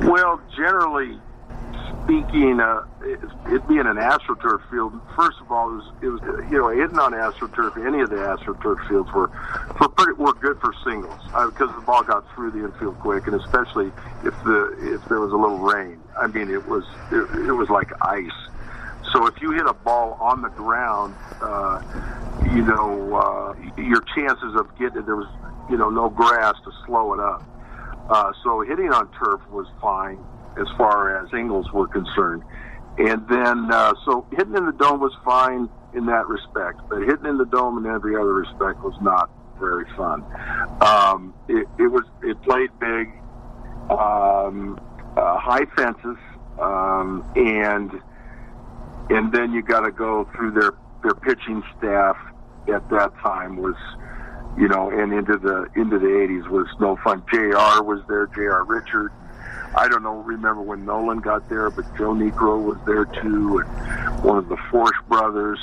Well, 0.00 0.40
generally 0.54 1.18
speaking, 2.04 2.60
uh, 2.60 2.84
it, 3.02 3.20
it 3.46 3.66
being 3.68 3.86
an 3.86 3.96
astroturf 3.96 4.60
field, 4.70 4.92
first 5.16 5.40
of 5.40 5.50
all, 5.50 5.70
it 5.70 5.76
was, 5.76 5.92
it 6.02 6.08
was 6.08 6.50
you 6.50 6.58
know 6.58 6.68
hitting 6.68 6.98
on 6.98 7.12
astroturf. 7.12 7.76
Any 7.84 8.00
of 8.00 8.10
the 8.10 8.16
astroturf 8.16 8.86
fields 8.88 9.10
were 9.12 9.28
for 9.78 9.88
pretty, 9.88 10.12
were 10.12 10.34
good 10.34 10.60
for 10.60 10.74
singles 10.84 11.18
uh, 11.32 11.48
because 11.48 11.74
the 11.74 11.80
ball 11.82 12.02
got 12.02 12.24
through 12.34 12.50
the 12.52 12.64
infield 12.64 12.98
quick, 13.00 13.26
and 13.26 13.40
especially 13.40 13.90
if 14.24 14.34
the 14.44 14.94
if 14.94 15.04
there 15.08 15.20
was 15.20 15.32
a 15.32 15.36
little 15.36 15.58
rain. 15.58 16.00
I 16.20 16.26
mean, 16.26 16.50
it 16.50 16.66
was 16.68 16.84
it, 17.10 17.48
it 17.48 17.52
was 17.52 17.70
like 17.70 17.90
ice. 18.02 18.30
So 19.14 19.26
if 19.26 19.34
you 19.40 19.52
hit 19.52 19.66
a 19.66 19.74
ball 19.74 20.18
on 20.20 20.42
the 20.42 20.48
ground, 20.48 21.14
uh, 21.40 21.80
you 22.44 22.62
know 22.62 23.14
uh, 23.14 23.80
your 23.80 24.02
chances 24.14 24.54
of 24.56 24.66
getting 24.78 25.04
there 25.06 25.16
was 25.16 25.28
you 25.70 25.76
know 25.76 25.88
no 25.88 26.10
grass 26.10 26.54
to 26.64 26.72
slow 26.86 27.14
it 27.14 27.20
up. 27.20 27.42
Uh, 28.10 28.32
so 28.42 28.62
hitting 28.62 28.92
on 28.92 29.08
turf 29.12 29.40
was 29.50 29.66
fine 29.80 30.18
as 30.60 30.66
far 30.76 31.16
as 31.16 31.30
singles 31.30 31.70
were 31.72 31.86
concerned. 31.88 32.42
And 32.98 33.26
then, 33.28 33.72
uh, 33.72 33.94
so 34.04 34.26
hitting 34.30 34.54
in 34.54 34.66
the 34.66 34.72
dome 34.72 35.00
was 35.00 35.12
fine 35.24 35.68
in 35.94 36.06
that 36.06 36.28
respect, 36.28 36.80
but 36.88 37.00
hitting 37.00 37.26
in 37.26 37.38
the 37.38 37.46
dome 37.46 37.84
in 37.84 37.90
every 37.90 38.14
other 38.14 38.34
respect 38.34 38.82
was 38.84 38.94
not 39.00 39.30
very 39.58 39.86
fun. 39.96 40.22
Um, 40.80 41.34
it, 41.48 41.66
it 41.78 41.88
was, 41.88 42.04
it 42.22 42.40
played 42.42 42.70
big. 42.78 43.10
Um, 43.90 44.78
uh, 45.16 45.38
high 45.38 45.66
fences, 45.76 46.16
um, 46.60 47.24
and 47.36 47.90
and 49.10 49.32
then 49.32 49.52
you 49.52 49.62
got 49.62 49.80
to 49.80 49.90
go 49.90 50.28
through 50.34 50.52
their 50.52 50.72
their 51.02 51.14
pitching 51.14 51.62
staff 51.76 52.16
at 52.72 52.88
that 52.90 53.12
time 53.22 53.56
was 53.56 53.76
you 54.56 54.68
know 54.68 54.90
and 54.90 55.12
into 55.12 55.36
the 55.36 55.68
into 55.76 55.98
the 55.98 56.06
80s 56.06 56.48
was 56.48 56.66
no 56.80 56.96
fun. 57.04 57.22
Jr 57.30 57.82
was 57.82 58.00
there 58.08 58.26
jr 58.28 58.62
richard. 58.64 59.12
I 59.74 59.88
don't 59.88 60.02
know 60.02 60.16
remember 60.22 60.62
when 60.62 60.84
nolan 60.84 61.18
got 61.18 61.48
there 61.48 61.70
but 61.70 61.84
Joe 61.96 62.14
Niekro 62.14 62.62
was 62.62 62.78
there 62.86 63.04
too 63.04 63.58
and 63.58 64.24
one 64.24 64.38
of 64.38 64.48
the 64.48 64.56
Forsch 64.70 64.96
brothers. 65.08 65.60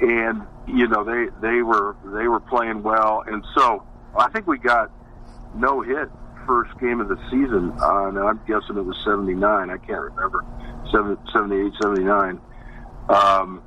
And 0.00 0.42
you 0.66 0.86
know 0.86 1.04
they 1.04 1.28
they 1.40 1.62
were 1.62 1.96
they 2.04 2.28
were 2.28 2.40
playing 2.40 2.82
well. 2.82 3.24
And 3.26 3.44
so 3.54 3.84
i 4.18 4.28
think 4.30 4.46
we 4.46 4.58
got 4.58 4.90
no 5.54 5.80
hit 5.80 6.08
first 6.46 6.78
game 6.80 7.00
of 7.00 7.08
the 7.08 7.18
season 7.30 7.72
and 7.78 8.18
i'm 8.18 8.40
guessing 8.46 8.76
it 8.78 8.84
was 8.84 8.96
79 9.04 9.70
i 9.70 9.76
can't 9.78 10.00
remember. 10.00 10.44
78 10.90 11.72
79 11.82 12.40
um, 13.08 13.62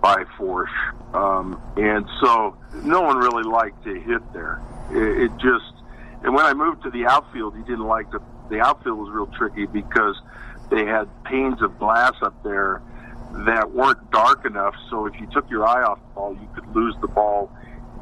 by 0.00 0.24
Forsch. 0.38 0.68
Um, 1.14 1.60
and 1.76 2.06
so 2.20 2.56
no 2.82 3.02
one 3.02 3.18
really 3.18 3.44
liked 3.44 3.84
to 3.84 3.94
hit 3.94 4.22
there. 4.32 4.60
It, 4.90 5.24
it 5.24 5.32
just, 5.38 5.72
and 6.22 6.34
when 6.34 6.44
I 6.44 6.54
moved 6.54 6.82
to 6.82 6.90
the 6.90 7.06
outfield, 7.06 7.56
he 7.56 7.62
didn't 7.62 7.86
like 7.86 8.10
the, 8.10 8.20
the 8.50 8.60
outfield 8.60 8.98
was 8.98 9.10
real 9.10 9.26
tricky 9.26 9.66
because 9.66 10.16
they 10.70 10.84
had 10.84 11.08
panes 11.24 11.62
of 11.62 11.78
glass 11.78 12.14
up 12.22 12.42
there 12.42 12.82
that 13.46 13.72
weren't 13.72 14.10
dark 14.10 14.46
enough. 14.46 14.74
So 14.90 15.06
if 15.06 15.20
you 15.20 15.26
took 15.26 15.48
your 15.50 15.66
eye 15.66 15.82
off 15.82 15.98
the 16.00 16.14
ball, 16.14 16.34
you 16.34 16.48
could 16.54 16.74
lose 16.74 16.94
the 17.00 17.08
ball 17.08 17.50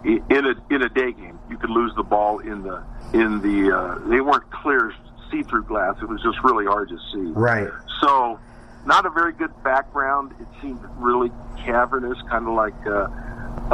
in 0.04 0.22
a 0.30 0.74
in 0.74 0.82
a 0.82 0.88
day 0.88 1.12
game. 1.12 1.38
You 1.48 1.56
could 1.56 1.70
lose 1.70 1.92
the 1.96 2.02
ball 2.02 2.38
in 2.40 2.62
the 2.62 2.84
in 3.12 3.40
the. 3.40 3.74
Uh, 3.76 4.08
they 4.08 4.20
weren't 4.20 4.50
clear 4.50 4.92
see-through 5.30 5.64
glass. 5.64 5.96
It 6.02 6.08
was 6.08 6.22
just 6.22 6.42
really 6.44 6.66
hard 6.66 6.90
to 6.90 6.98
see. 7.12 7.32
Right. 7.32 7.68
So 8.00 8.38
not 8.86 9.06
a 9.06 9.10
very 9.10 9.32
good 9.32 9.50
background. 9.62 10.32
It 10.40 10.46
seemed 10.60 10.80
really 10.96 11.30
cavernous, 11.58 12.18
kind 12.28 12.46
of 12.46 12.54
like 12.54 12.86
uh, 12.86 13.08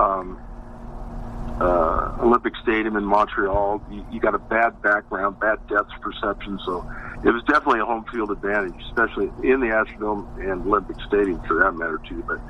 um, 0.00 0.40
uh, 1.60 2.16
Olympic 2.20 2.54
Stadium 2.62 2.96
in 2.96 3.04
Montreal. 3.04 3.82
You, 3.90 4.06
you 4.10 4.20
got 4.20 4.34
a 4.34 4.38
bad 4.38 4.80
background, 4.82 5.40
bad 5.40 5.66
depth 5.68 5.90
perception, 6.00 6.58
so 6.64 6.88
it 7.24 7.30
was 7.30 7.42
definitely 7.44 7.80
a 7.80 7.84
home 7.84 8.04
field 8.12 8.30
advantage, 8.30 8.74
especially 8.86 9.30
in 9.42 9.60
the 9.60 9.66
Astrodome 9.66 10.26
and 10.40 10.66
Olympic 10.66 10.96
Stadium 11.06 11.40
for 11.46 11.58
that 11.62 11.72
matter 11.72 12.00
too. 12.08 12.24
But 12.26 12.40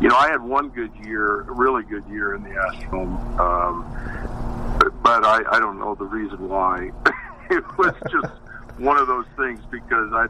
you 0.00 0.08
know, 0.08 0.16
I 0.16 0.30
had 0.30 0.42
one 0.42 0.68
good 0.68 0.92
year, 1.04 1.42
a 1.42 1.52
really 1.52 1.84
good 1.84 2.04
year 2.08 2.34
in 2.34 2.42
the 2.42 2.50
Astrodome, 2.50 3.38
um, 3.38 4.78
but, 4.78 5.02
but 5.02 5.24
I, 5.24 5.42
I 5.50 5.60
don't 5.60 5.78
know 5.78 5.94
the 5.94 6.04
reason 6.04 6.48
why. 6.48 6.90
it 7.50 7.64
was 7.78 7.94
just 8.10 8.32
one 8.78 8.98
of 8.98 9.06
those 9.06 9.26
things 9.36 9.60
because 9.70 10.12
I 10.12 10.26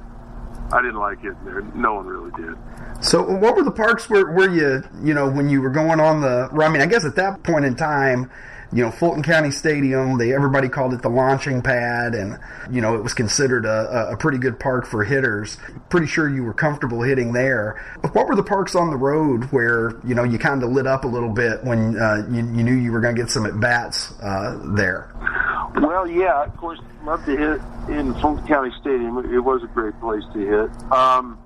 I 0.73 0.83
didn't 0.83 1.01
like 1.01 1.25
it 1.25 1.35
there. 1.45 1.63
No 1.75 1.95
one 1.95 2.07
really 2.07 2.31
did. 2.33 2.57
So, 3.03 3.23
what 3.23 3.57
were 3.57 3.65
the 3.65 3.71
parks 3.71 4.09
where, 4.11 4.31
where 4.33 4.51
you, 4.51 4.83
you 5.03 5.15
know, 5.15 5.29
when 5.29 5.49
you 5.49 5.61
were 5.63 5.71
going 5.71 6.01
on 6.01 6.21
the? 6.21 6.49
I 6.53 6.69
mean, 6.69 6.83
I 6.83 6.87
guess 6.87 7.05
at 7.05 7.17
that 7.17 7.43
point 7.43 7.65
in 7.65 7.75
time, 7.75 8.31
you 8.73 8.85
know, 8.85 8.91
Fulton 8.91 9.23
County 9.23 9.51
Stadium, 9.51 10.17
they 10.19 10.33
everybody 10.33 10.69
called 10.69 10.95
it 10.95 11.03
the 11.03 11.09
launching 11.09 11.61
pad, 11.61 12.15
and 12.15 12.39
you 12.71 12.81
know, 12.81 12.95
it 12.95 13.03
was 13.03 13.15
considered 13.15 13.65
a, 13.65 14.11
a 14.13 14.17
pretty 14.17 14.39
good 14.39 14.61
park 14.61 14.87
for 14.87 15.03
hitters. 15.03 15.59
Pretty 15.89 16.07
sure 16.07 16.29
you 16.29 16.45
were 16.45 16.55
comfortable 16.55 17.03
hitting 17.03 17.33
there. 17.33 17.83
What 18.13 18.29
were 18.29 18.37
the 18.37 18.45
parks 18.45 18.77
on 18.77 18.91
the 18.91 18.97
road 18.97 19.45
where 19.45 19.99
you 20.05 20.15
know 20.15 20.23
you 20.23 20.39
kind 20.39 20.63
of 20.63 20.71
lit 20.71 20.87
up 20.87 21.05
a 21.05 21.09
little 21.09 21.31
bit 21.33 21.65
when 21.65 21.99
uh, 21.99 22.27
you, 22.31 22.37
you, 22.37 22.63
knew 22.63 22.75
you 22.75 22.93
were 22.93 23.01
going 23.01 23.17
to 23.17 23.21
get 23.21 23.31
some 23.31 23.45
at 23.45 23.59
bats 23.59 24.13
uh, 24.21 24.61
there? 24.77 25.11
Well, 25.77 26.07
yeah, 26.07 26.45
of 26.45 26.57
course, 26.57 26.81
love 27.05 27.25
to 27.27 27.37
hit 27.37 27.61
in 27.97 28.15
Fulton 28.15 28.47
County 28.47 28.73
Stadium. 28.81 29.19
It 29.33 29.41
was 29.41 29.63
a 29.63 29.67
great 29.69 29.99
place 30.01 30.25
to 30.33 30.39
hit. 30.39 30.93
Um, 30.93 31.39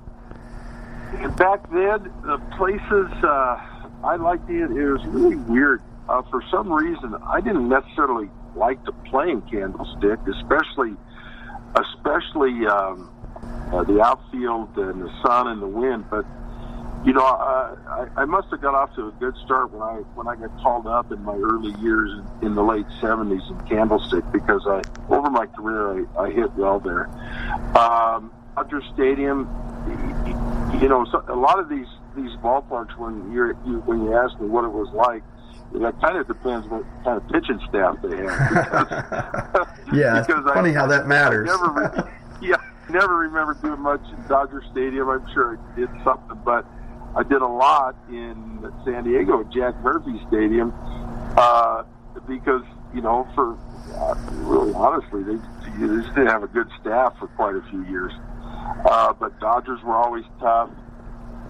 back 1.37 1.71
then, 1.71 2.11
the 2.23 2.41
places 2.57 3.13
uh, 3.23 3.61
I 4.03 4.17
liked 4.17 4.49
it, 4.51 4.71
it 4.71 4.91
was 4.91 5.05
really 5.07 5.37
weird. 5.37 5.83
Uh, 6.09 6.23
for 6.31 6.43
some 6.51 6.73
reason, 6.73 7.15
I 7.27 7.41
didn't 7.41 7.69
necessarily 7.69 8.29
like 8.55 8.85
to 8.85 8.93
play 8.93 9.31
in 9.31 9.41
Candlestick, 9.43 10.19
especially, 10.27 10.95
especially 11.75 12.67
um, 12.67 13.11
uh, 13.73 13.85
the 13.85 14.01
outfield 14.03 14.77
and 14.77 15.03
the 15.03 15.11
sun 15.23 15.49
and 15.49 15.63
the 15.63 15.67
wind. 15.67 16.05
But 16.11 16.27
you 17.05 17.12
know, 17.12 17.25
uh, 17.25 17.77
I, 18.17 18.23
I 18.23 18.25
must 18.25 18.49
have 18.51 18.62
got 18.62 18.75
off 18.75 18.95
to 18.95 19.09
a 19.09 19.12
good 19.12 19.37
start 19.45 19.73
when 19.73 19.83
I 19.83 19.97
when 20.14 20.27
I 20.27 20.37
got 20.37 20.57
called 20.62 20.87
up 20.87 21.12
in 21.12 21.23
my 21.23 21.37
early 21.37 21.79
years 21.81 22.11
in, 22.40 22.49
in 22.49 22.55
the 22.55 22.62
late 22.62 22.87
'70s 23.01 23.49
in 23.51 23.69
Candlestick 23.69 24.25
because 24.33 24.67
I 24.67 24.81
over 25.12 25.29
my 25.29 25.47
career 25.47 26.07
I, 26.17 26.23
I 26.23 26.31
hit 26.31 26.53
well 26.55 26.81
there. 26.81 27.09
Um, 27.77 28.33
Dodger 28.57 28.83
Stadium, 28.95 29.49
you 30.81 30.88
know, 30.88 31.05
so 31.11 31.25
a 31.29 31.37
lot 31.37 31.59
of 31.59 31.69
these 31.69 31.88
these 32.17 32.31
ballparks 32.37 32.97
when 32.97 33.33
you're 33.33 33.53
you, 33.67 33.83
when 33.85 34.03
you 34.05 34.17
ask 34.17 34.40
me 34.40 34.49
what 34.49 34.64
it 34.64 34.73
was 34.73 34.88
like, 34.95 35.23
that 35.75 36.01
kind 36.01 36.17
of 36.17 36.27
depends 36.27 36.67
what 36.69 36.85
kind 37.05 37.21
of 37.21 37.29
pitching 37.29 37.61
staff 37.69 37.99
they 38.03 38.17
have. 38.17 39.71
Because, 39.85 39.99
yeah, 39.99 40.19
it's 40.19 40.51
funny 40.55 40.71
I, 40.71 40.73
how 40.73 40.87
that 40.87 41.07
matters. 41.07 41.49
I 41.53 41.57
never, 41.57 42.12
yeah, 42.40 42.57
never 42.88 43.19
remember 43.19 43.55
doing 43.55 43.81
much 43.81 44.01
in 44.09 44.27
Dodger 44.29 44.64
Stadium. 44.73 45.11
I'm 45.11 45.31
sure 45.35 45.59
I 45.59 45.77
did 45.77 45.90
something, 46.03 46.40
but 46.43 46.64
I 47.16 47.22
did 47.22 47.42
a 47.42 47.46
lot 47.46 47.96
in 48.09 48.72
San 48.85 49.05
Diego 49.05 49.40
at 49.40 49.50
Jack 49.50 49.77
Murphy 49.83 50.20
Stadium 50.29 50.72
uh, 51.37 51.85
because 52.27 52.62
you 52.94 53.00
know, 53.00 53.29
for 53.35 53.57
uh, 53.94 54.14
really 54.46 54.72
honestly, 54.74 55.22
they, 55.22 55.35
they 55.35 56.03
just 56.03 56.14
didn't 56.14 56.29
have 56.29 56.42
a 56.42 56.48
good 56.48 56.68
staff 56.81 57.18
for 57.18 57.27
quite 57.29 57.55
a 57.55 57.62
few 57.70 57.85
years. 57.87 58.12
Uh, 58.85 59.12
but 59.12 59.38
Dodgers 59.40 59.83
were 59.83 59.94
always 59.94 60.24
tough. 60.40 60.70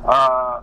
Uh, 0.05 0.63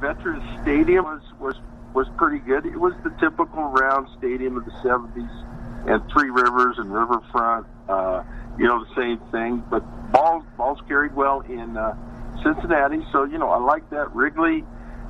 Veterans 0.00 0.44
Stadium 0.62 1.04
was 1.04 1.22
was 1.38 1.56
was 1.94 2.08
pretty 2.16 2.38
good. 2.38 2.66
It 2.66 2.78
was 2.78 2.94
the 3.04 3.10
typical 3.20 3.64
round 3.64 4.08
stadium 4.18 4.56
of 4.56 4.64
the 4.64 4.72
'70s, 4.82 5.88
and 5.88 6.02
Three 6.10 6.30
Rivers 6.30 6.78
and 6.78 6.92
Riverfront. 6.92 7.66
Uh, 7.88 8.24
you 8.58 8.66
know, 8.66 8.84
the 8.84 8.94
same 8.94 9.18
thing. 9.30 9.62
But 9.70 9.80
balls 10.12 10.44
balls 10.56 10.78
carried 10.88 11.14
well 11.14 11.40
in. 11.40 11.76
Uh, 11.76 11.96
Cincinnati. 12.44 13.04
So 13.10 13.24
you 13.24 13.38
know, 13.38 13.48
I 13.48 13.58
like 13.58 13.88
that. 13.90 14.14
Wrigley, 14.14 14.64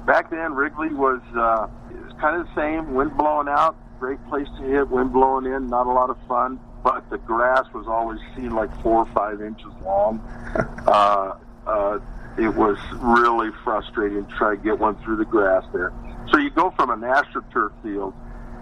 back 0.07 0.31
then, 0.31 0.55
Wrigley 0.55 0.89
was 0.89 1.21
uh, 1.37 1.69
it 1.91 2.03
was 2.03 2.15
kind 2.21 2.41
of 2.41 2.47
the 2.47 2.55
same. 2.55 2.95
Wind 2.95 3.17
blowing 3.17 3.49
out, 3.49 3.77
great 3.99 4.25
place 4.29 4.49
to 4.59 4.63
hit. 4.63 4.89
Wind 4.89 5.13
blowing 5.13 5.47
in, 5.47 5.69
not 5.69 5.87
a 5.87 5.93
lot 5.93 6.11
of 6.11 6.17
fun. 6.27 6.61
But 6.83 7.09
the 7.11 7.19
grass 7.19 7.67
was 7.75 7.87
always 7.87 8.21
seen 8.37 8.51
like 8.51 8.71
four 8.83 9.07
or 9.07 9.13
five 9.13 9.43
inches 9.43 9.73
long. 9.83 10.21
uh, 10.87 11.37
uh, 11.67 11.99
it 12.39 12.55
was 12.55 12.79
really 12.97 13.51
frustrating 13.65 14.27
to 14.27 14.33
try 14.37 14.57
to 14.57 14.63
get 14.63 14.79
one 14.79 14.97
through 15.03 15.17
the 15.17 15.25
grass 15.25 15.65
there. 15.73 15.93
So 16.31 16.39
you 16.39 16.51
go 16.51 16.71
from 16.73 16.91
an 16.91 17.01
AstroTurf 17.01 17.73
field, 17.83 18.13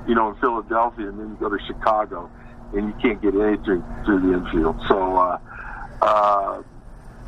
you 0.07 0.15
know, 0.15 0.31
in 0.31 0.37
Philadelphia, 0.37 1.09
and 1.09 1.19
then 1.19 1.31
you 1.31 1.37
go 1.41 1.49
to 1.49 1.59
Chicago, 1.67 2.31
and 2.75 2.87
you 2.89 2.95
can't 3.03 3.21
get 3.21 3.35
anything 3.35 3.85
through 4.05 4.21
the 4.21 4.35
infield. 4.35 4.81
So. 4.89 5.17
Uh, 5.17 5.39
uh, 6.03 6.63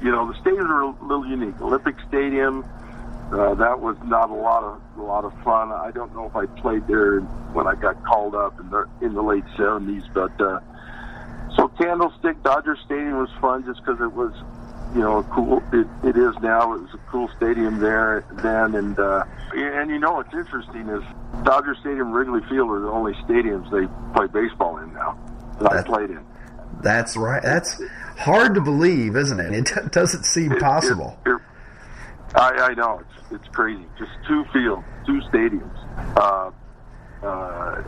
you 0.02 0.10
know, 0.10 0.32
the 0.32 0.38
stadiums 0.38 0.68
are 0.68 0.82
a 0.82 1.06
little 1.06 1.26
unique. 1.26 1.60
Olympic 1.60 1.96
Stadium, 2.08 2.64
uh, 3.32 3.54
that 3.54 3.80
was 3.80 3.96
not 4.04 4.30
a 4.30 4.34
lot 4.34 4.62
of 4.64 4.80
a 4.98 5.02
lot 5.02 5.24
of 5.24 5.32
fun. 5.42 5.72
I 5.72 5.90
don't 5.90 6.14
know 6.14 6.26
if 6.26 6.36
I 6.36 6.46
played 6.60 6.86
there 6.86 7.20
when 7.52 7.66
I 7.66 7.74
got 7.74 8.02
called 8.04 8.34
up 8.34 8.58
in 8.60 8.70
the 8.70 8.88
in 9.00 9.14
the 9.14 9.22
late 9.22 9.44
seventies, 9.56 10.04
but 10.12 10.38
uh, 10.40 10.60
so 11.56 11.68
Candlestick 11.68 12.42
Dodger 12.42 12.76
Stadium 12.84 13.18
was 13.18 13.30
fun 13.40 13.64
just 13.64 13.80
because 13.84 14.00
it 14.00 14.12
was, 14.12 14.32
you 14.94 15.00
know, 15.00 15.22
cool. 15.30 15.62
It, 15.72 15.86
it 16.04 16.16
is 16.16 16.34
now. 16.42 16.74
It 16.74 16.82
was 16.82 16.94
a 16.94 17.10
cool 17.10 17.28
stadium 17.36 17.80
there 17.80 18.24
then, 18.42 18.74
and 18.74 18.98
uh, 18.98 19.24
and 19.52 19.90
you 19.90 19.98
know 19.98 20.12
what's 20.12 20.34
interesting 20.34 20.88
is 20.88 21.02
Dodger 21.44 21.76
Stadium, 21.80 22.12
Wrigley 22.12 22.40
Field 22.48 22.70
are 22.70 22.80
the 22.80 22.88
only 22.90 23.12
stadiums 23.24 23.70
they 23.70 23.86
play 24.14 24.26
baseball 24.26 24.78
in 24.78 24.92
now 24.92 25.18
that 25.60 25.72
I 25.72 25.82
played 25.82 26.10
in. 26.10 26.24
That's 26.82 27.16
right. 27.16 27.42
That's 27.42 27.80
hard 28.16 28.54
to 28.54 28.60
believe, 28.60 29.16
isn't 29.16 29.40
it? 29.40 29.52
It 29.54 29.70
doesn't 29.92 30.24
seem 30.24 30.52
it, 30.52 30.60
possible. 30.60 31.18
It, 31.26 31.30
it, 31.30 31.40
I, 32.34 32.70
I 32.70 32.74
know 32.74 33.00
it's 33.00 33.32
it's 33.32 33.54
crazy. 33.54 33.86
Just 33.98 34.12
two 34.26 34.44
fields, 34.52 34.84
two 35.06 35.20
stadiums. 35.32 35.70
Uh, 36.16 36.50
uh, 37.22 37.82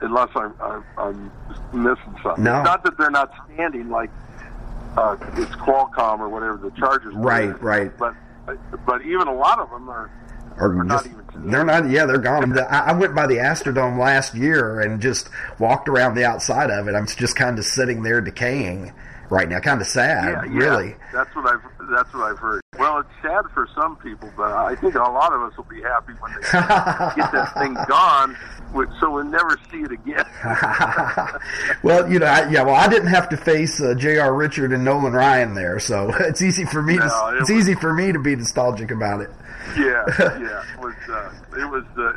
unless 0.00 0.30
I'm, 0.34 0.54
I'm, 0.60 0.84
I'm 0.98 1.32
missing 1.72 2.16
something. 2.22 2.42
No. 2.42 2.62
not 2.62 2.82
that 2.82 2.98
they're 2.98 3.10
not 3.10 3.32
standing 3.54 3.88
like 3.90 4.10
uh, 4.96 5.16
it's 5.36 5.52
Qualcomm 5.52 6.18
or 6.18 6.28
whatever 6.28 6.56
the 6.56 6.70
Chargers. 6.72 7.14
Right, 7.14 7.60
right. 7.62 7.96
But 7.96 8.14
but 8.84 9.02
even 9.02 9.28
a 9.28 9.34
lot 9.34 9.60
of 9.60 9.70
them 9.70 9.88
are 9.88 10.10
or 10.58 10.84
just, 10.84 11.08
they're 11.36 11.64
not. 11.64 11.88
Yeah, 11.88 12.06
they're 12.06 12.18
gone. 12.18 12.58
I 12.58 12.92
went 12.92 13.14
by 13.14 13.26
the 13.26 13.36
Astrodome 13.36 13.98
last 13.98 14.34
year 14.34 14.80
and 14.80 15.00
just 15.00 15.30
walked 15.58 15.88
around 15.88 16.14
the 16.14 16.24
outside 16.24 16.70
of 16.70 16.88
it. 16.88 16.94
I'm 16.94 17.06
just 17.06 17.36
kind 17.36 17.58
of 17.58 17.64
sitting 17.64 18.02
there 18.02 18.20
decaying 18.20 18.92
right 19.32 19.48
now. 19.48 19.58
Kind 19.58 19.80
of 19.80 19.86
sad, 19.86 20.24
yeah, 20.24 20.52
yeah. 20.52 20.58
really. 20.58 20.94
That's 21.12 21.34
what 21.34 21.46
I've. 21.46 21.62
That's 21.90 22.12
what 22.14 22.22
I've 22.30 22.38
heard. 22.38 22.60
Well, 22.78 22.98
it's 22.98 23.08
sad 23.22 23.44
for 23.52 23.66
some 23.74 23.96
people, 23.96 24.30
but 24.36 24.52
I 24.52 24.76
think 24.76 24.94
a 24.94 24.98
lot 24.98 25.32
of 25.32 25.40
us 25.42 25.56
will 25.56 25.64
be 25.64 25.82
happy 25.82 26.12
when 26.20 26.32
they 26.34 26.40
get 27.16 27.32
that 27.32 27.52
thing 27.58 27.74
gone, 27.88 28.36
so 29.00 29.10
we'll 29.10 29.24
never 29.24 29.58
see 29.70 29.78
it 29.78 29.92
again. 29.92 30.24
well, 31.82 32.10
you 32.10 32.18
know, 32.18 32.26
I, 32.26 32.48
yeah. 32.50 32.62
Well, 32.62 32.74
I 32.74 32.88
didn't 32.88 33.08
have 33.08 33.28
to 33.30 33.36
face 33.36 33.80
uh, 33.80 33.94
J.R. 33.94 34.32
Richard 34.34 34.72
and 34.72 34.84
Nolan 34.84 35.12
Ryan 35.12 35.54
there, 35.54 35.80
so 35.80 36.12
it's 36.20 36.42
easy 36.42 36.64
for 36.64 36.82
me. 36.82 36.96
No, 36.96 37.08
to, 37.08 37.36
it 37.36 37.40
it's 37.40 37.50
was- 37.50 37.58
easy 37.58 37.74
for 37.74 37.92
me 37.92 38.12
to 38.12 38.18
be 38.18 38.36
nostalgic 38.36 38.90
about 38.90 39.20
it. 39.22 39.30
yeah, 39.76 40.04
yeah. 40.18 40.62
It 40.74 40.80
was. 40.80 40.94
Uh, 41.08 41.32
it 41.58 41.70
was. 41.70 41.84
Uh, 41.96 42.12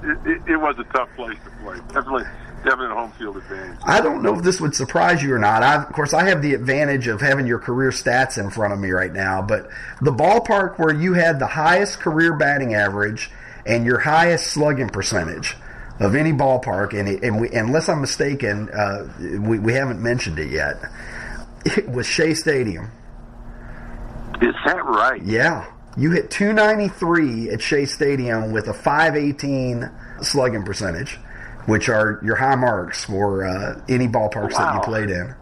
it, 0.00 0.18
it, 0.26 0.52
it 0.52 0.56
was 0.56 0.76
a 0.78 0.84
tough 0.92 1.08
place 1.16 1.36
to 1.44 1.50
play. 1.62 1.76
Definitely, 1.92 2.24
a 2.72 2.94
home 2.94 3.12
field 3.12 3.36
advantage. 3.36 3.78
I 3.84 4.00
don't 4.00 4.22
know 4.22 4.34
if 4.36 4.42
this 4.42 4.60
would 4.60 4.74
surprise 4.74 5.22
you 5.22 5.34
or 5.34 5.38
not. 5.38 5.62
I, 5.62 5.82
of 5.82 5.92
course, 5.92 6.12
I 6.12 6.28
have 6.28 6.42
the 6.42 6.54
advantage 6.54 7.06
of 7.06 7.20
having 7.20 7.46
your 7.46 7.58
career 7.58 7.90
stats 7.90 8.38
in 8.38 8.50
front 8.50 8.72
of 8.72 8.78
me 8.78 8.90
right 8.90 9.12
now, 9.12 9.42
but 9.42 9.68
the 10.00 10.12
ballpark 10.12 10.78
where 10.78 10.94
you 10.94 11.14
had 11.14 11.38
the 11.38 11.46
highest 11.46 12.00
career 12.00 12.36
batting 12.36 12.74
average 12.74 13.30
and 13.66 13.84
your 13.84 13.98
highest 13.98 14.48
slugging 14.48 14.88
percentage 14.88 15.56
of 16.00 16.14
any 16.14 16.32
ballpark, 16.32 16.98
and, 16.98 17.08
it, 17.08 17.22
and 17.22 17.40
we, 17.40 17.50
unless 17.50 17.88
I'm 17.88 18.00
mistaken, 18.00 18.68
uh, 18.70 19.08
we, 19.18 19.58
we 19.58 19.72
haven't 19.72 20.00
mentioned 20.00 20.38
it 20.38 20.50
yet, 20.50 20.76
it 21.64 21.88
was 21.88 22.06
Shea 22.06 22.34
Stadium. 22.34 22.90
Is 24.40 24.54
that 24.64 24.84
right? 24.84 25.20
Yeah. 25.22 25.66
You 25.96 26.12
hit 26.12 26.30
293 26.30 27.50
at 27.50 27.60
Shea 27.60 27.84
Stadium 27.84 28.52
with 28.52 28.68
a 28.68 28.74
518 28.74 29.90
slugging 30.22 30.62
percentage, 30.62 31.18
which 31.68 31.90
are 31.90 32.18
your 32.24 32.34
high 32.36 32.54
marks 32.54 33.04
for 33.04 33.44
uh, 33.44 33.80
any 33.90 34.08
ballparks 34.08 34.56
that 34.56 34.74
you 34.74 34.80
played 34.80 35.10
in. 35.10 35.34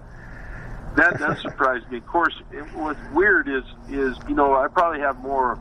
That 0.97 1.19
that 1.21 1.39
surprised 1.39 1.89
me. 1.91 1.99
Of 1.99 2.07
course, 2.07 2.35
it, 2.51 2.63
what's 2.75 2.99
weird 3.13 3.49
is 3.49 3.63
is 3.89 4.17
you 4.29 4.35
know 4.35 4.55
I 4.57 4.67
probably 4.69 5.01
have 5.01 5.19
more 5.19 5.59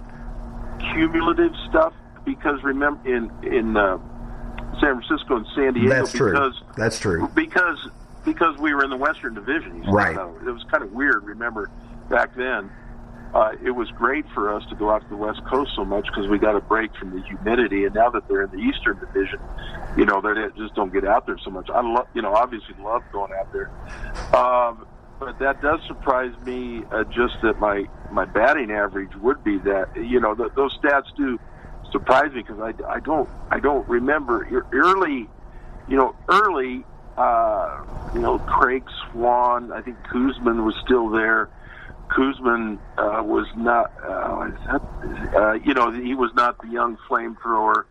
cumulative 0.93 1.51
stuff 1.69 1.93
because 2.25 2.63
remember 2.63 3.07
in 3.07 3.31
in 3.43 3.77
uh, 3.77 3.97
San 4.79 5.01
Francisco 5.01 5.37
and 5.37 5.45
San 5.55 5.73
Diego 5.73 5.89
That's 5.89 6.11
true. 6.11 6.31
because 6.31 6.61
That's 6.75 6.99
true. 6.99 7.29
because 7.35 7.89
because 8.23 8.57
we 8.57 8.73
were 8.73 8.83
in 8.83 8.89
the 8.89 8.97
Western 8.97 9.35
Division. 9.35 9.83
you 9.83 9.91
Right. 9.91 10.15
so 10.15 10.35
it 10.47 10.49
was 10.49 10.63
kind 10.71 10.83
of 10.83 10.91
weird. 10.93 11.23
Remember 11.25 11.69
back 12.09 12.35
then, 12.35 12.71
uh, 13.35 13.51
it 13.61 13.71
was 13.71 13.91
great 13.91 14.25
for 14.33 14.55
us 14.55 14.63
to 14.69 14.75
go 14.75 14.89
out 14.89 15.01
to 15.01 15.09
the 15.09 15.17
West 15.17 15.43
Coast 15.43 15.71
so 15.75 15.83
much 15.83 16.05
because 16.07 16.25
we 16.29 16.39
got 16.39 16.55
a 16.55 16.61
break 16.61 16.95
from 16.95 17.11
the 17.11 17.21
humidity. 17.27 17.83
And 17.83 17.93
now 17.93 18.09
that 18.11 18.29
they're 18.29 18.43
in 18.43 18.51
the 18.51 18.59
Eastern 18.59 18.97
Division, 18.97 19.39
you 19.97 20.05
know 20.05 20.21
they 20.21 20.33
just 20.57 20.73
don't 20.73 20.93
get 20.93 21.05
out 21.05 21.25
there 21.25 21.37
so 21.43 21.49
much. 21.49 21.69
I 21.69 21.81
love, 21.81 22.07
you 22.13 22.21
know, 22.21 22.33
obviously 22.33 22.75
love 22.81 23.03
going 23.11 23.33
out 23.33 23.51
there. 23.51 23.69
Um, 24.33 24.87
but 25.19 25.37
that 25.39 25.61
does 25.61 25.81
surprise 25.85 26.31
me. 26.45 26.83
Uh, 26.89 27.03
just 27.03 27.41
that 27.41 27.59
my 27.59 27.89
my 28.09 28.23
batting 28.23 28.71
average 28.71 29.13
would 29.17 29.43
be 29.43 29.57
that. 29.59 29.89
You 29.97 30.21
know, 30.21 30.33
th- 30.33 30.51
those 30.55 30.77
stats 30.77 31.13
do 31.17 31.37
surprise 31.91 32.31
me 32.31 32.41
because 32.41 32.61
I, 32.61 32.89
I 32.89 33.01
don't 33.01 33.29
I 33.51 33.59
don't 33.59 33.85
remember 33.89 34.47
early. 34.71 35.29
You 35.89 35.97
know, 35.97 36.15
early. 36.29 36.85
Uh, 37.17 37.83
you 38.13 38.21
know, 38.21 38.39
Craig 38.39 38.83
Swan. 39.11 39.73
I 39.73 39.81
think 39.81 39.97
Koosman 40.03 40.65
was 40.65 40.75
still 40.85 41.09
there. 41.09 41.49
Koosman 42.09 42.77
uh, 42.97 43.23
was 43.23 43.47
not. 43.55 43.91
Uh, 44.03 44.51
is 44.51 44.67
that, 44.67 45.35
uh, 45.35 45.53
you 45.53 45.73
know, 45.73 45.91
he 45.91 46.13
was 46.13 46.31
not 46.35 46.61
the 46.61 46.67
young 46.67 46.97
flamethrower. 47.09 47.85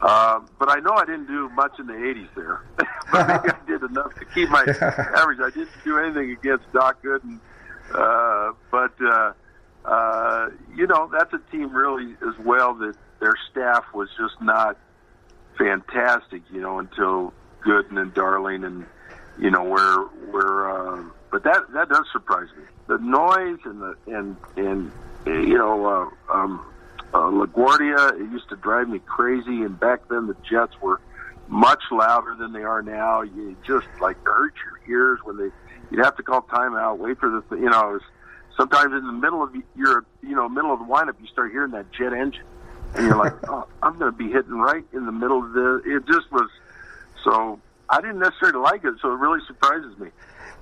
Uh, 0.00 0.40
but 0.58 0.70
I 0.70 0.80
know 0.80 0.92
I 0.92 1.04
didn't 1.04 1.26
do 1.26 1.48
much 1.50 1.78
in 1.78 1.86
the 1.86 1.92
80s 1.92 2.28
there. 2.34 2.62
but 3.12 3.28
maybe 3.28 3.54
I 3.54 3.66
did 3.66 3.90
enough 3.90 4.14
to 4.14 4.24
keep 4.26 4.48
my 4.48 4.62
average. 5.16 5.40
I 5.40 5.50
didn't 5.50 5.70
do 5.84 5.98
anything 5.98 6.30
against 6.30 6.72
Doc 6.72 7.02
Gooden. 7.02 7.38
Uh, 7.92 8.52
but, 8.70 8.94
uh, 9.02 9.32
uh, 9.84 10.48
you 10.74 10.86
know, 10.86 11.10
that's 11.12 11.32
a 11.34 11.40
team 11.50 11.74
really 11.74 12.14
as 12.26 12.38
well 12.38 12.74
that 12.74 12.94
their 13.18 13.34
staff 13.50 13.84
was 13.92 14.08
just 14.18 14.40
not 14.40 14.78
fantastic, 15.58 16.42
you 16.50 16.60
know, 16.60 16.78
until 16.78 17.34
Gooden 17.62 18.00
and 18.00 18.14
Darling 18.14 18.64
and, 18.64 18.86
you 19.38 19.50
know, 19.50 19.64
where, 19.64 19.98
where, 20.30 20.70
uh, 20.70 21.02
but 21.30 21.44
that, 21.44 21.72
that 21.72 21.88
does 21.88 22.06
surprise 22.12 22.48
me. 22.56 22.64
The 22.86 22.98
noise 22.98 23.58
and 23.64 23.80
the, 23.80 23.96
and, 24.06 24.36
and, 24.56 24.92
uh, 25.26 25.30
you 25.30 25.56
know, 25.56 25.86
uh, 25.86 26.32
um, 26.32 26.66
uh, 27.12 27.18
LaGuardia, 27.18 28.20
it 28.20 28.32
used 28.32 28.48
to 28.50 28.56
drive 28.56 28.88
me 28.88 29.00
crazy. 29.00 29.62
And 29.62 29.78
back 29.78 30.08
then, 30.08 30.26
the 30.26 30.36
Jets 30.48 30.80
were 30.80 31.00
much 31.48 31.82
louder 31.90 32.36
than 32.38 32.52
they 32.52 32.62
are 32.62 32.82
now. 32.82 33.22
You 33.22 33.56
just 33.66 33.86
like 34.00 34.16
hurt 34.24 34.54
your 34.64 34.98
ears 34.98 35.20
when 35.24 35.36
they. 35.36 35.50
You'd 35.90 36.04
have 36.04 36.16
to 36.18 36.22
call 36.22 36.42
timeout, 36.42 36.98
wait 36.98 37.18
for 37.18 37.28
the. 37.28 37.56
You 37.56 37.70
know, 37.70 37.90
it 37.90 37.92
was, 37.94 38.02
sometimes 38.56 38.92
in 38.94 39.06
the 39.06 39.12
middle 39.12 39.42
of 39.42 39.54
your, 39.74 40.04
you 40.22 40.36
know, 40.36 40.48
middle 40.48 40.72
of 40.72 40.78
the 40.78 40.84
windup, 40.84 41.20
you 41.20 41.26
start 41.26 41.50
hearing 41.50 41.72
that 41.72 41.90
jet 41.92 42.12
engine, 42.12 42.44
and 42.94 43.06
you're 43.06 43.16
like, 43.16 43.34
oh, 43.48 43.66
I'm 43.82 43.98
going 43.98 44.12
to 44.12 44.16
be 44.16 44.30
hitting 44.30 44.52
right 44.52 44.84
in 44.92 45.06
the 45.06 45.12
middle 45.12 45.44
of 45.44 45.52
the. 45.52 45.82
It 45.84 46.06
just 46.06 46.30
was. 46.30 46.48
So 47.24 47.60
I 47.88 48.00
didn't 48.00 48.20
necessarily 48.20 48.60
like 48.60 48.84
it, 48.84 48.94
so 49.02 49.12
it 49.12 49.16
really 49.16 49.40
surprises 49.46 49.98
me. 49.98 50.10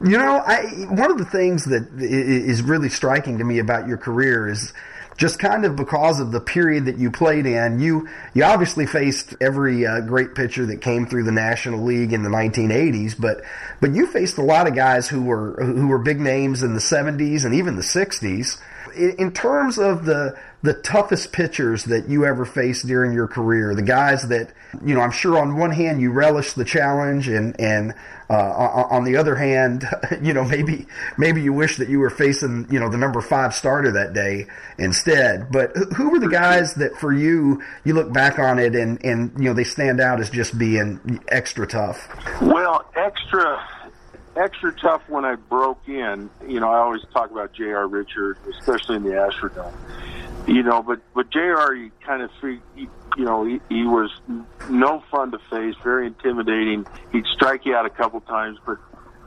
You 0.00 0.16
know, 0.16 0.42
I, 0.46 0.62
one 0.88 1.10
of 1.10 1.18
the 1.18 1.24
things 1.24 1.64
that 1.64 1.88
is 1.98 2.62
really 2.62 2.88
striking 2.88 3.38
to 3.38 3.44
me 3.44 3.58
about 3.58 3.88
your 3.88 3.96
career 3.96 4.48
is 4.48 4.72
just 5.16 5.40
kind 5.40 5.64
of 5.64 5.74
because 5.74 6.20
of 6.20 6.30
the 6.30 6.40
period 6.40 6.84
that 6.84 6.96
you 6.98 7.10
played 7.10 7.44
in. 7.44 7.80
You 7.80 8.08
you 8.32 8.44
obviously 8.44 8.86
faced 8.86 9.34
every 9.40 9.84
uh, 9.84 10.00
great 10.00 10.36
pitcher 10.36 10.64
that 10.66 10.80
came 10.80 11.06
through 11.06 11.24
the 11.24 11.32
National 11.32 11.84
League 11.84 12.12
in 12.12 12.22
the 12.22 12.30
1980s, 12.30 13.20
but 13.20 13.42
but 13.80 13.92
you 13.92 14.06
faced 14.06 14.38
a 14.38 14.42
lot 14.42 14.68
of 14.68 14.76
guys 14.76 15.08
who 15.08 15.22
were 15.22 15.54
who 15.62 15.88
were 15.88 15.98
big 15.98 16.20
names 16.20 16.62
in 16.62 16.74
the 16.74 16.80
70s 16.80 17.44
and 17.44 17.52
even 17.52 17.74
the 17.74 17.82
60s. 17.82 18.60
In 18.96 19.16
in 19.18 19.32
terms 19.32 19.78
of 19.78 20.04
the 20.04 20.38
the 20.62 20.74
toughest 20.74 21.32
pitchers 21.32 21.84
that 21.84 22.08
you 22.08 22.24
ever 22.24 22.44
faced 22.44 22.86
during 22.86 23.12
your 23.12 23.28
career, 23.28 23.74
the 23.74 23.82
guys 23.82 24.28
that 24.28 24.52
you 24.84 24.94
know, 24.94 25.00
I'm 25.00 25.12
sure 25.12 25.38
on 25.38 25.56
one 25.56 25.70
hand 25.70 26.00
you 26.00 26.10
relish 26.10 26.52
the 26.52 26.64
challenge, 26.64 27.28
and 27.28 27.58
and 27.60 27.94
uh, 28.28 28.86
on, 28.90 29.04
the 29.04 29.16
other 29.16 29.36
hand, 29.36 29.88
you 30.22 30.34
know, 30.34 30.44
maybe 30.44 30.86
maybe 31.16 31.40
you 31.42 31.52
wish 31.52 31.76
that 31.78 31.88
you 31.88 31.98
were 32.00 32.10
facing 32.10 32.66
you 32.70 32.78
know 32.78 32.88
the 32.88 32.98
number 32.98 33.20
five 33.20 33.54
starter 33.54 33.92
that 33.92 34.12
day 34.12 34.46
instead. 34.78 35.50
But 35.50 35.76
who 35.96 36.10
were 36.10 36.18
the 36.18 36.28
guys 36.28 36.74
that 36.74 36.96
for 36.96 37.12
you 37.12 37.62
you 37.84 37.94
look 37.94 38.12
back 38.12 38.38
on 38.38 38.58
it 38.58 38.74
and 38.74 39.02
and 39.04 39.32
you 39.38 39.44
know 39.44 39.54
they 39.54 39.64
stand 39.64 40.00
out 40.00 40.20
as 40.20 40.28
just 40.28 40.58
being 40.58 41.22
extra 41.28 41.66
tough? 41.66 42.08
Well, 42.42 42.84
extra 42.96 43.64
extra 44.36 44.72
tough 44.72 45.02
when 45.08 45.24
I 45.24 45.36
broke 45.36 45.88
in. 45.88 46.30
You 46.46 46.60
know, 46.60 46.68
I 46.68 46.78
always 46.78 47.02
talk 47.12 47.30
about 47.30 47.52
J.R. 47.52 47.86
Richard, 47.86 48.38
especially 48.58 48.96
in 48.96 49.02
the 49.02 49.10
Astrodome. 49.10 49.72
You 50.48 50.62
know, 50.62 50.82
but 50.82 51.00
but 51.14 51.30
J.R. 51.30 51.74
He 51.74 51.90
kind 52.04 52.22
of. 52.22 52.30
He, 52.40 52.88
you 53.16 53.24
know, 53.24 53.44
he, 53.44 53.60
he 53.68 53.84
was 53.84 54.10
no 54.70 55.02
fun 55.10 55.32
to 55.32 55.38
face, 55.50 55.74
very 55.82 56.06
intimidating. 56.06 56.86
He'd 57.10 57.26
strike 57.34 57.66
you 57.66 57.74
out 57.74 57.84
a 57.84 57.90
couple 57.90 58.20
times, 58.20 58.58
but 58.64 58.78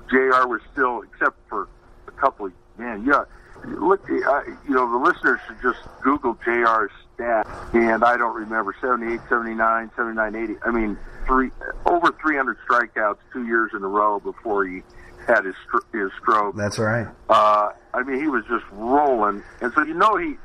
J.R. 0.09 0.47
was 0.47 0.61
still, 0.71 1.01
except 1.01 1.37
for 1.49 1.67
a 2.07 2.11
couple. 2.11 2.47
Of, 2.47 2.53
man, 2.77 3.05
yeah. 3.05 3.25
Look, 3.65 4.03
I, 4.09 4.55
you 4.67 4.73
know, 4.73 4.89
the 4.91 4.97
listeners 4.97 5.39
should 5.45 5.61
just 5.61 5.79
Google 6.01 6.37
J.R.'s 6.43 6.91
stat, 7.13 7.47
and 7.73 8.03
I 8.03 8.17
don't 8.17 8.35
remember 8.35 8.75
78, 8.81 9.19
79, 9.29 9.91
79, 9.95 10.35
80. 10.35 10.55
I 10.65 10.71
mean, 10.71 10.97
three 11.27 11.51
over 11.85 12.15
300 12.21 12.57
strikeouts 12.67 13.17
two 13.31 13.45
years 13.45 13.71
in 13.75 13.83
a 13.83 13.87
row 13.87 14.19
before 14.19 14.65
he 14.65 14.81
had 15.27 15.45
his 15.45 15.55
his 15.93 16.09
stroke. 16.19 16.55
That's 16.55 16.79
right. 16.79 17.07
Uh, 17.29 17.69
I 17.93 18.03
mean, 18.03 18.19
he 18.19 18.27
was 18.27 18.43
just 18.49 18.65
rolling, 18.71 19.43
and 19.61 19.71
so 19.73 19.83
you 19.83 19.93
know 19.93 20.15
he, 20.17 20.35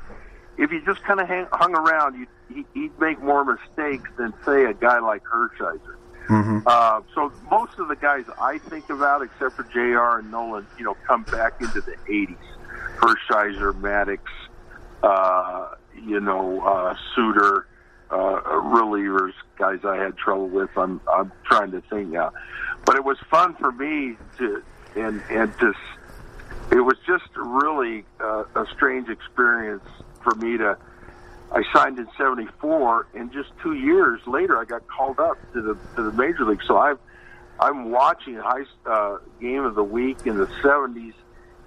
if 0.57 0.71
he 0.71 0.79
just 0.85 1.03
kind 1.03 1.19
of 1.19 1.27
hang, 1.27 1.47
hung 1.51 1.75
around, 1.75 2.15
you 2.19 2.27
he, 2.53 2.65
he'd 2.73 2.99
make 2.99 3.21
more 3.21 3.43
mistakes 3.43 4.09
than 4.17 4.33
say 4.45 4.65
a 4.65 4.73
guy 4.73 4.99
like 4.99 5.23
Hershiser. 5.23 5.95
Uh, 6.65 7.01
so 7.15 7.31
most 7.49 7.79
of 7.79 7.87
the 7.87 7.95
guys 7.95 8.25
I 8.39 8.57
think 8.57 8.89
about, 8.89 9.21
except 9.21 9.55
for 9.55 9.63
Jr. 9.63 10.19
and 10.19 10.31
Nolan, 10.31 10.67
you 10.77 10.83
know, 10.83 10.95
come 11.05 11.23
back 11.23 11.61
into 11.61 11.81
the 11.81 11.95
'80s. 12.09 12.35
Hershiser, 12.97 13.73
Maddux, 13.73 14.19
uh, 15.03 15.75
you 15.95 16.19
know, 16.19 16.61
uh, 16.61 16.95
Sutter, 17.15 17.67
uh, 18.09 18.15
relievers, 18.15 19.33
guys 19.57 19.79
I 19.85 19.97
had 19.97 20.17
trouble 20.17 20.47
with. 20.47 20.69
I'm 20.75 20.99
I'm 21.11 21.31
trying 21.45 21.71
to 21.71 21.81
think 21.81 22.09
now, 22.09 22.33
but 22.85 22.95
it 22.95 23.03
was 23.03 23.17
fun 23.29 23.55
for 23.55 23.71
me 23.71 24.17
to 24.37 24.63
and 24.95 25.21
and 25.29 25.57
to. 25.59 25.73
It 26.71 26.81
was 26.81 26.97
just 27.07 27.29
really 27.37 28.03
uh, 28.19 28.43
a 28.55 28.65
strange 28.73 29.07
experience 29.07 29.87
for 30.27 30.35
me 30.35 30.57
to. 30.57 30.77
I 31.49 31.63
signed 31.73 31.97
in 31.97 32.07
'74, 32.17 33.07
and 33.13 33.31
just 33.31 33.49
two 33.63 33.73
years 33.73 34.19
later, 34.27 34.57
I 34.57 34.65
got 34.65 34.85
called 34.87 35.19
up 35.19 35.37
to 35.53 35.61
the 35.61 35.77
to 35.95 36.03
the 36.03 36.11
major 36.11 36.43
league. 36.43 36.61
So 36.67 36.77
I've 36.77 36.99
I'm 37.59 37.91
watching 37.91 38.35
high 38.35 38.65
uh, 38.85 39.17
game 39.39 39.63
of 39.63 39.75
the 39.75 39.83
week 39.83 40.25
in 40.25 40.37
the 40.37 40.47
'70s, 40.61 41.13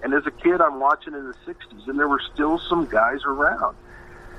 and 0.02 0.12
as 0.12 0.26
a 0.26 0.30
kid, 0.30 0.60
I'm 0.60 0.80
watching 0.80 1.14
in 1.14 1.26
the 1.26 1.34
'60s, 1.46 1.88
and 1.88 1.98
there 1.98 2.08
were 2.08 2.20
still 2.34 2.58
some 2.58 2.86
guys 2.86 3.20
around. 3.24 3.76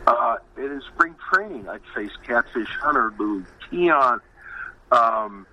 Uh, 0.05 0.38
and 0.57 0.65
in 0.65 0.81
spring 0.93 1.15
training, 1.31 1.67
I'd 1.67 1.81
face 1.95 2.12
Catfish 2.25 2.69
Hunter, 2.79 3.13
Lou 3.19 3.45
Keon, 3.69 4.19
um, 4.91 5.45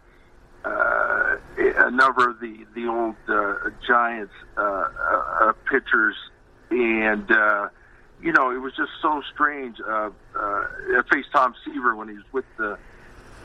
uh, 0.64 1.37
a 1.59 1.90
number 1.90 2.28
of 2.28 2.40
the 2.40 2.66
the 2.74 2.87
old 2.87 3.16
uh, 3.26 3.70
Giants 3.87 4.33
uh, 4.57 4.61
uh, 4.61 5.24
uh, 5.40 5.52
pitchers, 5.70 6.16
and 6.70 7.31
uh, 7.31 7.68
you 8.22 8.33
know, 8.33 8.50
it 8.50 8.59
was 8.59 8.74
just 8.76 8.90
so 9.00 9.22
strange. 9.33 9.81
Uh, 9.81 10.11
uh, 10.35 10.40
I 10.40 11.02
faced 11.11 11.31
Tom 11.33 11.54
Seaver 11.64 11.94
when 11.94 12.09
he 12.09 12.14
was 12.14 12.24
with 12.33 12.44
the 12.57 12.78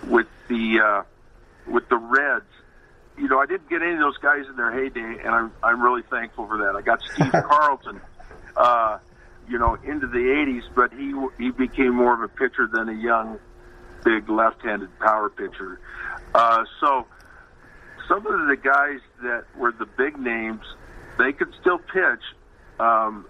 with 0.07 0.27
the 0.47 0.79
uh, 0.79 1.71
with 1.71 1.87
the 1.89 1.97
Reds. 1.97 2.45
You 3.17 3.27
know, 3.27 3.39
I 3.39 3.45
didn't 3.45 3.69
get 3.69 3.81
any 3.81 3.93
of 3.93 3.99
those 3.99 4.17
guys 4.17 4.45
in 4.49 4.55
their 4.55 4.71
heyday, 4.71 5.21
and 5.23 5.29
I'm 5.29 5.51
I'm 5.61 5.81
really 5.81 6.01
thankful 6.09 6.47
for 6.47 6.57
that. 6.59 6.75
I 6.75 6.81
got 6.81 7.01
Steve 7.13 7.31
Carlton, 7.31 8.01
uh, 8.57 8.97
you 9.47 9.59
know, 9.59 9.77
into 9.83 10.07
the 10.07 10.17
'80s, 10.17 10.63
but 10.75 10.91
he 10.91 11.13
he 11.37 11.51
became 11.51 11.93
more 11.95 12.13
of 12.13 12.21
a 12.21 12.27
pitcher 12.27 12.67
than 12.71 12.89
a 12.89 12.93
young, 12.93 13.39
big 14.03 14.27
left-handed 14.27 14.97
power 14.99 15.29
pitcher. 15.29 15.79
Uh, 16.33 16.63
so 16.79 17.05
some 18.07 18.25
of 18.25 18.47
the 18.47 18.57
guys 18.57 18.99
that 19.21 19.45
were 19.55 19.71
the 19.71 19.85
big 19.85 20.17
names, 20.17 20.63
they 21.19 21.31
could 21.31 21.53
still 21.61 21.77
pitch, 21.77 22.23
um, 22.79 23.25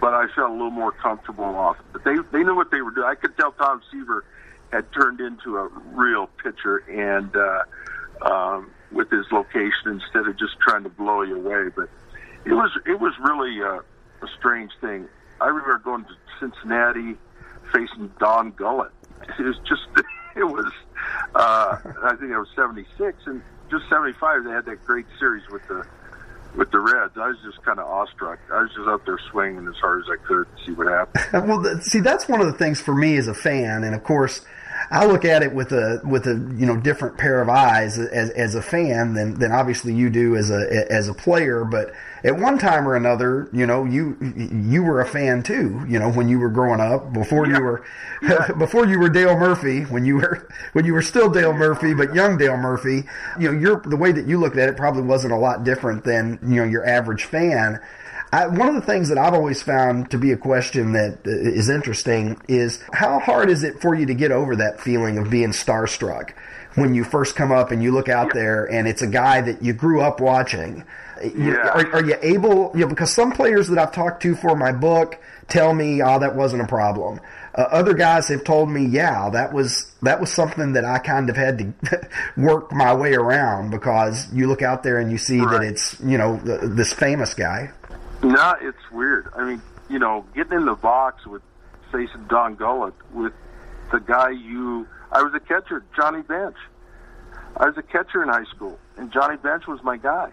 but 0.00 0.14
I 0.14 0.26
felt 0.34 0.50
a 0.50 0.52
little 0.52 0.70
more 0.70 0.92
comfortable 0.92 1.44
off. 1.44 1.76
But 1.92 2.04
they 2.04 2.16
they 2.32 2.42
knew 2.42 2.54
what 2.54 2.70
they 2.70 2.82
were 2.82 2.90
doing. 2.90 3.06
I 3.06 3.14
could 3.14 3.36
tell 3.36 3.52
Tom 3.52 3.82
Seaver 3.90 4.24
had 4.72 4.92
turned 4.92 5.20
into 5.20 5.56
a 5.56 5.68
real 5.92 6.28
pitcher, 6.42 6.78
and 6.88 7.34
uh, 7.36 8.28
um, 8.28 8.70
with 8.92 9.10
his 9.10 9.26
location 9.32 9.88
instead 9.88 10.26
of 10.26 10.38
just 10.38 10.58
trying 10.60 10.82
to 10.84 10.88
blow 10.88 11.22
you 11.22 11.36
away. 11.36 11.70
But 11.74 11.88
it 12.44 12.52
was 12.52 12.70
it 12.86 13.00
was 13.00 13.12
really 13.20 13.62
uh, 13.62 13.80
a 14.22 14.28
strange 14.38 14.72
thing. 14.80 15.08
I 15.40 15.46
remember 15.46 15.78
going 15.78 16.04
to 16.04 16.14
Cincinnati 16.40 17.16
facing 17.72 18.12
Don 18.18 18.52
Gullett. 18.52 18.92
It 19.38 19.42
was 19.42 19.58
just 19.66 19.86
it 20.36 20.44
was 20.44 20.72
uh, 21.34 21.78
I 22.02 22.16
think 22.16 22.30
it 22.30 22.38
was 22.38 22.48
'76 22.54 23.18
and 23.26 23.42
just 23.70 23.88
'75. 23.88 24.44
They 24.44 24.50
had 24.50 24.66
that 24.66 24.84
great 24.84 25.06
series 25.18 25.48
with 25.50 25.66
the 25.68 25.86
with 26.56 26.70
the 26.70 26.78
Reds. 26.78 27.14
I 27.16 27.28
was 27.28 27.36
just 27.44 27.62
kind 27.64 27.78
of 27.78 27.86
awestruck. 27.86 28.38
I 28.52 28.62
was 28.62 28.70
just 28.74 28.88
out 28.88 29.04
there 29.06 29.18
swinging 29.30 29.66
as 29.66 29.74
hard 29.80 30.02
as 30.02 30.10
I 30.10 30.26
could 30.26 30.46
to 30.56 30.64
see 30.64 30.72
what 30.72 30.86
happened. 30.88 31.48
well, 31.48 31.80
see, 31.82 32.00
that's 32.00 32.28
one 32.28 32.40
of 32.40 32.46
the 32.46 32.52
things 32.52 32.80
for 32.80 32.94
me 32.94 33.16
as 33.16 33.28
a 33.28 33.34
fan, 33.34 33.84
and 33.84 33.94
of 33.94 34.04
course 34.04 34.44
I 34.90 35.06
look 35.06 35.24
at 35.24 35.42
it 35.42 35.54
with 35.54 35.72
a 35.72 36.00
with 36.04 36.26
a 36.26 36.34
you 36.56 36.66
know 36.66 36.76
different 36.76 37.16
pair 37.18 37.40
of 37.40 37.48
eyes 37.48 37.98
as 37.98 38.30
as 38.30 38.54
a 38.54 38.62
fan 38.62 39.14
than 39.14 39.38
than 39.38 39.52
obviously 39.52 39.94
you 39.94 40.10
do 40.10 40.36
as 40.36 40.50
a 40.50 40.86
as 40.90 41.08
a 41.08 41.14
player. 41.14 41.64
But 41.64 41.92
at 42.24 42.38
one 42.38 42.58
time 42.58 42.88
or 42.88 42.96
another, 42.96 43.48
you 43.52 43.66
know, 43.66 43.84
you 43.84 44.16
you 44.36 44.82
were 44.82 45.00
a 45.00 45.06
fan 45.06 45.42
too. 45.42 45.84
You 45.86 45.98
know, 45.98 46.10
when 46.10 46.28
you 46.28 46.38
were 46.38 46.48
growing 46.48 46.80
up, 46.80 47.12
before 47.12 47.46
yeah. 47.46 47.56
you 47.58 47.62
were 47.62 47.84
yeah. 48.22 48.52
before 48.58 48.86
you 48.86 48.98
were 48.98 49.08
Dale 49.08 49.36
Murphy, 49.36 49.82
when 49.82 50.04
you 50.04 50.16
were 50.16 50.48
when 50.72 50.84
you 50.84 50.94
were 50.94 51.02
still 51.02 51.30
Dale 51.30 51.52
Murphy, 51.52 51.94
but 51.94 52.14
young 52.14 52.36
Dale 52.36 52.56
Murphy. 52.56 53.04
You 53.38 53.52
know, 53.52 53.58
your 53.58 53.80
the 53.80 53.96
way 53.96 54.12
that 54.12 54.26
you 54.26 54.38
looked 54.38 54.56
at 54.56 54.68
it 54.68 54.76
probably 54.76 55.02
wasn't 55.02 55.32
a 55.32 55.38
lot 55.38 55.64
different 55.64 56.04
than 56.04 56.38
you 56.42 56.56
know 56.56 56.64
your 56.64 56.86
average 56.86 57.24
fan. 57.24 57.80
I, 58.34 58.48
one 58.48 58.66
of 58.66 58.74
the 58.74 58.80
things 58.80 59.10
that 59.10 59.18
I've 59.18 59.32
always 59.32 59.62
found 59.62 60.10
to 60.10 60.18
be 60.18 60.32
a 60.32 60.36
question 60.36 60.92
that 60.94 61.18
uh, 61.24 61.72
interesting 61.72 62.40
is 62.48 62.82
how 62.92 63.20
hard 63.20 63.48
is 63.48 63.62
it 63.62 63.80
for 63.80 63.94
you 63.94 64.06
to 64.06 64.14
get 64.14 64.32
over 64.32 64.56
that 64.56 64.80
feeling 64.80 65.18
of 65.18 65.30
being 65.30 65.50
starstruck 65.50 66.32
when 66.74 66.96
you 66.96 67.04
first 67.04 67.36
come 67.36 67.52
up 67.52 67.70
and 67.70 67.80
you 67.80 67.92
look 67.92 68.08
out 68.08 68.34
there 68.34 68.64
and 68.64 68.88
it's 68.88 69.02
a 69.02 69.06
guy 69.06 69.40
that 69.40 69.62
you 69.62 69.72
grew 69.72 70.00
up 70.00 70.20
watching? 70.20 70.84
Yeah. 71.22 71.68
Are, 71.68 71.92
are, 71.92 72.04
you 72.04 72.16
able, 72.22 72.72
you 72.74 72.80
know, 72.80 72.88
because 72.88 73.12
some 73.12 73.30
players 73.30 73.68
that 73.68 73.78
I've 73.78 73.92
talked 73.92 74.22
to 74.22 74.34
for 74.34 74.56
my 74.56 74.72
book 74.72 75.16
tell 75.46 75.72
me, 75.72 76.02
oh, 76.02 76.18
that 76.18 76.34
wasn't 76.34 76.62
a 76.62 76.66
problem. 76.66 77.20
Uh, 77.54 77.68
other 77.70 77.94
guys 77.94 78.26
have 78.28 78.42
told 78.42 78.68
me, 78.68 78.84
yeah, 78.84 79.30
that 79.30 79.52
was, 79.52 79.92
that 80.02 80.20
was 80.20 80.32
something 80.32 80.72
that 80.72 80.84
I 80.84 80.98
kind 80.98 81.30
of 81.30 81.36
had 81.36 81.58
to 81.58 82.08
work 82.36 82.72
my 82.72 82.92
way 82.94 83.14
around 83.14 83.70
because 83.70 84.32
you 84.32 84.48
look 84.48 84.62
out 84.62 84.82
there 84.82 84.98
and 84.98 85.12
you 85.12 85.18
see 85.18 85.38
right. 85.38 85.52
that 85.52 85.62
it's, 85.62 86.00
you 86.00 86.18
know, 86.18 86.36
this 86.38 86.92
famous 86.92 87.32
guy. 87.32 87.70
No, 88.24 88.54
it's 88.58 88.90
weird. 88.90 89.28
I 89.36 89.44
mean, 89.44 89.62
you 89.90 89.98
know, 89.98 90.24
getting 90.34 90.54
in 90.54 90.64
the 90.64 90.74
box 90.74 91.26
with 91.26 91.42
facing 91.92 92.26
Don 92.26 92.56
Gullett 92.56 92.94
with 93.12 93.34
the 93.92 94.00
guy 94.00 94.30
you. 94.30 94.88
I 95.12 95.22
was 95.22 95.34
a 95.34 95.40
catcher, 95.40 95.84
Johnny 95.94 96.22
Bench. 96.22 96.56
I 97.58 97.66
was 97.66 97.76
a 97.76 97.82
catcher 97.82 98.22
in 98.22 98.30
high 98.30 98.44
school, 98.44 98.78
and 98.96 99.12
Johnny 99.12 99.36
Bench 99.36 99.66
was 99.66 99.78
my 99.84 99.98
guy. 99.98 100.32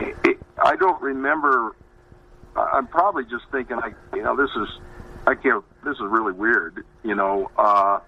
It, 0.00 0.16
it, 0.24 0.38
I 0.64 0.76
don't 0.76 1.00
remember. 1.02 1.76
I'm 2.56 2.86
probably 2.86 3.24
just 3.24 3.44
thinking, 3.52 3.76
I, 3.76 3.92
you 4.16 4.22
know, 4.22 4.34
this 4.34 4.50
is, 4.56 4.68
I 5.26 5.34
can't. 5.34 5.62
This 5.84 5.96
is 5.96 6.02
really 6.08 6.32
weird. 6.32 6.82
You 7.04 7.14
know, 7.14 7.50
uh, 7.58 8.00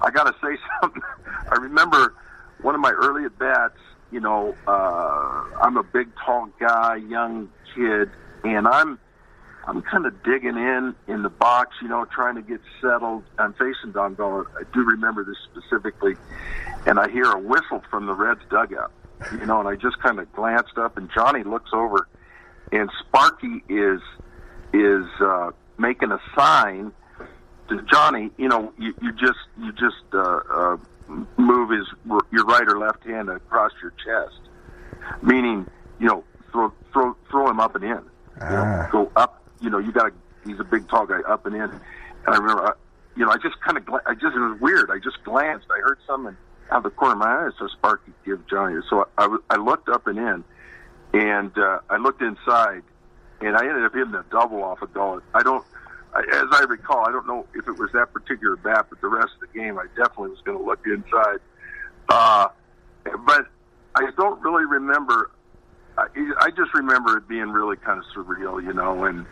I 0.00 0.10
got 0.10 0.24
to 0.24 0.34
say 0.42 0.56
something. 0.80 1.02
I 1.50 1.56
remember 1.56 2.14
one 2.62 2.74
of 2.74 2.80
my 2.80 2.92
early 2.92 3.26
at 3.26 3.38
bats. 3.38 3.76
You 4.12 4.20
know, 4.20 4.54
uh, 4.66 5.44
I'm 5.62 5.78
a 5.78 5.82
big, 5.82 6.08
tall 6.24 6.48
guy, 6.60 6.96
young 6.96 7.50
kid, 7.74 8.10
and 8.44 8.68
I'm 8.68 8.98
I'm 9.66 9.80
kind 9.82 10.06
of 10.06 10.22
digging 10.22 10.56
in 10.56 10.94
in 11.06 11.22
the 11.22 11.30
box, 11.30 11.76
you 11.80 11.88
know, 11.88 12.04
trying 12.04 12.34
to 12.34 12.42
get 12.42 12.60
settled. 12.80 13.24
I'm 13.38 13.52
facing 13.54 13.92
Don 13.92 14.14
Gullett. 14.14 14.48
I 14.58 14.64
do 14.74 14.84
remember 14.84 15.24
this 15.24 15.36
specifically, 15.50 16.14
and 16.86 16.98
I 16.98 17.08
hear 17.10 17.24
a 17.24 17.38
whistle 17.38 17.82
from 17.90 18.06
the 18.06 18.14
Reds 18.14 18.42
dugout, 18.50 18.92
you 19.32 19.46
know, 19.46 19.60
and 19.60 19.68
I 19.68 19.76
just 19.76 19.98
kind 20.00 20.18
of 20.18 20.32
glanced 20.32 20.76
up, 20.76 20.98
and 20.98 21.10
Johnny 21.14 21.42
looks 21.44 21.70
over, 21.72 22.06
and 22.70 22.90
Sparky 23.00 23.62
is 23.68 24.00
is 24.74 25.06
uh, 25.20 25.50
making 25.78 26.10
a 26.12 26.20
sign 26.36 26.92
to 27.68 27.82
Johnny. 27.90 28.30
You 28.36 28.48
know, 28.48 28.72
you, 28.78 28.94
you 29.00 29.12
just 29.12 29.38
you 29.58 29.72
just 29.72 30.04
uh, 30.12 30.40
uh, 30.52 30.76
right 32.52 32.68
or 32.68 32.78
left 32.78 33.04
hand 33.04 33.28
across 33.28 33.72
your 33.80 33.92
chest, 34.04 34.40
meaning 35.22 35.66
you 35.98 36.06
know 36.06 36.24
throw 36.50 36.72
throw 36.92 37.16
throw 37.30 37.50
him 37.50 37.60
up 37.60 37.74
and 37.74 37.84
in. 37.84 37.90
You 37.90 37.96
know, 37.96 38.04
ah. 38.40 38.88
go 38.90 39.12
up. 39.16 39.42
You 39.60 39.70
know, 39.70 39.78
you 39.78 39.92
got 39.92 40.08
to. 40.08 40.12
He's 40.44 40.58
a 40.58 40.64
big, 40.64 40.88
tall 40.88 41.06
guy, 41.06 41.20
up 41.28 41.46
and 41.46 41.54
in. 41.54 41.62
And 41.62 41.80
I 42.26 42.36
remember, 42.36 42.66
uh, 42.66 42.72
you 43.16 43.24
know, 43.24 43.30
I 43.30 43.36
just 43.36 43.60
kind 43.60 43.76
of, 43.76 43.86
gla- 43.86 44.02
I 44.06 44.14
just 44.14 44.34
it 44.34 44.40
was 44.40 44.60
weird. 44.60 44.90
I 44.90 44.98
just 44.98 45.22
glanced. 45.22 45.66
I 45.70 45.78
heard 45.80 45.98
something 46.04 46.36
out 46.70 46.78
of 46.78 46.82
the 46.82 46.90
corner 46.90 47.12
of 47.12 47.18
my 47.18 47.46
eye. 47.46 47.50
So 47.58 47.68
Sparky 47.68 48.12
give 48.24 48.44
Johnny. 48.48 48.80
So 48.90 49.06
I, 49.16 49.24
I, 49.24 49.36
I 49.50 49.56
looked 49.56 49.88
up 49.88 50.06
and 50.08 50.18
in, 50.18 50.44
and 51.14 51.56
uh, 51.56 51.78
I 51.88 51.98
looked 51.98 52.22
inside, 52.22 52.82
and 53.40 53.56
I 53.56 53.66
ended 53.68 53.84
up 53.84 53.94
hitting 53.94 54.14
a 54.14 54.24
double 54.30 54.64
off 54.64 54.82
a 54.82 54.86
Gullett. 54.88 55.22
I 55.34 55.42
don't. 55.42 55.64
I, 56.14 56.20
as 56.20 56.48
I 56.52 56.64
recall, 56.68 57.06
I 57.06 57.12
don't 57.12 57.26
know 57.26 57.46
if 57.54 57.68
it 57.68 57.78
was 57.78 57.90
that 57.92 58.12
particular 58.12 58.56
bat, 58.56 58.86
but 58.90 59.00
the 59.00 59.08
rest 59.08 59.30
of 59.40 59.48
the 59.48 59.58
game, 59.58 59.78
I 59.78 59.86
definitely 59.96 60.30
was 60.30 60.40
going 60.44 60.58
to 60.58 60.64
look 60.64 60.84
inside. 60.86 61.38
Uh, 62.08 62.48
but 63.26 63.46
I 63.94 64.10
don't 64.16 64.40
really 64.42 64.64
remember 64.64 65.30
I, 65.96 66.06
I 66.40 66.50
just 66.50 66.74
remember 66.74 67.18
it 67.18 67.28
being 67.28 67.50
really 67.50 67.76
kind 67.76 67.98
of 67.98 68.04
surreal, 68.14 68.62
you 68.62 68.72
know. 68.72 69.04
And 69.04 69.26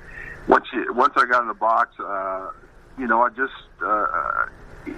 once 0.49 0.67
you, 0.73 0.93
once 0.93 1.15
I 1.17 1.27
got 1.27 1.43
in 1.43 1.49
the 1.49 1.55
box, 1.55 1.99
uh, 1.99 2.51
you 2.99 3.07
know, 3.07 3.23
I 3.23 3.31
just, 3.31 3.53
uh, 3.85 4.47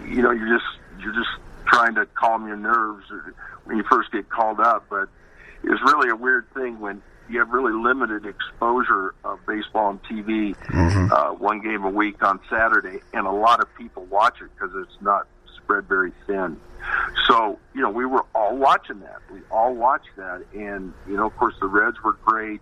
you 0.07 0.23
know, 0.23 0.33
you're 0.33 0.59
just 0.59 0.69
you're 1.01 1.15
just 1.15 1.31
trying 1.67 1.95
to 1.95 2.07
calm 2.15 2.47
your 2.47 2.57
nerves 2.57 3.05
when 3.65 3.77
you 3.77 3.85
first 3.89 4.11
get 4.13 4.29
called 4.29 4.61
up. 4.61 4.87
But 4.91 5.09
it's 5.63 5.83
really 5.83 6.11
a 6.11 6.17
weird 6.17 6.47
thing 6.53 6.81
when 6.81 7.03
you 7.29 7.39
have 7.39 7.51
really 7.51 7.73
limited 7.73 8.27
exposure 8.27 9.15
of 9.25 9.39
baseball 9.47 9.87
on 9.87 9.99
TV, 10.01 10.57
mm-hmm. 10.57 11.13
uh, 11.13 11.33
one 11.35 11.61
game 11.63 11.85
a 11.85 11.91
week 11.91 12.23
on 12.25 12.41
Saturday, 12.51 13.01
and 13.13 13.27
a 13.27 13.31
lot 13.31 13.61
of 13.61 13.69
people 13.77 14.05
watch 14.07 14.41
it 14.43 14.51
because 14.55 14.75
it's 14.75 15.01
not 15.01 15.29
spread 15.73 15.89
very 15.89 16.13
thin. 16.27 16.61
So, 17.27 17.59
you 17.75 17.81
know, 17.81 17.91
we 17.91 18.05
were 18.05 18.25
all 18.35 18.57
watching 18.57 19.01
that. 19.01 19.21
We 19.33 19.41
all 19.51 19.75
watched 19.75 20.11
that. 20.17 20.45
And, 20.53 20.93
you 21.09 21.17
know, 21.17 21.27
of 21.27 21.37
course, 21.37 21.55
the 21.61 21.67
Reds 21.67 21.97
were 22.05 22.13
great. 22.25 22.61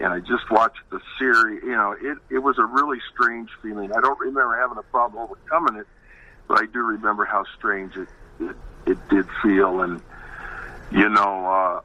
And 0.00 0.06
I 0.06 0.20
just 0.20 0.50
watched 0.50 0.80
the 0.90 1.00
series. 1.18 1.62
You 1.62 1.72
know, 1.72 1.94
it, 2.00 2.18
it 2.30 2.38
was 2.38 2.58
a 2.58 2.64
really 2.64 2.98
strange 3.12 3.50
feeling. 3.60 3.92
I 3.92 4.00
don't 4.00 4.18
remember 4.18 4.56
having 4.56 4.78
a 4.78 4.82
problem 4.84 5.22
overcoming 5.22 5.80
it, 5.80 5.86
but 6.48 6.60
I 6.60 6.66
do 6.66 6.78
remember 6.78 7.24
how 7.24 7.44
strange 7.58 7.96
it, 7.96 8.08
it, 8.40 8.56
it 8.86 9.08
did 9.10 9.26
feel. 9.42 9.82
And, 9.82 10.00
you 10.90 11.08
know, 11.08 11.46
uh, 11.46 11.80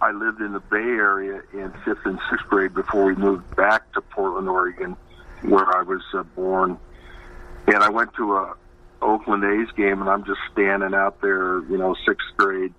I 0.00 0.12
lived 0.12 0.40
in 0.40 0.52
the 0.52 0.60
Bay 0.60 0.76
Area 0.76 1.42
in 1.52 1.72
fifth 1.84 2.04
and 2.04 2.20
sixth 2.30 2.46
grade 2.46 2.74
before 2.74 3.06
we 3.06 3.16
moved 3.16 3.56
back 3.56 3.90
to 3.94 4.00
Portland, 4.00 4.48
Oregon, 4.48 4.96
where 5.42 5.66
I 5.76 5.82
was 5.82 6.02
uh, 6.14 6.22
born. 6.22 6.78
And 7.66 7.78
I 7.78 7.88
went 7.88 8.14
to 8.14 8.36
a, 8.36 8.54
Oakland 9.00 9.44
A's 9.44 9.70
game, 9.76 10.00
and 10.00 10.08
I'm 10.08 10.24
just 10.24 10.40
standing 10.52 10.94
out 10.94 11.20
there, 11.20 11.60
you 11.70 11.76
know, 11.76 11.94
sixth 12.06 12.26
grade 12.36 12.74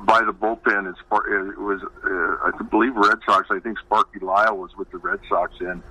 by 0.00 0.20
the 0.24 0.32
bullpen. 0.32 0.86
And 0.86 0.96
Spar- 0.98 1.50
it 1.50 1.58
was, 1.58 1.82
uh, 1.82 2.48
I 2.48 2.62
believe, 2.62 2.94
Red 2.96 3.18
Sox. 3.26 3.48
I 3.50 3.58
think 3.58 3.78
Sparky 3.78 4.20
Lyle 4.20 4.56
was 4.56 4.76
with 4.76 4.90
the 4.90 4.98
Red 4.98 5.20
Sox, 5.28 5.52
and 5.60 5.82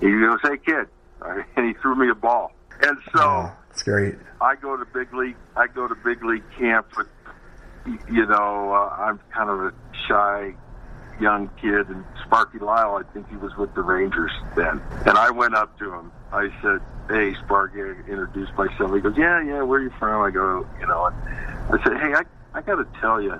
he 0.00 0.10
goes, 0.10 0.38
"Hey, 0.42 0.56
kid," 0.58 0.88
and 1.56 1.66
he 1.66 1.72
threw 1.74 1.94
me 1.94 2.10
a 2.10 2.14
ball. 2.14 2.52
And 2.82 2.98
so 3.14 3.20
oh, 3.20 3.52
that's 3.68 3.82
great. 3.82 4.16
I 4.40 4.56
go 4.56 4.76
to 4.76 4.84
big 4.86 5.12
league. 5.12 5.36
I 5.56 5.66
go 5.66 5.86
to 5.86 5.94
big 5.94 6.24
league 6.24 6.44
camp 6.58 6.86
with, 6.96 7.08
you 8.10 8.26
know, 8.26 8.72
uh, 8.72 8.96
I'm 8.98 9.20
kind 9.32 9.50
of 9.50 9.60
a 9.60 9.72
shy 10.08 10.54
young 11.20 11.50
kid, 11.60 11.88
and 11.88 12.04
Sparky 12.24 12.58
Lyle, 12.58 12.96
I 12.96 13.12
think 13.12 13.28
he 13.28 13.36
was 13.36 13.54
with 13.56 13.74
the 13.74 13.82
Rangers 13.82 14.32
then. 14.56 14.80
And 15.06 15.18
I 15.18 15.30
went 15.30 15.54
up 15.54 15.78
to 15.78 15.92
him. 15.92 16.10
I 16.32 16.48
said, 16.62 16.80
"Hey, 17.08 17.34
Sparky," 17.44 17.80
I 17.82 17.90
introduced 18.08 18.52
myself. 18.56 18.94
He 18.94 19.00
goes, 19.00 19.16
"Yeah, 19.16 19.42
yeah, 19.42 19.62
where 19.62 19.80
are 19.80 19.82
you 19.82 19.90
from?" 19.98 20.22
I 20.22 20.30
go, 20.30 20.66
you 20.80 20.86
know, 20.86 21.06
and 21.06 21.14
I 21.80 21.82
said, 21.84 21.96
"Hey, 21.98 22.14
I 22.14 22.22
I 22.58 22.62
got 22.62 22.76
to 22.76 22.86
tell 23.00 23.20
you, 23.20 23.32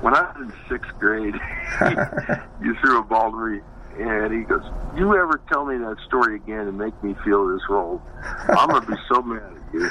when 0.00 0.14
I 0.14 0.22
was 0.22 0.48
in 0.48 0.52
sixth 0.68 0.98
grade, 0.98 1.34
you 2.62 2.74
threw 2.80 2.98
a 2.98 3.02
ball 3.02 3.30
to 3.30 3.36
me, 3.36 3.60
and 3.98 4.32
he 4.32 4.40
goes, 4.40 4.62
"You 4.96 5.14
ever 5.16 5.40
tell 5.48 5.64
me 5.64 5.78
that 5.78 5.96
story 6.06 6.36
again 6.36 6.68
and 6.68 6.76
make 6.78 7.02
me 7.02 7.14
feel 7.24 7.48
this 7.48 7.62
old? 7.68 8.00
I'm 8.48 8.68
gonna 8.68 8.86
be 8.86 8.94
so 9.12 9.22
mad 9.22 9.42
at 9.42 9.74
you." 9.74 9.88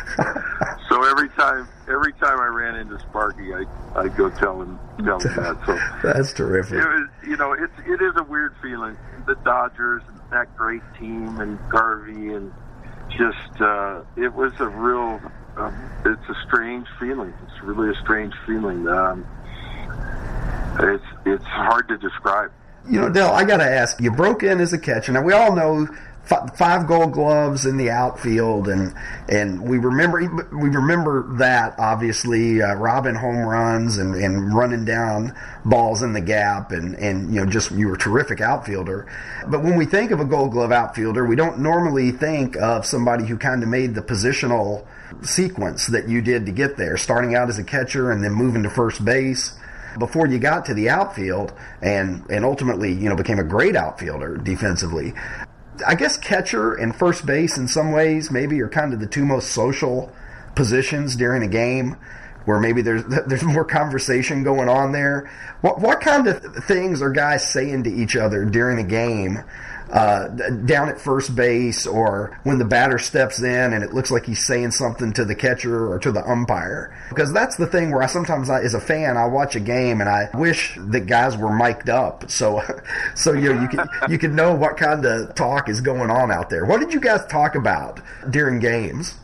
so 0.89 1.03
every 1.09 1.29
time, 1.29 1.67
every 1.87 2.13
time 2.13 2.39
I 2.39 2.47
ran 2.47 2.75
into 2.75 2.99
Sparky, 2.99 3.53
I 3.53 3.65
I 3.95 4.07
go 4.09 4.29
tell 4.29 4.61
him, 4.61 4.79
tell 5.03 5.19
him 5.19 5.35
that. 5.35 5.57
So 5.65 5.77
That's 6.03 6.33
terrific. 6.33 6.73
it 6.79 6.87
was, 6.87 7.09
you 7.25 7.37
know, 7.37 7.53
it's 7.53 7.73
it 7.85 8.01
is 8.01 8.13
a 8.15 8.23
weird 8.23 8.55
feeling. 8.61 8.95
The 9.25 9.35
Dodgers, 9.43 10.03
that 10.31 10.55
great 10.55 10.81
team, 10.99 11.39
and 11.39 11.57
Garvey, 11.69 12.33
and 12.33 12.53
just 13.09 13.61
uh, 13.61 14.01
it 14.15 14.33
was 14.33 14.53
a 14.59 14.67
real. 14.67 15.19
Um, 15.55 15.89
it's 16.05 16.29
a 16.29 16.35
strange 16.45 16.87
feeling. 16.99 17.33
It's 17.43 17.63
really 17.63 17.89
a 17.89 17.99
strange 18.01 18.33
feeling. 18.45 18.87
Um, 18.87 19.25
it's 20.79 21.03
it's 21.25 21.45
hard 21.45 21.87
to 21.89 21.97
describe. 21.97 22.51
You 22.89 23.01
know, 23.01 23.09
Dale, 23.09 23.27
I 23.27 23.43
got 23.43 23.57
to 23.57 23.65
ask. 23.65 23.99
You 23.99 24.11
broke 24.11 24.43
in 24.43 24.59
as 24.59 24.71
a 24.73 24.77
catcher. 24.77 25.11
Now 25.11 25.21
we 25.21 25.33
all 25.33 25.55
know 25.55 25.87
five 26.27 26.87
Gold 26.87 27.13
Gloves 27.13 27.65
in 27.65 27.77
the 27.77 27.89
outfield, 27.89 28.67
and 28.67 28.93
and 29.29 29.61
we 29.61 29.77
remember 29.77 30.19
we 30.51 30.69
remember 30.69 31.35
that 31.37 31.75
obviously 31.77 32.61
uh, 32.61 32.75
robbing 32.75 33.15
home 33.15 33.39
runs 33.39 33.97
and, 33.97 34.13
and 34.15 34.53
running 34.53 34.83
down 34.83 35.33
balls 35.63 36.03
in 36.03 36.13
the 36.13 36.21
gap, 36.21 36.71
and 36.71 36.95
and 36.95 37.33
you 37.33 37.39
know 37.39 37.49
just 37.49 37.71
you 37.71 37.87
were 37.87 37.95
a 37.95 37.97
terrific 37.97 38.41
outfielder. 38.41 39.07
But 39.47 39.63
when 39.63 39.77
we 39.77 39.85
think 39.85 40.11
of 40.11 40.19
a 40.19 40.25
Gold 40.25 40.51
Glove 40.51 40.71
outfielder, 40.71 41.25
we 41.25 41.35
don't 41.35 41.59
normally 41.59 42.11
think 42.11 42.57
of 42.57 42.85
somebody 42.85 43.25
who 43.25 43.37
kind 43.37 43.63
of 43.63 43.69
made 43.69 43.95
the 43.95 44.01
positional 44.01 44.85
sequence 45.21 45.87
that 45.87 46.09
you 46.09 46.21
did 46.21 46.45
to 46.45 46.51
get 46.51 46.75
there, 46.75 46.97
starting 46.97 47.35
out 47.35 47.47
as 47.47 47.57
a 47.57 47.63
catcher 47.63 48.11
and 48.11 48.23
then 48.23 48.33
moving 48.33 48.63
to 48.63 48.69
first 48.69 49.03
base 49.03 49.57
before 49.97 50.27
you 50.27 50.37
got 50.37 50.65
to 50.65 50.73
the 50.73 50.89
outfield 50.89 51.53
and 51.81 52.23
and 52.29 52.45
ultimately 52.45 52.91
you 52.91 53.09
know 53.09 53.15
became 53.15 53.39
a 53.39 53.43
great 53.43 53.75
outfielder 53.75 54.37
defensively. 54.37 55.13
I 55.85 55.95
guess 55.95 56.17
catcher 56.17 56.73
and 56.73 56.95
first 56.95 57.25
base 57.25 57.57
in 57.57 57.67
some 57.67 57.91
ways 57.91 58.31
maybe 58.31 58.61
are 58.61 58.69
kind 58.69 58.93
of 58.93 58.99
the 58.99 59.07
two 59.07 59.25
most 59.25 59.51
social 59.51 60.11
positions 60.55 61.15
during 61.15 61.43
a 61.43 61.47
game 61.47 61.97
where 62.45 62.59
maybe 62.59 62.81
there's 62.81 63.03
there's 63.27 63.43
more 63.43 63.65
conversation 63.65 64.43
going 64.43 64.69
on 64.69 64.91
there. 64.91 65.29
What 65.61 65.79
what 65.79 66.01
kind 66.01 66.27
of 66.27 66.41
things 66.65 67.01
are 67.01 67.11
guys 67.11 67.47
saying 67.47 67.83
to 67.83 67.93
each 67.93 68.15
other 68.15 68.45
during 68.45 68.79
a 68.79 68.87
game? 68.87 69.43
Uh, 69.89 70.27
down 70.65 70.89
at 70.89 70.99
first 70.99 71.33
base, 71.33 71.87
or 71.87 72.37
when 72.43 72.57
the 72.57 72.65
batter 72.65 72.99
steps 72.99 73.41
in 73.41 73.73
and 73.73 73.83
it 73.83 73.93
looks 73.93 74.11
like 74.11 74.25
he's 74.25 74.45
saying 74.45 74.71
something 74.71 75.13
to 75.13 75.23
the 75.23 75.35
catcher 75.35 75.89
or 75.89 75.97
to 75.97 76.11
the 76.11 76.21
umpire, 76.29 76.93
because 77.09 77.31
that's 77.31 77.55
the 77.55 77.65
thing 77.65 77.91
where 77.91 78.03
I 78.03 78.07
sometimes, 78.07 78.49
I, 78.49 78.61
as 78.61 78.73
a 78.73 78.81
fan, 78.81 79.15
I 79.15 79.27
watch 79.27 79.55
a 79.55 79.61
game 79.61 80.01
and 80.01 80.09
I 80.09 80.29
wish 80.33 80.77
that 80.77 81.01
guys 81.01 81.37
were 81.37 81.55
mic'd 81.55 81.89
up, 81.89 82.29
so 82.29 82.61
so 83.15 83.31
you 83.33 83.53
know 83.53 83.61
you 83.61 83.67
can 83.67 83.87
you 84.09 84.17
can 84.17 84.35
know 84.35 84.53
what 84.53 84.77
kind 84.77 85.05
of 85.05 85.33
talk 85.35 85.69
is 85.69 85.79
going 85.81 86.09
on 86.09 86.31
out 86.31 86.49
there. 86.49 86.65
What 86.65 86.79
did 86.79 86.93
you 86.93 86.99
guys 86.99 87.25
talk 87.27 87.55
about 87.55 88.01
during 88.29 88.59
games? 88.59 89.15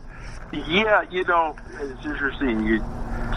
Yeah, 0.53 1.03
you 1.09 1.23
know, 1.23 1.55
it's 1.79 2.05
interesting 2.05 2.65
you 2.65 2.79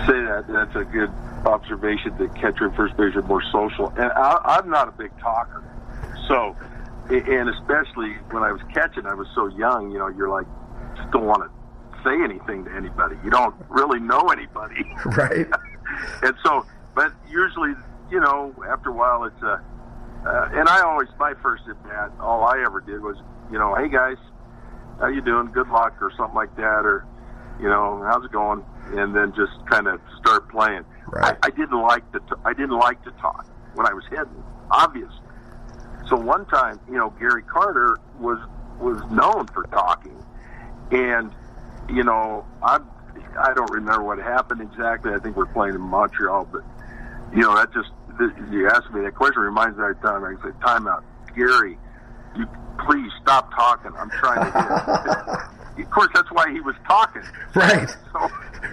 say 0.07 0.21
that. 0.21 0.45
That's 0.49 0.77
a 0.77 0.85
good 0.85 1.11
observation 1.47 2.17
that 2.19 2.35
catcher 2.35 2.67
and 2.67 2.77
first 2.77 2.97
base 2.97 3.15
are 3.15 3.23
more 3.23 3.43
social. 3.51 3.89
And 3.97 4.13
I, 4.13 4.41
I'm 4.45 4.69
not 4.69 4.89
a 4.89 4.93
big 4.93 5.19
talker, 5.19 5.65
so 6.29 6.55
and 7.11 7.49
especially 7.49 8.15
when 8.31 8.43
I 8.43 8.53
was 8.53 8.61
catching, 8.73 9.07
I 9.07 9.15
was 9.15 9.29
so 9.35 9.47
young. 9.49 9.91
You 9.91 9.99
know, 9.99 10.09
you're 10.09 10.29
like 10.29 10.47
just 10.97 11.11
don't 11.11 11.27
want 11.27 11.43
to 11.43 11.51
say 12.05 12.15
anything 12.23 12.65
to 12.65 12.73
anybody. 12.75 13.17
You 13.25 13.31
don't 13.31 13.55
really 13.69 14.01
know 14.01 14.29
anybody, 14.29 14.85
Right. 15.05 15.47
and 16.23 16.35
so, 16.45 16.65
but 16.95 17.13
usually, 17.29 17.75
you 18.11 18.21
know, 18.21 18.55
after 18.69 18.91
a 18.91 18.93
while, 18.93 19.25
it's 19.25 19.43
a. 19.43 19.63
Uh, 20.27 20.49
and 20.55 20.69
I 20.69 20.81
always 20.81 21.09
my 21.21 21.35
first 21.41 21.63
at 21.69 21.81
bat, 21.85 22.11
all 22.19 22.43
I 22.45 22.61
ever 22.67 22.81
did 22.81 23.01
was, 23.01 23.17
you 23.53 23.59
know, 23.59 23.77
hey 23.77 23.89
guys, 23.89 24.17
how 24.99 25.07
you 25.07 25.21
doing? 25.21 25.53
Good 25.53 25.69
luck, 25.69 25.95
or 26.01 26.11
something 26.17 26.35
like 26.35 26.55
that, 26.57 26.83
or 26.85 27.07
you 27.61 27.69
know, 27.69 28.03
how's 28.05 28.25
it 28.25 28.33
going? 28.33 28.65
And 28.93 29.15
then 29.15 29.33
just 29.37 29.53
kind 29.71 29.87
of 29.87 30.01
start 30.19 30.49
playing. 30.49 30.85
Right. 31.07 31.37
I, 31.43 31.47
I 31.47 31.51
didn't 31.51 31.81
like 31.81 32.11
to. 32.13 32.19
T- 32.21 32.43
I 32.45 32.53
didn't 32.53 32.79
like 32.79 33.03
to 33.05 33.11
talk 33.13 33.47
when 33.75 33.87
I 33.87 33.93
was 33.93 34.05
hitting, 34.11 34.43
obviously. 34.71 35.26
So 36.09 36.17
one 36.17 36.47
time, 36.47 36.79
you 36.89 36.97
know, 36.97 37.11
Gary 37.19 37.43
Carter 37.43 37.99
was 38.21 38.39
was 38.79 39.01
known 39.11 39.47
for 39.49 39.65
talking, 39.65 40.17
and 40.91 41.33
you 41.89 42.05
know, 42.05 42.45
I 42.63 42.79
I 43.39 43.55
don't 43.55 43.71
remember 43.71 44.03
what 44.05 44.19
happened 44.19 44.61
exactly. 44.61 45.13
I 45.13 45.19
think 45.19 45.37
we're 45.37 45.47
playing 45.47 45.75
in 45.75 45.81
Montreal, 45.81 46.49
but 46.51 46.63
you 47.35 47.43
know, 47.43 47.55
that 47.57 47.73
just 47.73 47.89
you 48.51 48.69
asked 48.69 48.91
me 48.93 49.01
that 49.03 49.15
question 49.15 49.43
reminds 49.43 49.77
me 49.79 49.85
of 49.85 50.01
that 50.01 50.07
time. 50.07 50.25
I 50.25 50.35
said, 50.43 50.59
"Timeout, 50.61 51.03
Gary, 51.35 51.77
you 52.37 52.47
please 52.89 53.11
stop 53.23 53.53
talking. 53.55 53.93
I'm 53.99 54.11
trying 54.11 54.51
to 54.53 54.59
hit." 55.77 55.85
of 55.87 55.91
course, 55.91 56.09
that's 56.15 56.31
why 56.31 56.51
he 56.53 56.61
was 56.61 56.77
talking. 56.87 57.23
Right. 57.55 57.89
So, 58.13 58.31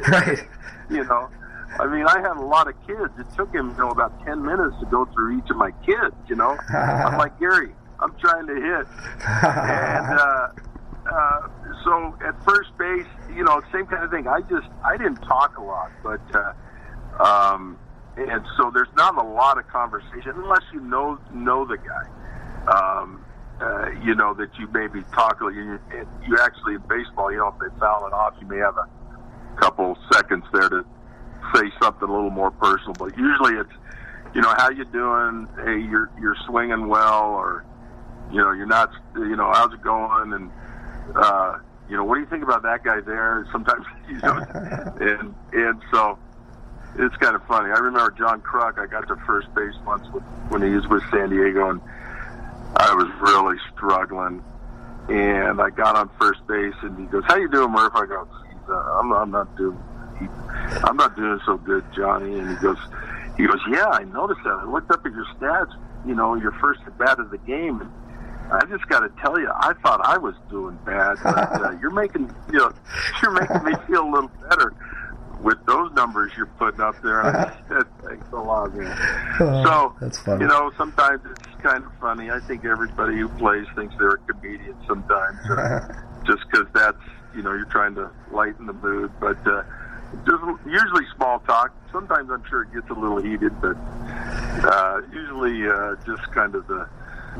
Right. 0.09 0.47
you 0.89 1.03
know, 1.03 1.29
I 1.79 1.87
mean, 1.87 2.05
I 2.05 2.19
had 2.19 2.37
a 2.37 2.45
lot 2.45 2.67
of 2.67 2.75
kids. 2.85 3.11
It 3.17 3.25
took 3.35 3.53
him, 3.53 3.71
you 3.71 3.77
know, 3.77 3.89
about 3.89 4.23
ten 4.25 4.43
minutes 4.43 4.75
to 4.79 4.85
go 4.85 5.05
through 5.05 5.37
each 5.39 5.49
of 5.49 5.57
my 5.57 5.71
kids. 5.85 6.15
You 6.27 6.35
know, 6.35 6.57
I'm 6.69 7.17
like 7.17 7.39
Gary, 7.39 7.73
I'm 7.99 8.15
trying 8.19 8.47
to 8.47 8.55
hit, 8.55 8.87
and 9.43 10.19
uh, 10.19 10.47
uh, 11.11 11.47
so 11.83 12.15
at 12.25 12.41
first 12.43 12.77
base, 12.77 13.05
you 13.35 13.43
know, 13.43 13.61
same 13.71 13.85
kind 13.87 14.03
of 14.03 14.11
thing. 14.11 14.27
I 14.27 14.41
just 14.41 14.67
I 14.85 14.97
didn't 14.97 15.21
talk 15.21 15.57
a 15.57 15.63
lot, 15.63 15.91
but 16.03 16.21
uh, 16.35 17.23
um, 17.23 17.77
and 18.17 18.45
so 18.57 18.71
there's 18.73 18.93
not 18.95 19.17
a 19.17 19.27
lot 19.27 19.57
of 19.57 19.67
conversation 19.67 20.33
unless 20.35 20.63
you 20.73 20.79
know 20.79 21.19
know 21.33 21.65
the 21.65 21.77
guy. 21.77 22.07
Um, 22.67 23.25
uh, 23.61 23.89
you 24.03 24.15
know 24.15 24.33
that 24.33 24.49
you 24.59 24.67
maybe 24.73 25.03
talk. 25.13 25.39
You, 25.41 25.79
you 26.27 26.37
actually 26.39 26.75
in 26.75 26.81
baseball, 26.89 27.31
you 27.31 27.37
know, 27.37 27.47
if 27.47 27.59
they 27.59 27.79
foul 27.79 28.07
it 28.07 28.13
off, 28.13 28.33
you 28.41 28.47
may 28.47 28.57
have 28.57 28.77
a 28.77 28.89
couple 29.59 29.97
seconds 30.11 30.43
there 30.51 30.69
to 30.69 30.85
say 31.55 31.71
something 31.81 32.07
a 32.07 32.11
little 32.11 32.29
more 32.29 32.51
personal. 32.51 32.93
But 32.93 33.17
usually 33.17 33.53
it's, 33.53 33.73
you 34.33 34.41
know, 34.41 34.53
how 34.57 34.69
you 34.69 34.85
doing? 34.85 35.47
Hey, 35.57 35.79
you're 35.79 36.09
you're 36.19 36.37
swinging 36.47 36.87
well, 36.87 37.31
or 37.31 37.65
you 38.31 38.37
know, 38.37 38.51
you're 38.51 38.65
not. 38.65 38.91
You 39.15 39.35
know, 39.35 39.51
how's 39.53 39.73
it 39.73 39.81
going? 39.81 40.33
And 40.33 40.51
uh, 41.15 41.59
you 41.89 41.97
know, 41.97 42.03
what 42.03 42.15
do 42.15 42.21
you 42.21 42.27
think 42.27 42.43
about 42.43 42.63
that 42.63 42.83
guy 42.83 43.01
there? 43.01 43.47
Sometimes, 43.51 43.85
you 44.07 44.17
know, 44.23 44.45
and 44.99 45.35
and 45.53 45.81
so 45.91 46.17
it's 46.97 47.15
kind 47.17 47.35
of 47.35 47.45
funny. 47.47 47.69
I 47.69 47.79
remember 47.79 48.11
John 48.17 48.41
Kruk. 48.41 48.79
I 48.79 48.87
got 48.87 49.07
to 49.07 49.15
first 49.25 49.53
base 49.55 49.73
once 49.85 50.07
with, 50.13 50.23
when 50.49 50.61
he 50.61 50.69
was 50.69 50.87
with 50.87 51.03
San 51.11 51.29
Diego, 51.29 51.69
and 51.69 51.81
I 52.77 52.93
was 52.93 53.07
really 53.21 53.57
struggling. 53.73 54.43
And 55.09 55.59
I 55.59 55.69
got 55.69 55.95
on 55.95 56.09
first 56.19 56.45
base, 56.47 56.75
and 56.81 56.97
he 56.97 57.05
goes, 57.05 57.23
"How 57.27 57.35
you 57.35 57.49
doing, 57.49 57.71
Murph?" 57.71 57.93
I 57.95 58.05
go, 58.05 58.27
uh, 58.69 58.73
"I'm 58.73 59.11
I'm 59.11 59.31
not 59.31 59.55
doing 59.57 59.77
I'm 60.83 60.97
not 60.97 61.15
doing 61.15 61.39
so 61.45 61.57
good, 61.57 61.83
Johnny." 61.95 62.39
And 62.39 62.49
he 62.49 62.55
goes, 62.55 62.77
"He 63.37 63.47
goes, 63.47 63.59
yeah, 63.69 63.87
I 63.87 64.03
noticed 64.03 64.41
that. 64.43 64.53
I 64.53 64.65
looked 64.65 64.91
up 64.91 65.05
at 65.05 65.11
your 65.13 65.25
stats. 65.37 65.73
You 66.05 66.15
know, 66.15 66.35
your 66.35 66.51
first 66.53 66.81
at 66.85 66.97
bat 66.97 67.19
of 67.19 67.29
the 67.31 67.37
game, 67.37 67.79
and 67.79 67.91
I 68.51 68.65
just 68.65 68.87
got 68.89 68.99
to 69.01 69.09
tell 69.21 69.39
you, 69.39 69.49
I 69.55 69.73
thought 69.81 70.01
I 70.03 70.17
was 70.17 70.35
doing 70.49 70.77
bad, 70.85 71.17
but 71.23 71.61
uh, 71.61 71.71
you're 71.81 71.91
making 71.91 72.33
you 72.51 72.59
know, 72.59 72.71
you're 73.21 73.31
making 73.31 73.63
me 73.63 73.73
feel 73.87 74.03
a 74.03 74.11
little 74.11 74.31
better." 74.49 74.73
With 75.41 75.65
those 75.65 75.91
numbers 75.91 76.31
you're 76.37 76.45
putting 76.45 76.79
up 76.79 76.95
there, 77.03 77.21
I 77.21 77.53
said, 77.67 77.83
thanks 78.01 78.25
a 78.31 78.37
lot, 78.37 78.73
man. 78.73 78.97
Oh, 79.41 79.63
so 79.65 79.95
that's 79.99 80.17
funny. 80.19 80.43
You 80.43 80.47
know, 80.47 80.71
sometimes 80.77 81.19
it's 81.29 81.61
kind 81.61 81.83
of 81.83 81.91
funny. 81.99 82.31
I 82.31 82.39
think 82.39 82.63
everybody 82.63 83.17
who 83.17 83.27
plays 83.27 83.65
thinks 83.75 83.93
they're 83.97 84.11
a 84.11 84.17
comedian 84.19 84.77
sometimes, 84.87 85.37
uh, 85.49 85.93
just 86.25 86.43
because 86.49 86.67
that's 86.73 87.01
you 87.35 87.41
know 87.41 87.51
you're 87.51 87.65
trying 87.65 87.93
to 87.95 88.09
lighten 88.31 88.67
the 88.67 88.73
mood. 88.73 89.11
But 89.19 89.45
uh, 89.45 89.63
usually 90.65 91.05
small 91.15 91.39
talk. 91.39 91.71
Sometimes 91.91 92.29
I'm 92.31 92.43
sure 92.49 92.63
it 92.63 92.73
gets 92.73 92.89
a 92.89 92.93
little 92.93 93.21
heated, 93.21 93.59
but 93.61 93.77
uh, 93.77 95.01
usually 95.11 95.67
uh, 95.67 95.95
just 96.05 96.23
kind 96.31 96.55
of 96.55 96.65
the 96.67 96.87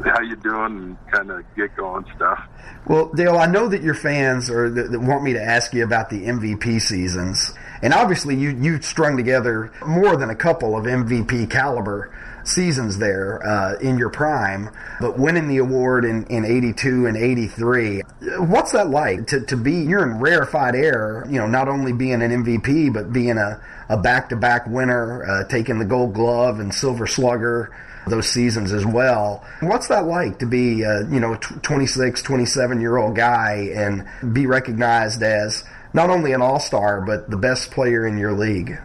how 0.03 0.21
you 0.21 0.35
doing 0.35 0.77
and 0.77 1.11
kind 1.11 1.31
of 1.31 1.43
get 1.55 1.75
going 1.75 2.05
stuff. 2.15 2.39
Well, 2.87 3.11
Dale, 3.13 3.37
I 3.37 3.45
know 3.45 3.67
that 3.67 3.81
your 3.81 3.93
fans 3.93 4.49
are 4.49 4.69
that, 4.69 4.91
that 4.91 4.99
want 4.99 5.23
me 5.23 5.33
to 5.33 5.41
ask 5.41 5.73
you 5.73 5.83
about 5.83 6.09
the 6.09 6.25
MVP 6.25 6.81
seasons, 6.81 7.53
and 7.81 7.93
obviously 7.93 8.35
you 8.35 8.49
you 8.49 8.81
strung 8.81 9.17
together 9.17 9.71
more 9.85 10.17
than 10.17 10.29
a 10.29 10.35
couple 10.35 10.75
of 10.75 10.85
MVP 10.85 11.49
caliber 11.49 12.11
seasons 12.43 12.97
there 12.97 13.45
uh, 13.45 13.77
in 13.79 13.97
your 13.97 14.09
prime, 14.09 14.69
but 14.99 15.17
winning 15.17 15.47
the 15.47 15.57
award 15.57 16.05
in, 16.05 16.25
in 16.27 16.45
82 16.45 17.05
and 17.05 17.17
83. 17.17 18.01
What's 18.39 18.71
that 18.73 18.89
like 18.89 19.27
to, 19.27 19.41
to 19.45 19.57
be, 19.57 19.75
you're 19.75 20.03
in 20.03 20.19
rarefied 20.19 20.75
air, 20.75 21.25
you 21.29 21.39
know, 21.39 21.47
not 21.47 21.67
only 21.67 21.93
being 21.93 22.21
an 22.21 22.43
MVP, 22.43 22.93
but 22.93 23.13
being 23.13 23.37
a, 23.37 23.61
a 23.89 23.97
back-to-back 23.97 24.67
winner, 24.67 25.23
uh, 25.23 25.47
taking 25.47 25.79
the 25.79 25.85
gold 25.85 26.13
glove 26.13 26.59
and 26.59 26.73
silver 26.73 27.07
slugger 27.07 27.73
those 28.07 28.27
seasons 28.27 28.71
as 28.71 28.85
well. 28.85 29.45
What's 29.61 29.87
that 29.87 30.05
like 30.05 30.39
to 30.39 30.45
be, 30.45 30.83
uh, 30.85 31.07
you 31.09 31.19
know, 31.19 31.33
a 31.33 31.37
26, 31.37 32.21
27 32.21 32.81
year 32.81 32.97
old 32.97 33.15
guy 33.15 33.71
and 33.73 34.05
be 34.33 34.45
recognized 34.45 35.21
as 35.23 35.63
not 35.93 36.09
only 36.09 36.33
an 36.33 36.41
all-star, 36.41 37.01
but 37.01 37.29
the 37.29 37.37
best 37.37 37.71
player 37.71 38.05
in 38.05 38.17
your 38.17 38.33
league? 38.33 38.77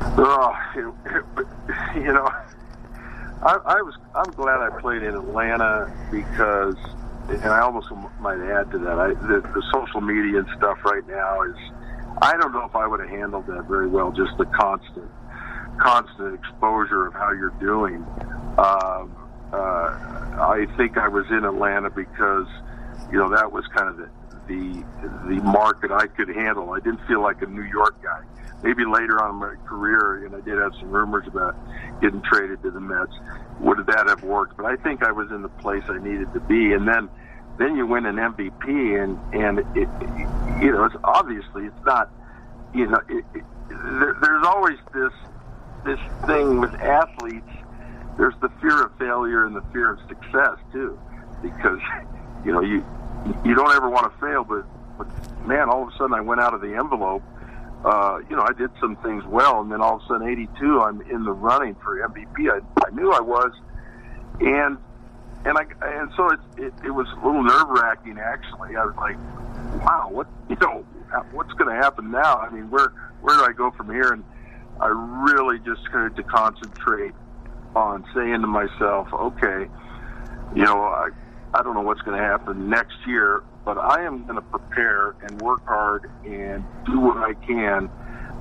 Oh, 0.00 0.56
you 1.94 2.12
know, 2.12 2.28
I, 3.42 3.58
I 3.64 3.82
was 3.82 3.94
I'm 4.14 4.30
glad 4.32 4.60
I 4.60 4.70
played 4.80 5.02
in 5.02 5.14
Atlanta 5.14 5.92
because, 6.10 6.76
and 7.28 7.44
I 7.44 7.60
almost 7.60 7.88
might 8.20 8.40
add 8.40 8.70
to 8.70 8.78
that, 8.78 8.98
I, 8.98 9.08
the, 9.08 9.40
the 9.40 9.62
social 9.72 10.00
media 10.00 10.38
and 10.38 10.48
stuff 10.56 10.78
right 10.84 11.06
now 11.06 11.42
is, 11.42 11.56
I 12.22 12.36
don't 12.36 12.52
know 12.52 12.64
if 12.64 12.76
I 12.76 12.86
would 12.86 13.00
have 13.00 13.08
handled 13.08 13.46
that 13.48 13.64
very 13.64 13.88
well. 13.88 14.12
Just 14.12 14.38
the 14.38 14.44
constant, 14.46 15.10
constant 15.78 16.34
exposure 16.34 17.06
of 17.06 17.12
how 17.12 17.32
you're 17.32 17.54
doing. 17.60 18.06
Um, 18.58 19.16
uh, 19.52 19.90
I 20.36 20.66
think 20.76 20.98
I 20.98 21.08
was 21.08 21.26
in 21.30 21.44
Atlanta 21.44 21.90
because, 21.90 22.46
you 23.10 23.18
know, 23.18 23.30
that 23.30 23.52
was 23.52 23.64
kind 23.74 23.88
of 23.88 23.96
the 23.96 24.08
the 24.46 24.84
the 25.26 25.40
market 25.42 25.90
I 25.90 26.06
could 26.06 26.28
handle. 26.28 26.70
I 26.70 26.80
didn't 26.80 27.00
feel 27.06 27.22
like 27.22 27.40
a 27.42 27.46
New 27.46 27.62
York 27.62 28.02
guy 28.02 28.20
maybe 28.64 28.84
later 28.86 29.22
on 29.22 29.30
in 29.30 29.36
my 29.36 29.54
career, 29.68 30.24
and 30.24 30.34
I 30.34 30.40
did 30.40 30.58
have 30.58 30.72
some 30.80 30.90
rumors 30.90 31.26
about 31.28 31.54
getting 32.00 32.22
traded 32.22 32.62
to 32.62 32.70
the 32.70 32.80
Mets. 32.80 33.12
Would 33.60 33.86
that 33.86 34.06
have 34.08 34.22
worked? 34.24 34.56
But 34.56 34.66
I 34.66 34.76
think 34.76 35.04
I 35.04 35.12
was 35.12 35.30
in 35.30 35.42
the 35.42 35.50
place 35.60 35.82
I 35.88 35.98
needed 35.98 36.32
to 36.32 36.40
be. 36.40 36.72
And 36.72 36.88
then, 36.88 37.10
then 37.58 37.76
you 37.76 37.86
win 37.86 38.06
an 38.06 38.16
MVP, 38.16 38.66
and 38.66 39.18
and 39.34 39.58
it, 39.76 39.88
you 40.60 40.72
know, 40.72 40.84
it's 40.84 40.96
obviously 41.04 41.66
it's 41.66 41.84
not, 41.84 42.10
you 42.74 42.86
know, 42.86 43.00
it, 43.08 43.24
it, 43.34 43.44
there, 43.68 44.16
there's 44.20 44.46
always 44.46 44.78
this 44.94 45.12
this 45.84 46.00
thing 46.26 46.58
with 46.58 46.74
athletes. 46.80 47.46
There's 48.16 48.34
the 48.40 48.48
fear 48.60 48.84
of 48.84 48.96
failure 48.98 49.46
and 49.46 49.56
the 49.56 49.64
fear 49.72 49.92
of 49.92 49.98
success 50.08 50.58
too, 50.72 50.98
because 51.42 51.80
you 52.44 52.52
know 52.52 52.60
you 52.60 52.84
you 53.44 53.54
don't 53.54 53.74
ever 53.74 53.88
want 53.88 54.12
to 54.12 54.20
fail, 54.20 54.44
but 54.44 54.64
but 54.96 55.46
man, 55.46 55.68
all 55.68 55.82
of 55.82 55.88
a 55.88 55.96
sudden 55.96 56.14
I 56.14 56.20
went 56.20 56.40
out 56.40 56.54
of 56.54 56.60
the 56.60 56.74
envelope 56.74 57.22
uh, 57.84 58.18
you 58.30 58.36
know, 58.36 58.42
I 58.42 58.54
did 58.54 58.70
some 58.80 58.96
things 58.96 59.24
well, 59.26 59.60
and 59.60 59.70
then 59.70 59.82
all 59.82 59.96
of 59.96 60.02
a 60.02 60.06
sudden, 60.06 60.26
82, 60.26 60.80
I'm 60.80 61.02
in 61.02 61.24
the 61.24 61.32
running 61.32 61.74
for 61.74 61.96
MVP. 62.08 62.50
I, 62.50 62.60
I 62.86 62.90
knew 62.90 63.12
I 63.12 63.20
was, 63.20 63.52
and 64.40 64.78
and 65.44 65.58
I 65.58 65.66
and 65.82 66.10
so 66.16 66.30
it 66.30 66.40
it, 66.56 66.72
it 66.86 66.90
was 66.90 67.06
a 67.12 67.26
little 67.26 67.42
nerve 67.42 67.68
wracking 67.68 68.18
actually. 68.18 68.76
I 68.76 68.86
was 68.86 68.96
like, 68.96 69.16
wow, 69.84 70.08
what 70.10 70.26
you 70.48 70.56
know, 70.62 70.86
what's 71.32 71.52
going 71.52 71.76
to 71.76 71.76
happen 71.76 72.10
now? 72.10 72.36
I 72.36 72.48
mean, 72.48 72.70
where 72.70 72.88
where 73.20 73.36
do 73.36 73.44
I 73.44 73.52
go 73.52 73.70
from 73.70 73.90
here? 73.90 74.14
And 74.14 74.24
I 74.80 74.86
really 74.86 75.58
just 75.58 75.82
started 75.82 76.16
to 76.16 76.22
concentrate 76.22 77.12
on 77.74 78.04
saying 78.14 78.40
to 78.40 78.46
myself, 78.46 79.08
okay, 79.12 79.68
you 80.54 80.62
know, 80.62 80.82
I 80.82 81.10
I 81.54 81.62
don't 81.62 81.74
know 81.74 81.82
what's 81.82 82.02
going 82.02 82.18
to 82.18 82.24
happen 82.24 82.68
next 82.68 82.96
year, 83.06 83.44
but 83.64 83.78
I 83.78 84.04
am 84.04 84.24
going 84.24 84.36
to 84.36 84.42
prepare 84.42 85.14
and 85.22 85.40
work 85.40 85.64
hard 85.66 86.10
and 86.24 86.64
do 86.84 86.98
what 86.98 87.16
I 87.18 87.34
can 87.46 87.88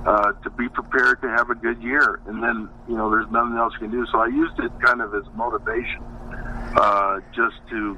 uh, 0.05 0.31
to 0.43 0.49
be 0.49 0.67
prepared 0.67 1.21
to 1.21 1.29
have 1.29 1.51
a 1.51 1.55
good 1.55 1.81
year. 1.81 2.19
And 2.25 2.41
then, 2.41 2.69
you 2.88 2.97
know, 2.97 3.11
there's 3.11 3.29
nothing 3.29 3.55
else 3.55 3.73
you 3.73 3.88
can 3.88 3.91
do. 3.91 4.05
So 4.11 4.19
I 4.19 4.27
used 4.27 4.59
it 4.59 4.71
kind 4.81 4.99
of 5.01 5.13
as 5.13 5.23
motivation, 5.36 6.01
uh, 6.75 7.19
just 7.36 7.55
to, 7.69 7.97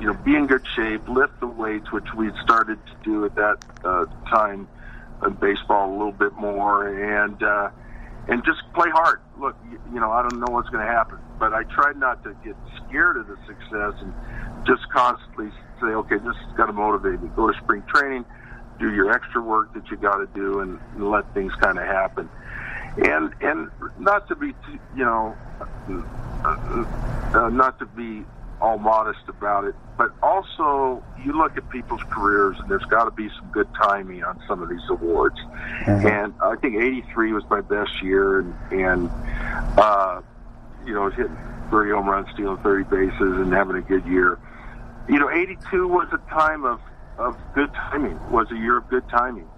you 0.00 0.06
know, 0.06 0.14
be 0.14 0.34
in 0.34 0.48
good 0.48 0.64
shape, 0.74 1.08
lift 1.08 1.38
the 1.38 1.46
weights, 1.46 1.92
which 1.92 2.12
we 2.16 2.30
started 2.42 2.78
to 2.86 2.92
do 3.04 3.24
at 3.24 3.34
that 3.36 3.58
uh, 3.84 4.06
time 4.28 4.68
in 5.24 5.34
baseball 5.34 5.90
a 5.90 5.96
little 5.96 6.12
bit 6.12 6.32
more, 6.34 6.86
and 6.86 7.42
uh, 7.42 7.70
and 8.28 8.44
just 8.44 8.60
play 8.74 8.88
hard. 8.90 9.20
Look, 9.40 9.56
you, 9.70 9.80
you 9.94 10.00
know, 10.00 10.12
I 10.12 10.22
don't 10.22 10.38
know 10.38 10.52
what's 10.52 10.68
going 10.68 10.84
to 10.86 10.92
happen, 10.92 11.18
but 11.38 11.52
I 11.54 11.64
tried 11.64 11.96
not 11.96 12.22
to 12.24 12.36
get 12.44 12.54
scared 12.76 13.16
of 13.16 13.26
the 13.26 13.36
success 13.46 13.94
and 14.00 14.12
just 14.66 14.88
constantly 14.90 15.50
say, 15.80 15.86
okay, 15.86 16.16
this 16.16 16.36
has 16.36 16.56
got 16.56 16.66
to 16.66 16.72
motivate 16.72 17.22
me. 17.22 17.30
Go 17.34 17.50
to 17.50 17.58
spring 17.58 17.82
training, 17.88 18.24
do 18.78 18.92
your 18.92 19.10
extra 19.10 19.40
work 19.40 19.72
that 19.74 19.90
you 19.90 19.96
got 19.96 20.16
to 20.18 20.26
do, 20.34 20.60
and, 20.60 20.78
and 20.94 21.10
let 21.10 21.32
things 21.34 21.52
kind 21.60 21.78
of 21.78 21.84
happen. 21.86 22.28
And 22.98 23.32
and 23.40 23.70
not 23.98 24.28
to 24.28 24.34
be, 24.34 24.54
you 24.96 25.04
know, 25.04 25.36
uh, 26.44 26.84
uh, 27.34 27.48
not 27.50 27.78
to 27.78 27.86
be 27.86 28.24
all 28.60 28.78
modest 28.78 29.20
about 29.28 29.64
it, 29.64 29.74
but 29.96 30.10
also 30.22 31.02
you 31.24 31.32
look 31.32 31.56
at 31.56 31.68
people's 31.70 32.02
careers, 32.10 32.56
and 32.58 32.68
there's 32.68 32.84
got 32.84 33.04
to 33.04 33.10
be 33.10 33.28
some 33.38 33.50
good 33.52 33.68
timing 33.80 34.24
on 34.24 34.40
some 34.48 34.62
of 34.62 34.68
these 34.68 34.82
awards. 34.90 35.38
Mm-hmm. 35.84 36.06
And 36.06 36.34
I 36.42 36.56
think 36.56 36.76
'83 36.76 37.32
was 37.32 37.44
my 37.50 37.60
best 37.60 38.02
year, 38.02 38.40
and 38.40 38.54
and 38.72 39.10
uh, 39.78 40.22
you 40.84 40.94
know, 40.94 41.10
hitting 41.10 41.36
30 41.70 41.90
home 41.92 42.08
runs, 42.08 42.28
stealing 42.34 42.56
30 42.62 42.84
bases, 42.84 43.12
and 43.20 43.52
having 43.52 43.76
a 43.76 43.82
good 43.82 44.04
year 44.06 44.38
you 45.08 45.18
know, 45.18 45.30
82 45.30 45.88
was 45.88 46.08
a 46.12 46.18
time 46.30 46.64
of, 46.64 46.80
of 47.16 47.36
good 47.54 47.72
timing, 47.72 48.18
was 48.30 48.50
a 48.50 48.56
year 48.56 48.76
of 48.76 48.88
good 48.88 49.08
timing. 49.08 49.48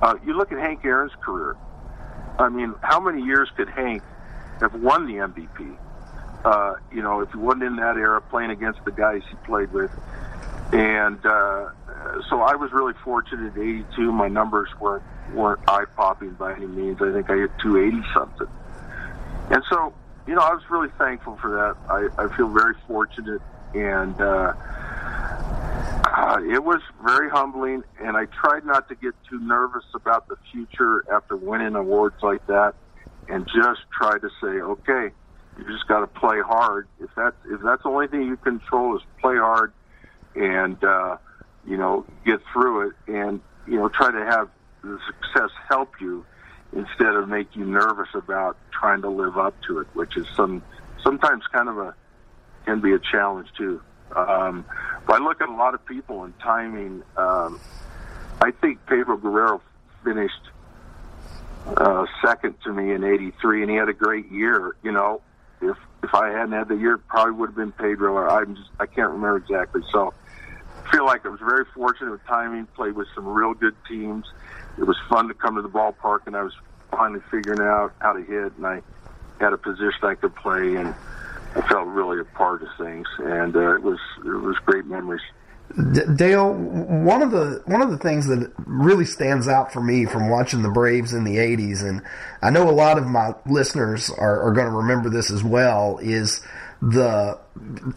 Uh, 0.00 0.14
you 0.24 0.36
look 0.36 0.52
at 0.52 0.58
Hank 0.58 0.84
Aaron's 0.84 1.12
career. 1.20 1.56
I 2.38 2.48
mean, 2.48 2.74
how 2.82 3.00
many 3.00 3.22
years 3.22 3.50
could 3.56 3.68
Hank 3.68 4.02
have 4.60 4.74
won 4.74 5.06
the 5.06 5.14
MVP? 5.14 5.76
Uh, 6.44 6.74
you 6.92 7.02
know, 7.02 7.20
if 7.20 7.30
he 7.32 7.38
wasn't 7.38 7.64
in 7.64 7.76
that 7.76 7.96
era 7.96 8.20
playing 8.20 8.50
against 8.50 8.84
the 8.84 8.92
guys 8.92 9.22
he 9.28 9.36
played 9.44 9.72
with. 9.72 9.90
And 10.72 11.24
uh, 11.24 11.70
so 12.28 12.42
I 12.42 12.54
was 12.54 12.72
really 12.72 12.94
fortunate 13.04 13.52
at 13.52 13.58
82. 13.58 14.12
My 14.12 14.28
numbers 14.28 14.68
weren't, 14.80 15.02
weren't 15.34 15.60
eye 15.68 15.86
popping 15.96 16.32
by 16.32 16.54
any 16.54 16.66
means. 16.66 17.00
I 17.00 17.12
think 17.12 17.28
I 17.30 17.36
hit 17.36 17.50
280 17.62 18.06
something. 18.14 18.46
And 19.50 19.62
so, 19.70 19.94
you 20.26 20.34
know, 20.34 20.42
I 20.42 20.52
was 20.52 20.62
really 20.70 20.90
thankful 20.98 21.38
for 21.40 21.50
that. 21.50 21.76
I, 21.90 22.24
I 22.24 22.36
feel 22.36 22.48
very 22.48 22.74
fortunate 22.86 23.40
and 23.74 24.20
uh, 24.20 24.52
uh, 26.04 26.38
it 26.50 26.62
was 26.62 26.80
very 27.04 27.30
humbling. 27.30 27.84
And 28.00 28.16
I 28.16 28.26
tried 28.26 28.64
not 28.64 28.88
to 28.88 28.94
get 28.94 29.14
too 29.28 29.40
nervous 29.40 29.84
about 29.94 30.28
the 30.28 30.36
future 30.52 31.04
after 31.12 31.36
winning 31.36 31.74
awards 31.74 32.16
like 32.22 32.46
that, 32.46 32.74
and 33.28 33.46
just 33.46 33.80
try 33.92 34.18
to 34.18 34.28
say, 34.40 34.48
okay, 34.48 35.10
you 35.58 35.64
just 35.64 35.88
got 35.88 36.00
to 36.00 36.06
play 36.06 36.40
hard. 36.40 36.88
If 37.00 37.10
that's 37.16 37.36
if 37.46 37.60
that's 37.62 37.82
the 37.82 37.88
only 37.88 38.06
thing 38.06 38.22
you 38.22 38.36
control 38.36 38.96
is 38.96 39.02
play 39.20 39.36
hard, 39.36 39.72
and 40.34 40.82
uh, 40.82 41.16
you 41.66 41.76
know 41.76 42.06
get 42.24 42.40
through 42.52 42.88
it, 42.88 42.94
and 43.08 43.40
you 43.66 43.76
know 43.76 43.88
try 43.88 44.10
to 44.10 44.24
have 44.24 44.48
the 44.82 44.98
success 45.06 45.50
help 45.68 46.00
you 46.00 46.24
instead 46.72 47.14
of 47.14 47.28
make 47.28 47.56
you 47.56 47.64
nervous 47.64 48.08
about 48.14 48.56
trying 48.70 49.02
to 49.02 49.08
live 49.08 49.36
up 49.36 49.54
to 49.66 49.80
it, 49.80 49.88
which 49.94 50.16
is 50.16 50.26
some 50.36 50.62
sometimes 51.02 51.44
kind 51.52 51.68
of 51.68 51.78
a 51.78 51.94
can 52.64 52.80
be 52.80 52.92
a 52.92 52.98
challenge 52.98 53.48
too. 53.56 53.80
Um, 54.14 54.64
but 55.06 55.20
I 55.20 55.24
look 55.24 55.40
at 55.40 55.48
a 55.48 55.54
lot 55.54 55.74
of 55.74 55.84
people 55.86 56.24
and 56.24 56.38
timing. 56.38 57.02
Um, 57.16 57.60
I 58.40 58.52
think 58.52 58.84
Pedro 58.86 59.16
Guerrero 59.16 59.60
finished 60.04 60.50
uh, 61.76 62.06
second 62.24 62.54
to 62.64 62.72
me 62.72 62.92
in 62.92 63.02
'83, 63.02 63.62
and 63.62 63.70
he 63.70 63.76
had 63.76 63.88
a 63.88 63.92
great 63.92 64.30
year. 64.30 64.76
You 64.82 64.92
know, 64.92 65.20
if 65.60 65.76
if 66.02 66.14
I 66.14 66.28
hadn't 66.28 66.52
had 66.52 66.68
the 66.68 66.76
year, 66.76 66.98
probably 66.98 67.32
would 67.32 67.50
have 67.50 67.56
been 67.56 67.72
Pedro. 67.72 68.28
I'm 68.28 68.56
just 68.56 68.70
I 68.78 68.86
can't 68.86 69.10
remember 69.10 69.36
exactly. 69.36 69.82
So 69.92 70.14
I 70.86 70.90
feel 70.90 71.04
like 71.04 71.26
I 71.26 71.28
was 71.28 71.40
very 71.40 71.64
fortunate 71.74 72.10
with 72.10 72.24
timing. 72.26 72.66
Played 72.76 72.94
with 72.94 73.08
some 73.14 73.26
real 73.26 73.54
good 73.54 73.74
teams. 73.88 74.24
It 74.78 74.84
was 74.84 74.96
fun 75.08 75.28
to 75.28 75.34
come 75.34 75.56
to 75.56 75.62
the 75.62 75.68
ballpark, 75.68 76.20
and 76.26 76.36
I 76.36 76.42
was 76.42 76.52
finally 76.90 77.20
figuring 77.30 77.60
out 77.60 77.92
how 78.00 78.12
to 78.12 78.22
hit, 78.22 78.56
and 78.56 78.66
I 78.66 78.82
had 79.40 79.52
a 79.52 79.58
position 79.58 80.00
I 80.02 80.14
could 80.14 80.34
play 80.36 80.76
and 80.76 80.94
I 81.56 81.60
felt 81.68 81.86
really 81.88 82.20
a 82.20 82.24
part 82.24 82.62
of 82.62 82.68
things, 82.78 83.06
and 83.18 83.54
uh, 83.56 83.74
it 83.74 83.82
was 83.82 83.98
it 84.18 84.28
was 84.28 84.56
great 84.64 84.86
memories. 84.86 85.22
D- 85.92 86.00
Dale, 86.16 86.52
one 86.52 87.20
of 87.20 87.30
the 87.30 87.62
one 87.66 87.82
of 87.82 87.90
the 87.90 87.98
things 87.98 88.26
that 88.26 88.52
really 88.66 89.04
stands 89.04 89.48
out 89.48 89.72
for 89.72 89.82
me 89.82 90.06
from 90.06 90.30
watching 90.30 90.62
the 90.62 90.70
Braves 90.70 91.12
in 91.12 91.24
the 91.24 91.36
'80s, 91.36 91.82
and 91.82 92.02
I 92.42 92.50
know 92.50 92.68
a 92.68 92.72
lot 92.72 92.98
of 92.98 93.06
my 93.06 93.34
listeners 93.46 94.10
are, 94.10 94.42
are 94.42 94.52
going 94.52 94.66
to 94.66 94.76
remember 94.76 95.10
this 95.10 95.30
as 95.30 95.44
well, 95.44 95.98
is 96.00 96.40
the 96.80 97.38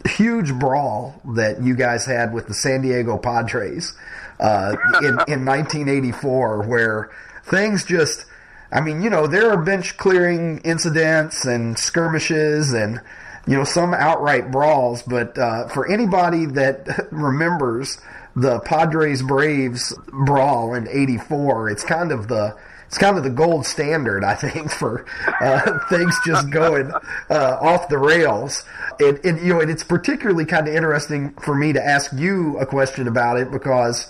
huge 0.06 0.52
brawl 0.54 1.20
that 1.34 1.62
you 1.62 1.74
guys 1.74 2.04
had 2.04 2.32
with 2.32 2.48
the 2.48 2.54
San 2.54 2.82
Diego 2.82 3.16
Padres 3.16 3.94
uh, 4.40 4.76
in, 5.00 5.06
in 5.28 5.44
1984, 5.46 6.66
where 6.66 7.10
things 7.44 7.84
just, 7.84 8.26
I 8.72 8.80
mean, 8.80 9.02
you 9.02 9.08
know, 9.08 9.26
there 9.26 9.50
are 9.50 9.62
bench 9.62 9.96
clearing 9.96 10.58
incidents 10.64 11.44
and 11.44 11.78
skirmishes 11.78 12.72
and 12.72 13.00
you 13.46 13.56
know, 13.56 13.64
some 13.64 13.94
outright 13.94 14.50
brawls, 14.50 15.02
but 15.02 15.36
uh, 15.36 15.68
for 15.68 15.90
anybody 15.90 16.46
that 16.46 17.08
remembers 17.12 17.98
the 18.36 18.60
Padres 18.60 19.22
Braves 19.22 19.94
brawl 20.08 20.74
in 20.74 20.88
'84, 20.88 21.70
it's 21.70 21.84
kind 21.84 22.12
of 22.12 22.28
the 22.28 22.56
it's 22.92 22.98
kind 22.98 23.16
of 23.16 23.24
the 23.24 23.30
gold 23.30 23.64
standard, 23.64 24.22
I 24.22 24.34
think, 24.34 24.70
for 24.78 25.06
uh, 25.40 25.78
things 25.88 26.14
just 26.26 26.50
going 26.50 26.92
uh, 27.30 27.58
off 27.58 27.88
the 27.88 27.96
rails. 27.96 28.64
And, 29.00 29.18
it, 29.24 29.42
you 29.42 29.54
know, 29.54 29.60
it's 29.60 29.82
particularly 29.82 30.44
kind 30.44 30.68
of 30.68 30.74
interesting 30.74 31.32
for 31.36 31.54
me 31.54 31.72
to 31.72 31.82
ask 31.82 32.12
you 32.12 32.58
a 32.58 32.66
question 32.66 33.08
about 33.08 33.38
it 33.38 33.50
because 33.50 34.08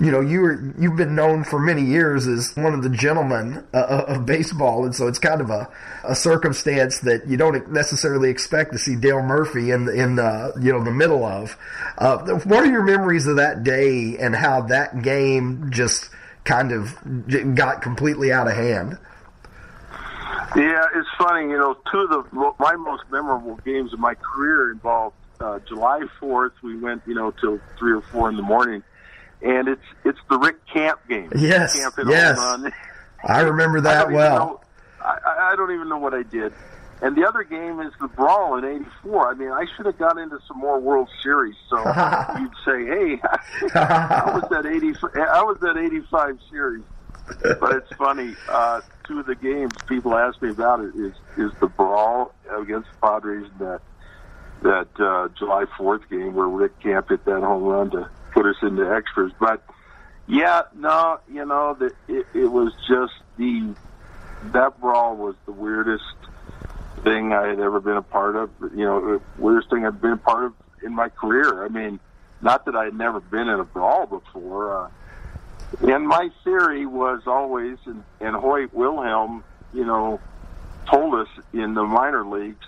you 0.00 0.10
know, 0.10 0.20
you 0.20 0.40
were, 0.40 0.74
you've 0.78 0.96
been 0.96 1.14
known 1.14 1.44
for 1.44 1.58
many 1.58 1.82
years 1.82 2.26
as 2.26 2.54
one 2.56 2.74
of 2.74 2.82
the 2.82 2.90
gentlemen 2.90 3.64
uh, 3.72 3.76
uh, 3.76 4.04
of 4.08 4.26
baseball, 4.26 4.84
and 4.84 4.94
so 4.94 5.06
it's 5.06 5.20
kind 5.20 5.40
of 5.40 5.50
a, 5.50 5.68
a 6.02 6.16
circumstance 6.16 6.98
that 7.00 7.26
you 7.28 7.36
don't 7.36 7.70
necessarily 7.70 8.28
expect 8.28 8.72
to 8.72 8.78
see 8.78 8.96
Dale 8.96 9.22
Murphy 9.22 9.70
in 9.70 9.84
the, 9.84 9.92
in 9.92 10.16
the 10.16 10.52
you 10.60 10.72
know 10.72 10.82
the 10.82 10.90
middle 10.90 11.24
of. 11.24 11.56
Uh, 11.96 12.18
what 12.40 12.64
are 12.64 12.70
your 12.70 12.82
memories 12.82 13.26
of 13.28 13.36
that 13.36 13.62
day 13.62 14.16
and 14.18 14.34
how 14.34 14.62
that 14.62 15.02
game 15.02 15.70
just 15.70 16.10
kind 16.44 16.72
of 16.72 16.96
got 17.54 17.80
completely 17.80 18.32
out 18.32 18.48
of 18.48 18.54
hand? 18.54 18.98
Yeah, 20.56 20.84
it's 20.94 21.08
funny. 21.18 21.50
You 21.50 21.58
know, 21.58 21.76
two 21.90 21.98
of 21.98 22.10
the 22.10 22.52
my 22.58 22.74
most 22.74 23.04
memorable 23.10 23.56
games 23.64 23.92
of 23.92 24.00
my 24.00 24.14
career 24.14 24.72
involved 24.72 25.16
uh, 25.40 25.60
July 25.60 26.02
Fourth. 26.20 26.52
We 26.62 26.76
went, 26.76 27.02
you 27.06 27.14
know, 27.14 27.30
till 27.30 27.60
three 27.78 27.92
or 27.92 28.02
four 28.02 28.28
in 28.28 28.36
the 28.36 28.42
morning, 28.42 28.82
and 29.44 29.68
it's 29.68 29.84
it's 30.04 30.18
the 30.30 30.38
Rick 30.38 30.66
Camp 30.66 30.98
game. 31.08 31.30
Yes, 31.36 31.78
Camp 31.78 31.94
hit 31.96 32.06
yes. 32.08 32.38
a 32.38 32.40
home 32.40 32.62
run. 32.64 32.72
I 33.24 33.40
remember 33.42 33.80
that 33.82 34.04
don't 34.04 34.12
well. 34.14 34.38
know- 34.38 34.60
I, 35.00 35.18
I 35.24 35.52
I 35.52 35.56
don't 35.56 35.72
even 35.72 35.88
know 35.88 35.98
what 35.98 36.14
I 36.14 36.22
did. 36.22 36.52
And 37.02 37.14
the 37.16 37.26
other 37.28 37.42
game 37.42 37.80
is 37.80 37.92
the 38.00 38.08
Brawl 38.08 38.56
in 38.56 38.64
'84. 38.64 39.30
I 39.30 39.34
mean, 39.34 39.50
I 39.50 39.66
should 39.76 39.84
have 39.84 39.98
got 39.98 40.16
into 40.16 40.38
some 40.48 40.58
more 40.58 40.80
World 40.80 41.10
Series. 41.22 41.56
So 41.68 41.76
you'd 42.38 42.50
say, 42.64 42.86
"Hey, 42.86 43.20
I 43.74 44.32
was 44.34 44.48
that 44.50 44.64
'80. 44.64 44.94
I 45.20 45.42
was 45.42 45.58
that 45.60 45.76
'85 45.76 46.38
series." 46.50 46.82
But 47.42 47.74
it's 47.76 47.92
funny. 47.96 48.34
Uh, 48.48 48.80
two 49.06 49.20
of 49.20 49.26
the 49.26 49.34
games 49.34 49.72
people 49.88 50.14
ask 50.14 50.40
me 50.40 50.50
about 50.50 50.80
it 50.80 50.94
is 50.94 51.12
is 51.36 51.50
the 51.60 51.66
Brawl 51.66 52.32
against 52.50 52.88
the 52.92 52.96
Padres 53.06 53.50
and 53.50 53.60
that 53.60 53.80
that 54.62 55.04
uh, 55.04 55.28
July 55.38 55.64
4th 55.78 56.08
game 56.08 56.34
where 56.34 56.48
Rick 56.48 56.80
Camp 56.80 57.10
hit 57.10 57.24
that 57.26 57.42
home 57.42 57.64
run 57.64 57.90
to 57.90 58.08
put 58.34 58.46
us 58.46 58.56
into 58.60 58.92
extras. 58.92 59.32
But 59.40 59.64
yeah, 60.26 60.62
no, 60.74 61.20
you 61.32 61.46
know, 61.46 61.74
the, 61.78 61.92
it, 62.08 62.26
it 62.34 62.46
was 62.46 62.74
just 62.86 63.14
the 63.38 63.74
that 64.52 64.78
brawl 64.80 65.16
was 65.16 65.36
the 65.46 65.52
weirdest 65.52 66.02
thing 67.02 67.32
I 67.32 67.48
had 67.48 67.60
ever 67.60 67.80
been 67.80 67.96
a 67.96 68.02
part 68.02 68.36
of. 68.36 68.50
You 68.60 68.84
know, 68.84 69.22
weirdest 69.38 69.70
thing 69.70 69.86
I've 69.86 70.00
been 70.00 70.12
a 70.12 70.16
part 70.18 70.44
of 70.44 70.52
in 70.82 70.94
my 70.94 71.08
career. 71.08 71.64
I 71.64 71.68
mean, 71.68 71.98
not 72.42 72.66
that 72.66 72.76
I 72.76 72.84
had 72.84 72.94
never 72.94 73.20
been 73.20 73.48
in 73.48 73.60
a 73.60 73.64
brawl 73.64 74.06
before. 74.06 74.84
Uh, 74.84 74.88
and 75.82 76.06
my 76.06 76.30
theory 76.44 76.84
was 76.86 77.22
always, 77.26 77.78
and, 77.86 78.04
and 78.20 78.36
Hoyt 78.36 78.72
Wilhelm, 78.74 79.42
you 79.72 79.84
know, 79.84 80.20
told 80.90 81.14
us 81.14 81.28
in 81.52 81.74
the 81.74 81.82
minor 81.82 82.24
leagues, 82.24 82.66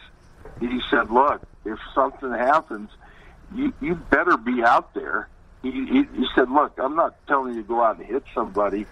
he 0.61 0.81
said, 0.91 1.11
look, 1.11 1.43
if 1.64 1.79
something 1.95 2.31
happens, 2.31 2.91
you, 3.55 3.73
you 3.81 3.95
better 3.95 4.37
be 4.37 4.62
out 4.64 4.95
there. 4.95 5.29
He, 5.73 5.87
he, 5.91 6.05
said, 6.35 6.51
look, 6.51 6.75
I'm 6.79 6.97
not 6.97 7.17
telling 7.29 7.55
you 7.55 7.62
to 7.62 7.69
go 7.69 7.83
out 7.83 7.99
and 7.99 8.07
hit 8.07 8.25
somebody, 8.35 8.89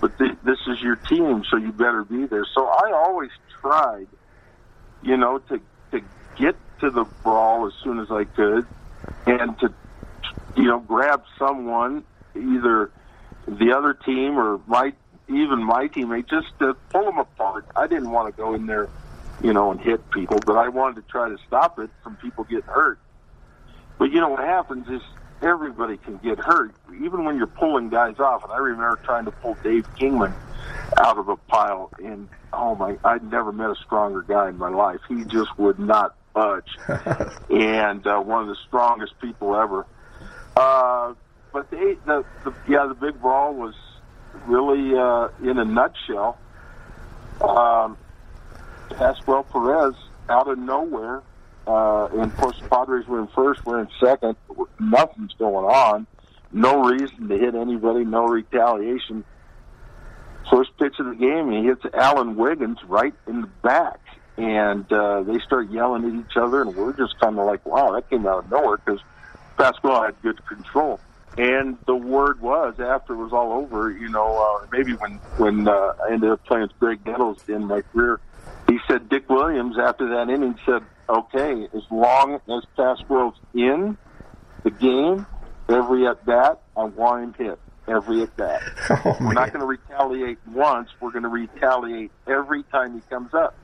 but 0.00 0.16
th- 0.18 0.38
this 0.44 0.58
is 0.68 0.78
your 0.82 0.96
team, 0.96 1.42
so 1.50 1.56
you 1.56 1.72
better 1.72 2.04
be 2.04 2.26
there. 2.26 2.46
So 2.54 2.66
I 2.66 2.92
always 2.94 3.30
tried, 3.62 4.08
you 5.02 5.16
know, 5.16 5.38
to, 5.48 5.60
to 5.92 6.00
get 6.36 6.56
to 6.80 6.90
the 6.90 7.04
brawl 7.24 7.66
as 7.66 7.72
soon 7.84 8.00
as 8.00 8.08
I 8.10 8.24
could 8.24 8.66
and 9.26 9.58
to, 9.60 9.74
you 10.56 10.64
know, 10.64 10.80
grab 10.80 11.22
someone, 11.38 12.04
either 12.36 12.92
the 13.46 13.74
other 13.76 13.94
team 13.94 14.38
or 14.38 14.60
my 14.66 14.92
even 15.28 15.64
my 15.64 15.88
teammate, 15.88 16.28
just 16.28 16.48
to 16.60 16.74
pull 16.92 17.04
them 17.04 17.18
apart. 17.18 17.66
I 17.76 17.86
didn't 17.86 18.10
want 18.10 18.34
to 18.34 18.40
go 18.40 18.54
in 18.54 18.66
there, 18.66 18.90
you 19.40 19.52
know, 19.52 19.70
and 19.70 19.80
hit 19.80 20.10
people, 20.10 20.40
but 20.40 20.56
I 20.56 20.68
wanted 20.68 20.96
to 20.96 21.02
try 21.10 21.28
to 21.28 21.36
stop 21.46 21.78
it 21.78 21.90
from 22.02 22.16
people 22.16 22.44
getting 22.44 22.64
hurt. 22.66 22.98
But 23.98 24.10
you 24.12 24.20
know 24.20 24.30
what 24.30 24.40
happens 24.40 24.88
is 24.88 25.02
everybody 25.42 25.96
can 25.96 26.18
get 26.18 26.38
hurt, 26.38 26.74
even 27.02 27.24
when 27.24 27.36
you're 27.36 27.46
pulling 27.46 27.88
guys 27.88 28.18
off. 28.18 28.44
And 28.44 28.52
I 28.52 28.58
remember 28.58 28.98
trying 29.04 29.24
to 29.24 29.30
pull 29.30 29.56
Dave 29.62 29.86
Kingman 29.96 30.34
out 30.98 31.18
of 31.18 31.28
a 31.28 31.36
pile, 31.36 31.90
and 32.02 32.28
oh 32.52 32.74
my, 32.74 32.96
I'd 33.04 33.30
never 33.30 33.52
met 33.52 33.70
a 33.70 33.76
stronger 33.84 34.22
guy 34.22 34.48
in 34.48 34.58
my 34.58 34.68
life. 34.68 35.00
He 35.08 35.24
just 35.24 35.56
would 35.58 35.78
not 35.78 36.16
budge, 36.34 36.76
and 37.50 38.06
uh, 38.06 38.20
one 38.20 38.42
of 38.42 38.48
the 38.48 38.56
strongest 38.66 39.18
people 39.20 39.56
ever. 39.56 39.86
Uh, 40.56 41.14
but 41.52 41.70
the, 41.70 41.96
the, 42.06 42.24
the 42.44 42.54
yeah, 42.68 42.86
the 42.86 42.94
big 42.94 43.20
brawl 43.20 43.54
was 43.54 43.74
really 44.46 44.96
uh, 44.96 45.28
in 45.42 45.58
a 45.58 45.64
nutshell. 45.64 46.38
Um, 47.40 47.96
Pascual 48.90 49.44
Perez 49.44 49.94
out 50.28 50.48
of 50.48 50.58
nowhere, 50.58 51.22
uh, 51.66 52.06
and 52.06 52.22
of 52.22 52.36
course 52.36 52.58
the 52.60 52.68
Padres 52.68 53.06
were 53.06 53.20
in 53.20 53.26
first, 53.28 53.64
we're 53.64 53.80
in 53.80 53.88
second. 54.02 54.36
Nothing's 54.78 55.34
going 55.34 55.66
on. 55.66 56.06
No 56.52 56.82
reason 56.84 57.28
to 57.28 57.38
hit 57.38 57.54
anybody. 57.54 58.04
No 58.04 58.26
retaliation. 58.26 59.24
First 60.50 60.70
pitch 60.78 60.94
of 60.98 61.06
the 61.06 61.14
game, 61.14 61.50
he 61.52 61.64
hits 61.64 61.84
Alan 61.94 62.34
Wiggins 62.34 62.78
right 62.84 63.14
in 63.28 63.42
the 63.42 63.46
back, 63.46 64.00
and 64.36 64.90
uh, 64.92 65.22
they 65.22 65.38
start 65.38 65.70
yelling 65.70 66.04
at 66.04 66.26
each 66.26 66.36
other, 66.36 66.62
and 66.62 66.74
we're 66.74 66.92
just 66.92 67.18
kind 67.20 67.38
of 67.38 67.46
like, 67.46 67.64
"Wow, 67.64 67.92
that 67.92 68.10
came 68.10 68.26
out 68.26 68.44
of 68.44 68.50
nowhere," 68.50 68.78
because 68.78 69.00
Pascual 69.56 70.02
had 70.02 70.20
good 70.22 70.44
control. 70.46 70.98
And 71.38 71.78
the 71.86 71.94
word 71.94 72.40
was 72.40 72.80
after 72.80 73.12
it 73.12 73.18
was 73.18 73.32
all 73.32 73.52
over, 73.52 73.90
you 73.92 74.08
know, 74.08 74.60
uh, 74.62 74.66
maybe 74.72 74.94
when 74.94 75.12
when 75.36 75.68
uh, 75.68 75.92
I 76.04 76.12
ended 76.12 76.30
up 76.30 76.44
playing 76.44 76.62
with 76.62 76.80
Graig 76.80 77.06
Nettles 77.06 77.48
in 77.48 77.66
my 77.66 77.82
career, 77.82 78.18
he 78.68 78.78
said 78.88 79.08
Dick 79.08 79.28
Williams 79.28 79.78
after 79.78 80.08
that 80.08 80.28
inning 80.28 80.58
said, 80.66 80.82
"Okay, 81.10 81.68
as 81.74 81.82
long 81.90 82.40
as 82.48 82.64
Pascual's 82.76 83.34
in 83.54 83.96
the 84.62 84.70
game, 84.70 85.26
every 85.68 86.06
at 86.06 86.24
bat, 86.24 86.60
I 86.76 86.84
want 86.84 87.22
him 87.24 87.46
hit 87.46 87.58
every 87.88 88.22
at 88.22 88.36
bat. 88.36 88.62
Oh, 88.90 89.16
We're 89.20 89.26
man. 89.26 89.34
not 89.34 89.52
going 89.52 89.60
to 89.60 89.66
retaliate 89.66 90.38
once. 90.52 90.88
We're 91.00 91.10
going 91.12 91.22
to 91.24 91.28
retaliate 91.28 92.10
every 92.26 92.62
time 92.64 92.94
he 92.94 93.00
comes 93.10 93.34
up." 93.34 93.54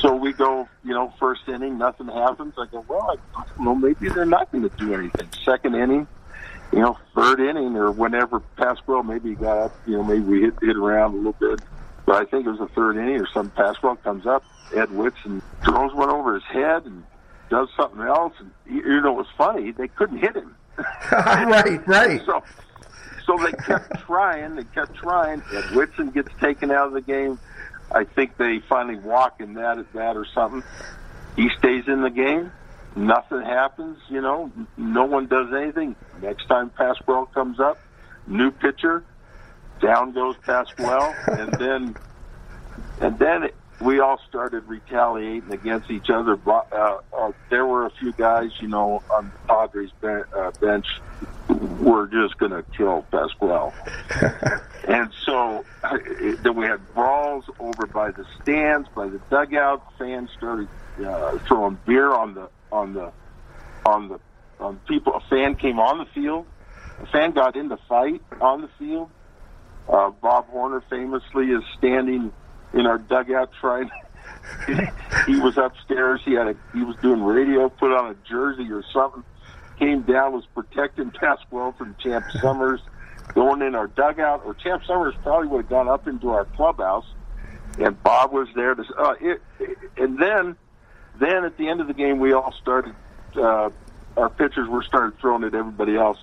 So 0.00 0.14
we 0.16 0.32
go, 0.32 0.66
you 0.82 0.94
know, 0.94 1.12
first 1.20 1.42
inning, 1.46 1.76
nothing 1.76 2.08
happens. 2.08 2.54
I 2.56 2.64
go, 2.66 2.82
well, 2.88 3.18
I 3.36 3.42
don't 3.44 3.60
know, 3.64 3.74
maybe 3.74 4.08
they're 4.08 4.24
not 4.24 4.50
going 4.50 4.68
to 4.68 4.74
do 4.76 4.94
anything. 4.94 5.28
Second 5.44 5.74
inning, 5.74 6.06
you 6.72 6.78
know, 6.78 6.96
third 7.14 7.38
inning 7.38 7.76
or 7.76 7.90
whenever 7.90 8.40
Pasquale 8.40 9.02
maybe 9.02 9.34
got 9.34 9.58
up, 9.58 9.76
you 9.86 9.98
know, 9.98 10.02
maybe 10.04 10.20
we 10.20 10.40
hit, 10.40 10.54
hit 10.62 10.76
around 10.76 11.12
a 11.12 11.16
little 11.18 11.34
bit. 11.34 11.60
But 12.10 12.22
I 12.22 12.24
think 12.24 12.44
it 12.44 12.50
was 12.50 12.58
the 12.58 12.66
third 12.74 12.96
inning 12.96 13.20
or 13.20 13.28
something. 13.32 13.54
Pasquale 13.54 13.96
comes 13.98 14.26
up, 14.26 14.42
Ed 14.74 14.90
Whitson 14.90 15.40
throws 15.64 15.94
one 15.94 16.10
over 16.10 16.34
his 16.34 16.42
head 16.42 16.84
and 16.84 17.04
does 17.50 17.68
something 17.76 18.00
else. 18.00 18.32
And 18.40 18.50
you 18.66 18.82
you 18.82 19.00
know, 19.00 19.12
it 19.12 19.18
was 19.18 19.28
funny. 19.38 19.70
They 19.70 19.86
couldn't 19.86 20.18
hit 20.18 20.34
him. 20.34 20.56
right, 21.12 21.86
right. 21.86 22.20
So, 22.26 22.42
so 23.24 23.36
they 23.44 23.52
kept 23.52 23.96
trying. 24.00 24.56
They 24.56 24.64
kept 24.64 24.96
trying. 24.96 25.40
Ed 25.54 25.76
Whitson 25.76 26.10
gets 26.10 26.30
taken 26.40 26.72
out 26.72 26.88
of 26.88 26.94
the 26.94 27.00
game. 27.00 27.38
I 27.94 28.02
think 28.02 28.36
they 28.38 28.58
finally 28.68 28.96
walk 28.96 29.40
in 29.40 29.54
that 29.54 29.78
at 29.78 29.92
that 29.92 30.16
or 30.16 30.26
something. 30.34 30.64
He 31.36 31.48
stays 31.58 31.84
in 31.86 32.02
the 32.02 32.10
game. 32.10 32.50
Nothing 32.96 33.42
happens. 33.42 33.98
You 34.08 34.20
know, 34.20 34.50
no 34.76 35.04
one 35.04 35.28
does 35.28 35.54
anything. 35.54 35.94
Next 36.20 36.48
time 36.48 36.70
Pasquale 36.70 37.26
comes 37.32 37.60
up, 37.60 37.78
new 38.26 38.50
pitcher, 38.50 39.04
down 39.80 40.12
goes 40.12 40.36
Pasquale, 40.44 41.14
and 41.26 41.52
then 41.54 41.96
and 43.00 43.18
then 43.18 43.44
it, 43.44 43.54
we 43.80 44.00
all 44.00 44.20
started 44.28 44.64
retaliating 44.66 45.50
against 45.52 45.90
each 45.90 46.10
other. 46.10 46.38
Uh, 46.46 46.98
uh, 47.16 47.32
there 47.48 47.64
were 47.64 47.86
a 47.86 47.90
few 47.90 48.12
guys, 48.12 48.50
you 48.60 48.68
know, 48.68 49.02
on 49.10 49.30
the 49.30 49.38
Padres 49.48 49.90
ben- 50.00 50.24
uh, 50.36 50.50
bench 50.60 50.86
were 51.80 52.06
just 52.06 52.36
going 52.38 52.52
to 52.52 52.62
kill 52.76 53.06
Pasquale. 53.10 53.72
and 54.88 55.10
so 55.24 55.64
uh, 55.82 55.98
then 56.42 56.56
we 56.56 56.66
had 56.66 56.94
brawls 56.94 57.44
over 57.58 57.86
by 57.86 58.10
the 58.10 58.26
stands, 58.42 58.88
by 58.94 59.08
the 59.08 59.18
dugout. 59.30 59.82
Fans 59.98 60.30
started 60.36 60.68
uh, 61.04 61.38
throwing 61.48 61.78
beer 61.86 62.12
on 62.12 62.34
the 62.34 62.48
on 62.70 62.92
the 62.92 63.12
on 63.86 64.08
the 64.08 64.20
on 64.60 64.76
people. 64.86 65.14
A 65.14 65.20
fan 65.20 65.54
came 65.54 65.80
on 65.80 65.98
the 65.98 66.06
field. 66.06 66.46
A 67.02 67.06
fan 67.06 67.32
got 67.32 67.56
in 67.56 67.68
the 67.68 67.78
fight 67.88 68.20
on 68.40 68.60
the 68.60 68.68
field. 68.78 69.10
Uh, 69.88 70.10
Bob 70.10 70.48
Horner 70.48 70.82
famously 70.88 71.46
is 71.46 71.62
standing 71.78 72.32
in 72.72 72.86
our 72.86 72.98
dugout 72.98 73.50
trying. 73.60 73.90
he 75.26 75.38
was 75.38 75.56
upstairs. 75.58 76.20
He 76.24 76.34
had 76.34 76.48
a 76.48 76.56
he 76.72 76.82
was 76.82 76.96
doing 76.96 77.22
radio. 77.22 77.68
Put 77.68 77.92
on 77.92 78.10
a 78.10 78.28
jersey 78.28 78.70
or 78.70 78.82
something. 78.92 79.24
Came 79.78 80.02
down 80.02 80.32
was 80.32 80.44
protecting 80.54 81.10
Pasquale 81.10 81.72
from 81.78 81.96
Champ 82.02 82.24
Summers 82.40 82.80
going 83.34 83.62
in 83.62 83.74
our 83.74 83.86
dugout. 83.88 84.42
Or 84.44 84.54
Champ 84.54 84.82
Summers 84.86 85.14
probably 85.22 85.48
would 85.48 85.62
have 85.62 85.70
gone 85.70 85.88
up 85.88 86.06
into 86.06 86.30
our 86.30 86.44
clubhouse. 86.44 87.06
And 87.78 88.00
Bob 88.02 88.32
was 88.32 88.48
there 88.54 88.74
to. 88.74 88.84
Uh, 88.96 89.14
it, 89.20 89.42
and 89.96 90.18
then, 90.18 90.56
then 91.18 91.44
at 91.44 91.56
the 91.56 91.68
end 91.68 91.80
of 91.80 91.86
the 91.86 91.94
game, 91.94 92.18
we 92.18 92.32
all 92.32 92.52
started. 92.60 92.94
Uh, 93.34 93.70
our 94.16 94.28
pitchers 94.28 94.68
were 94.68 94.82
started 94.82 95.18
throwing 95.20 95.44
at 95.44 95.54
everybody 95.54 95.96
else. 95.96 96.18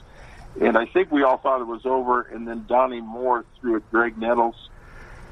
And 0.62 0.78
I 0.78 0.86
think 0.86 1.12
we 1.12 1.24
all 1.24 1.38
thought 1.38 1.62
it 1.62 1.68
was 1.68 1.86
over. 1.86 2.22
And 2.22 2.48
then 2.48 2.66
Donnie 2.68 3.02
Moore 3.02 3.46
threw 3.60 3.76
at 3.76 3.92
Graig 3.92 4.18
Nettles. 4.18 4.70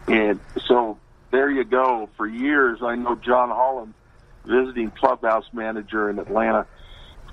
And 0.07 0.39
so 0.67 0.99
there 1.31 1.49
you 1.49 1.63
go. 1.63 2.09
For 2.17 2.27
years, 2.27 2.79
I 2.81 2.95
know 2.95 3.15
John 3.15 3.49
Holland, 3.49 3.93
visiting 4.45 4.91
clubhouse 4.91 5.45
manager 5.51 6.09
in 6.09 6.19
Atlanta 6.19 6.67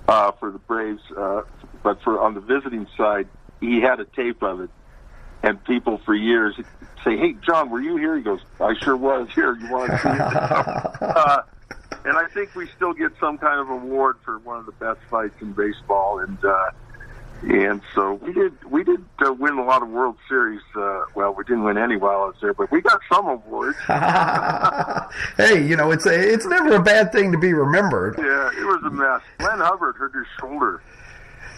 uh, 0.09 0.33
for 0.33 0.51
the 0.51 0.59
Braves, 0.59 1.03
uh, 1.17 1.43
but 1.83 2.03
for 2.03 2.21
on 2.21 2.35
the 2.35 2.41
visiting 2.41 2.87
side, 2.97 3.29
he 3.61 3.81
had 3.81 4.01
a 4.01 4.05
tape 4.05 4.43
of 4.43 4.61
it. 4.61 4.71
And 5.45 5.63
people 5.65 5.99
for 5.99 6.15
years 6.15 6.55
say, 7.05 7.17
"Hey, 7.17 7.35
John, 7.45 7.71
were 7.71 7.81
you 7.81 7.97
here?" 7.97 8.17
He 8.17 8.23
goes, 8.23 8.41
"I 8.61 8.75
sure 8.81 8.97
was 8.97 9.29
here. 9.35 9.57
You 9.57 9.71
want 9.73 9.91
to 9.91 9.99
see 9.99 10.09
it?" 10.09 10.21
uh, 11.03 11.43
and 12.05 12.17
I 12.17 12.27
think 12.29 12.55
we 12.55 12.69
still 12.69 12.93
get 12.93 13.13
some 13.19 13.39
kind 13.39 13.61
of 13.61 13.69
award 13.69 14.17
for 14.25 14.39
one 14.39 14.59
of 14.59 14.67
the 14.67 14.73
best 14.73 15.01
fights 15.11 15.35
in 15.41 15.53
baseball. 15.53 16.21
And 16.21 16.45
uh, 16.45 16.71
and 17.43 17.81
so 17.95 18.15
we 18.15 18.33
did 18.33 18.53
we 18.71 18.85
did 18.85 19.05
uh, 19.25 19.33
win 19.33 19.59
a 19.59 19.65
lot 19.65 19.83
of 19.83 19.89
World 19.89 20.17
Series. 20.29 20.61
Uh, 20.77 21.05
well, 21.15 21.35
we 21.35 21.45
didn't 21.45 21.65
win 21.65 21.77
any 21.77 21.97
while 21.97 22.23
I 22.23 22.27
was 22.27 22.37
there, 22.41 22.55
but 22.55 22.71
we 22.71 22.81
got 22.81 23.01
some 23.13 23.27
awards. 23.27 23.77
hey, 25.37 25.67
you 25.67 25.77
know 25.77 25.91
it's 25.91 26.07
a, 26.07 26.33
it's 26.33 26.47
never 26.47 26.75
a 26.77 26.83
bad 26.83 27.13
thing 27.13 27.33
to 27.33 27.39
be 27.39 27.53
remembered. 27.53 28.15
Yeah, 28.19 28.51
it 28.57 28.65
was 28.65 28.83
a 28.85 28.91
mess. 28.91 29.23
Glenn 29.39 29.59
Hubbard 29.59 29.97
hurt 29.97 30.15
his 30.15 30.27
shoulder 30.39 30.83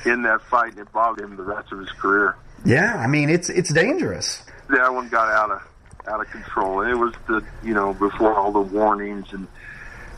in 0.07 0.22
that 0.22 0.43
fight, 0.43 0.70
and 0.70 0.80
it 0.80 0.93
bothered 0.93 1.24
him 1.24 1.37
the 1.37 1.43
rest 1.43 1.70
of 1.72 1.78
his 1.78 1.91
career. 1.91 2.37
Yeah, 2.64 2.95
I 2.97 3.07
mean 3.07 3.28
it's 3.28 3.51
it's 3.51 3.72
dangerous. 3.72 4.43
That 4.70 4.93
one 4.95 5.09
got 5.09 5.28
out 5.28 5.51
of 5.51 5.62
out 6.09 6.20
of 6.20 6.30
control, 6.30 6.80
and 6.80 6.91
it 6.91 6.97
was 6.97 7.12
the 7.26 7.45
you 7.62 7.74
know 7.74 7.93
before 7.93 8.35
all 8.35 8.53
the 8.53 8.61
warnings 8.61 9.32
and 9.32 9.47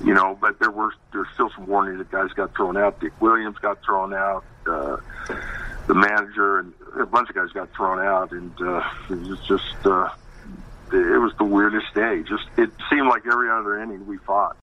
you 0.05 0.15
know, 0.15 0.37
but 0.41 0.59
there 0.59 0.71
were 0.71 0.93
there's 1.13 1.29
still 1.35 1.51
some 1.51 1.67
warnings 1.67 1.99
that 1.99 2.11
guys 2.11 2.33
got 2.33 2.55
thrown 2.55 2.77
out. 2.77 3.01
Dick 3.01 3.13
Williams 3.21 3.59
got 3.59 3.83
thrown 3.85 4.13
out. 4.13 4.45
Uh, 4.67 4.99
the 5.87 5.95
manager 5.95 6.59
and 6.59 6.75
a 6.99 7.07
bunch 7.07 7.29
of 7.29 7.35
guys 7.35 7.51
got 7.53 7.73
thrown 7.75 8.01
out, 8.01 8.33
and 8.33 8.53
uh, 8.61 8.83
it 9.11 9.19
was 9.29 9.41
just 9.47 9.87
uh, 9.87 10.09
it 10.93 11.21
was 11.21 11.33
the 11.39 11.45
weirdest 11.45 11.95
day. 11.95 12.23
Just 12.23 12.45
it 12.57 12.71
seemed 12.91 13.09
like 13.09 13.23
every 13.27 13.51
other 13.51 13.81
inning 13.83 14.07
we 14.07 14.19
fought. 14.19 14.57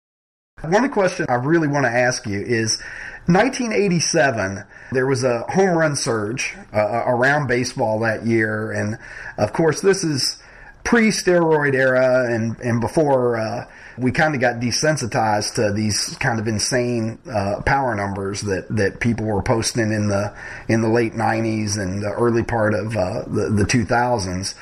One 0.61 0.89
question 0.91 1.25
I 1.29 1.35
really 1.35 1.67
want 1.67 1.85
to 1.85 1.91
ask 1.91 2.25
you 2.25 2.39
is 2.39 2.79
1987, 3.25 4.63
there 4.91 5.05
was 5.05 5.23
a 5.23 5.41
home 5.49 5.77
run 5.77 5.95
surge 5.95 6.55
uh, 6.73 7.03
around 7.05 7.47
baseball 7.47 7.99
that 7.99 8.25
year. 8.25 8.71
And 8.71 8.97
of 9.37 9.51
course, 9.51 9.81
this 9.81 10.03
is 10.03 10.41
pre 10.83 11.07
steroid 11.09 11.73
era 11.73 12.31
and, 12.33 12.57
and 12.59 12.79
before 12.79 13.37
uh, 13.37 13.65
we 13.97 14.11
kind 14.11 14.35
of 14.35 14.41
got 14.41 14.55
desensitized 14.55 15.55
to 15.55 15.71
these 15.71 16.15
kind 16.19 16.39
of 16.39 16.47
insane 16.47 17.19
uh, 17.31 17.61
power 17.65 17.95
numbers 17.95 18.41
that, 18.41 18.67
that 18.69 18.99
people 18.99 19.25
were 19.25 19.43
posting 19.43 19.91
in 19.91 20.07
the 20.07 20.35
in 20.67 20.81
the 20.81 20.89
late 20.89 21.13
90s 21.13 21.77
and 21.77 22.01
the 22.01 22.11
early 22.11 22.43
part 22.43 22.73
of 22.73 22.95
uh, 22.95 23.23
the, 23.27 23.49
the 23.49 23.63
2000s. 23.63 24.55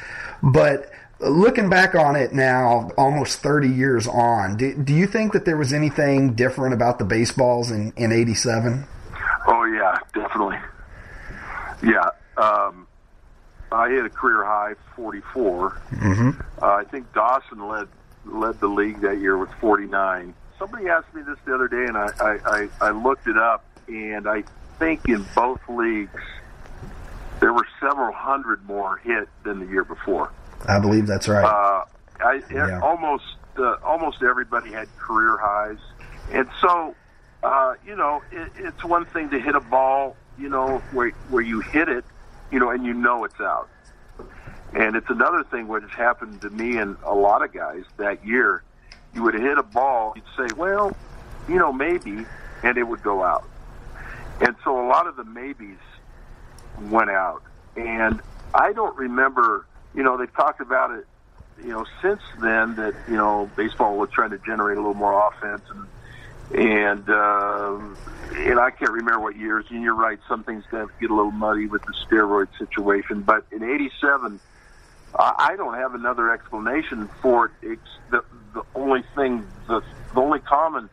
But 0.43 0.91
looking 1.19 1.69
back 1.69 1.95
on 1.95 2.15
it 2.15 2.33
now, 2.33 2.91
almost 2.97 3.39
30 3.39 3.69
years 3.69 4.07
on, 4.07 4.57
do, 4.57 4.75
do 4.75 4.93
you 4.93 5.07
think 5.07 5.33
that 5.33 5.45
there 5.45 5.57
was 5.57 5.71
anything 5.71 6.33
different 6.33 6.73
about 6.73 6.99
the 6.99 7.05
baseballs 7.05 7.71
in, 7.71 7.93
in 7.95 8.11
87? 8.11 8.85
Oh, 9.47 9.63
yeah, 9.65 9.97
definitely. 10.13 10.57
Yeah. 11.83 12.09
Um, 12.37 12.87
I 13.71 13.89
hit 13.89 14.05
a 14.05 14.09
career 14.09 14.43
high 14.43 14.73
44. 14.95 15.81
Mm-hmm. 15.91 16.29
Uh, 16.61 16.65
I 16.65 16.83
think 16.85 17.11
Dawson 17.13 17.67
led 17.67 17.87
led 18.25 18.59
the 18.59 18.67
league 18.67 19.01
that 19.01 19.19
year 19.19 19.37
with 19.37 19.49
49. 19.59 20.33
Somebody 20.59 20.87
asked 20.89 21.13
me 21.13 21.21
this 21.23 21.37
the 21.45 21.55
other 21.55 21.67
day, 21.67 21.85
and 21.85 21.97
I, 21.97 22.11
I, 22.19 22.37
I, 22.45 22.69
I 22.79 22.91
looked 22.91 23.27
it 23.27 23.37
up, 23.37 23.65
and 23.87 24.27
I 24.27 24.43
think 24.79 25.01
in 25.07 25.25
both 25.35 25.59
leagues 25.67 26.21
there 27.39 27.53
were 27.53 27.65
several 27.79 28.13
hundred 28.13 28.63
more 28.65 28.97
hit 28.97 29.27
than 29.43 29.59
the 29.59 29.65
year 29.65 29.83
before. 29.83 30.31
I 30.67 30.79
believe 30.79 31.07
that's 31.07 31.27
right. 31.27 31.43
Uh, 31.43 31.85
I 32.23 32.43
Yeah. 32.51 32.79
almost 32.81 33.23
uh, 33.57 33.75
almost 33.83 34.21
everybody 34.21 34.71
had 34.71 34.87
career 34.99 35.37
highs, 35.41 35.79
and 36.31 36.47
so 36.61 36.95
uh, 37.41 37.73
you 37.85 37.95
know 37.95 38.21
it, 38.31 38.51
it's 38.57 38.83
one 38.83 39.05
thing 39.05 39.29
to 39.31 39.39
hit 39.39 39.55
a 39.55 39.59
ball, 39.59 40.15
you 40.37 40.47
know, 40.49 40.83
where 40.91 41.09
where 41.29 41.41
you 41.41 41.61
hit 41.61 41.89
it, 41.89 42.05
you 42.51 42.59
know, 42.59 42.69
and 42.69 42.85
you 42.85 42.93
know 42.93 43.23
it's 43.25 43.39
out, 43.41 43.67
and 44.73 44.95
it's 44.95 45.09
another 45.09 45.43
thing 45.43 45.67
what 45.67 45.81
has 45.81 45.91
happened 45.91 46.41
to 46.41 46.49
me 46.49 46.77
and 46.77 46.97
a 47.05 47.13
lot 47.13 47.43
of 47.43 47.53
guys 47.53 47.83
that 47.97 48.25
year. 48.25 48.63
You 49.13 49.23
would 49.23 49.33
hit 49.33 49.57
a 49.57 49.63
ball, 49.63 50.13
you'd 50.15 50.23
say, 50.37 50.55
well, 50.55 50.95
you 51.49 51.55
know, 51.55 51.73
maybe, 51.73 52.25
and 52.63 52.77
it 52.77 52.83
would 52.83 53.03
go 53.03 53.23
out, 53.23 53.43
and 54.39 54.55
so 54.63 54.85
a 54.85 54.87
lot 54.87 55.07
of 55.07 55.17
the 55.17 55.25
maybes 55.25 55.79
went 56.89 57.09
out, 57.09 57.43
and 57.75 58.21
I 58.53 58.73
don't 58.73 58.95
remember. 58.95 59.65
You 59.93 60.03
know, 60.03 60.15
they've 60.15 60.33
talked 60.33 60.61
about 60.61 60.91
it 60.91 61.05
you 61.63 61.69
know, 61.69 61.85
since 62.01 62.21
then 62.41 62.75
that 62.75 62.95
you 63.07 63.15
know 63.15 63.49
baseball 63.55 63.97
was 63.97 64.09
trying 64.11 64.31
to 64.31 64.39
generate 64.39 64.77
a 64.77 64.81
little 64.81 64.93
more 64.93 65.27
offense 65.27 65.61
and 65.69 65.87
and 66.53 67.09
um, 67.09 67.97
and 68.35 68.59
I 68.59 68.71
can't 68.71 68.91
remember 68.91 69.19
what 69.19 69.35
years. 69.37 69.65
And 69.69 69.81
you're 69.81 69.95
right, 69.95 70.19
some 70.27 70.43
things 70.43 70.63
get 70.71 70.81
a 70.81 71.15
little 71.15 71.31
muddy 71.31 71.67
with 71.67 71.83
the 71.83 71.93
steroid 71.93 72.47
situation. 72.57 73.21
But 73.21 73.45
in 73.51 73.63
'87, 73.63 74.39
I 75.17 75.55
don't 75.57 75.73
have 75.73 75.93
another 75.93 76.33
explanation 76.33 77.09
for 77.21 77.45
it. 77.45 77.51
It's 77.61 77.81
the 78.09 78.23
the 78.53 78.63
only 78.75 79.03
thing, 79.15 79.45
the 79.67 79.81
the 80.13 80.21
only 80.21 80.39
common 80.39 80.89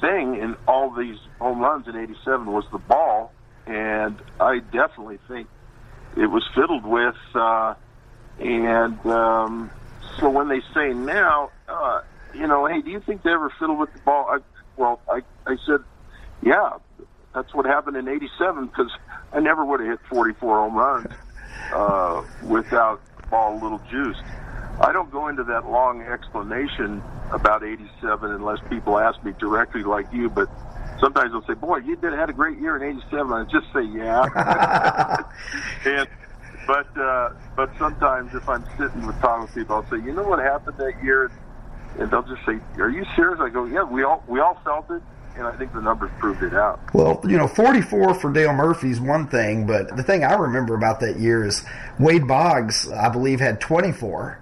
thing 0.00 0.36
in 0.36 0.56
all 0.66 0.90
these 0.90 1.18
home 1.38 1.60
runs 1.60 1.86
in 1.88 1.96
'87 1.96 2.50
was 2.50 2.64
the 2.72 2.78
ball, 2.78 3.32
and 3.66 4.20
I 4.40 4.60
definitely 4.60 5.18
think 5.28 5.48
it 6.16 6.26
was 6.26 6.44
fiddled 6.54 6.86
with. 6.86 7.16
Uh, 7.34 7.74
and 8.38 9.04
um, 9.06 9.70
so 10.18 10.30
when 10.30 10.48
they 10.48 10.60
say 10.74 10.94
now, 10.94 11.50
uh, 11.68 12.00
you 12.32 12.46
know, 12.46 12.66
hey, 12.66 12.80
do 12.80 12.90
you 12.90 13.00
think 13.00 13.22
they 13.22 13.30
ever 13.30 13.52
fiddle 13.58 13.76
with 13.76 13.92
the 13.92 13.98
ball? 13.98 14.26
I, 14.30 14.38
well, 14.76 15.00
I, 15.08 15.20
I 15.46 15.56
said, 15.66 15.80
yeah, 16.42 16.78
that's 17.34 17.52
what 17.54 17.66
happened 17.66 17.98
in 17.98 18.08
'87 18.08 18.66
because 18.66 18.90
I 19.32 19.40
never 19.40 19.64
would 19.64 19.80
have 19.80 19.88
hit 19.90 20.00
44 20.08 20.60
home 20.60 20.74
runs 20.74 21.10
uh, 21.72 22.22
without 22.42 23.00
all 23.30 23.54
little 23.54 23.80
juice. 23.90 24.16
I 24.80 24.92
don't 24.92 25.10
go 25.10 25.28
into 25.28 25.44
that 25.44 25.68
long 25.68 26.02
explanation 26.02 27.02
about 27.30 27.62
'87 27.62 28.30
unless 28.30 28.58
people 28.68 28.98
ask 28.98 29.22
me 29.22 29.32
directly, 29.38 29.82
like 29.82 30.12
you. 30.12 30.28
But 30.28 30.48
sometimes 31.00 31.32
they'll 31.32 31.44
say, 31.46 31.54
"Boy, 31.54 31.78
you 31.78 31.96
did 31.96 32.12
had 32.12 32.30
a 32.30 32.32
great 32.32 32.58
year 32.58 32.76
in 32.76 32.96
'87." 32.98 33.32
I 33.32 33.44
just 33.44 33.72
say, 33.72 33.82
"Yeah." 33.82 35.22
and 35.86 36.08
but 36.66 36.96
uh, 36.96 37.30
but 37.56 37.70
sometimes 37.78 38.34
if 38.34 38.48
I'm 38.48 38.64
sitting 38.78 39.06
with 39.06 39.18
talking 39.20 39.42
with 39.42 39.54
people, 39.54 39.76
I'll 39.76 39.90
say, 39.90 40.04
"You 40.04 40.14
know 40.14 40.24
what 40.24 40.38
happened 40.38 40.78
that 40.78 41.02
year?" 41.02 41.30
And 41.98 42.10
they'll 42.10 42.22
just 42.22 42.44
say, 42.46 42.58
"Are 42.78 42.88
you 42.88 43.04
serious?" 43.14 43.40
I 43.40 43.50
go, 43.50 43.64
"Yeah, 43.64 43.84
we 43.84 44.02
all 44.04 44.22
we 44.26 44.40
all 44.40 44.58
felt 44.64 44.90
it." 44.90 45.02
And 45.36 45.46
I 45.46 45.52
think 45.52 45.72
the 45.72 45.80
numbers 45.80 46.10
proved 46.18 46.42
it 46.42 46.54
out. 46.54 46.78
Well, 46.94 47.20
you 47.24 47.38
know, 47.38 47.48
44 47.48 48.14
for 48.14 48.32
Dale 48.32 48.52
Murphy's 48.52 49.00
one 49.00 49.26
thing, 49.28 49.66
but 49.66 49.96
the 49.96 50.02
thing 50.02 50.24
I 50.24 50.34
remember 50.34 50.74
about 50.74 51.00
that 51.00 51.18
year 51.18 51.42
is 51.44 51.64
Wade 51.98 52.28
Boggs, 52.28 52.90
I 52.90 53.08
believe, 53.08 53.40
had 53.40 53.60
24 53.60 54.38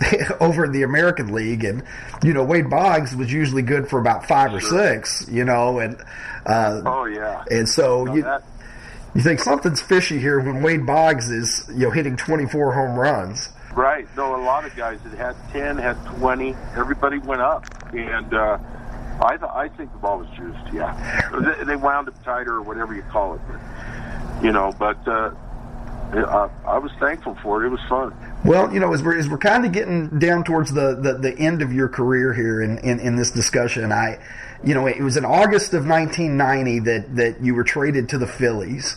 over 0.40 0.64
in 0.64 0.72
the 0.72 0.82
American 0.82 1.32
League, 1.32 1.64
and 1.64 1.82
you 2.22 2.32
know, 2.32 2.44
Wade 2.44 2.70
Boggs 2.70 3.14
was 3.14 3.32
usually 3.32 3.62
good 3.62 3.88
for 3.88 3.98
about 3.98 4.26
five 4.26 4.54
or 4.54 4.60
six, 4.60 5.26
you 5.28 5.44
know, 5.44 5.78
and 5.80 5.96
uh, 6.46 6.80
Oh 6.86 7.04
yeah. 7.06 7.44
and 7.50 7.68
so 7.68 8.14
you 8.14 8.22
that- 8.22 8.42
you 9.12 9.22
think 9.22 9.40
something's 9.40 9.82
fishy 9.82 10.20
here 10.20 10.38
when 10.38 10.62
Wade 10.62 10.86
Boggs 10.86 11.28
is 11.28 11.68
you 11.70 11.80
know 11.80 11.90
hitting 11.90 12.16
24 12.16 12.72
home 12.72 12.96
runs. 12.96 13.48
Right. 13.74 14.06
No, 14.16 14.36
a 14.36 14.42
lot 14.42 14.64
of 14.64 14.74
guys 14.76 15.00
that 15.02 15.12
had 15.18 15.34
ten, 15.52 15.76
had 15.76 15.96
twenty. 16.06 16.56
Everybody 16.76 17.18
went 17.18 17.40
up, 17.42 17.64
and 17.92 18.32
uh, 18.32 18.58
I 19.22 19.36
th- 19.36 19.50
I 19.50 19.68
think 19.68 19.92
the 19.92 19.98
ball 19.98 20.18
was 20.18 20.28
juiced. 20.36 20.72
Yeah, 20.72 21.28
they, 21.58 21.64
they 21.64 21.76
wound 21.76 22.08
up 22.08 22.24
tighter 22.24 22.54
or 22.54 22.62
whatever 22.62 22.94
you 22.94 23.02
call 23.02 23.34
it. 23.34 23.40
But, 23.48 24.44
you 24.44 24.52
know, 24.52 24.72
but 24.78 25.06
uh, 25.06 25.30
I, 26.12 26.50
I 26.66 26.78
was 26.78 26.90
thankful 26.98 27.36
for 27.42 27.62
it. 27.62 27.66
It 27.66 27.70
was 27.70 27.80
fun. 27.88 28.14
Well, 28.44 28.72
you 28.72 28.80
know, 28.80 28.92
as 28.92 29.02
we're, 29.02 29.18
as 29.18 29.28
we're 29.28 29.38
kind 29.38 29.64
of 29.64 29.72
getting 29.72 30.18
down 30.18 30.44
towards 30.44 30.72
the, 30.72 30.94
the, 30.94 31.14
the 31.14 31.38
end 31.38 31.62
of 31.62 31.72
your 31.72 31.88
career 31.88 32.32
here 32.32 32.62
in, 32.62 32.78
in, 32.78 32.98
in 32.98 33.16
this 33.16 33.30
discussion, 33.30 33.92
I, 33.92 34.18
you 34.64 34.74
know, 34.74 34.86
it 34.86 35.00
was 35.00 35.16
in 35.16 35.24
August 35.24 35.74
of 35.74 35.86
1990 35.86 36.78
that, 36.80 37.16
that 37.16 37.40
you 37.44 37.54
were 37.54 37.64
traded 37.64 38.08
to 38.10 38.18
the 38.18 38.26
Phillies. 38.26 38.96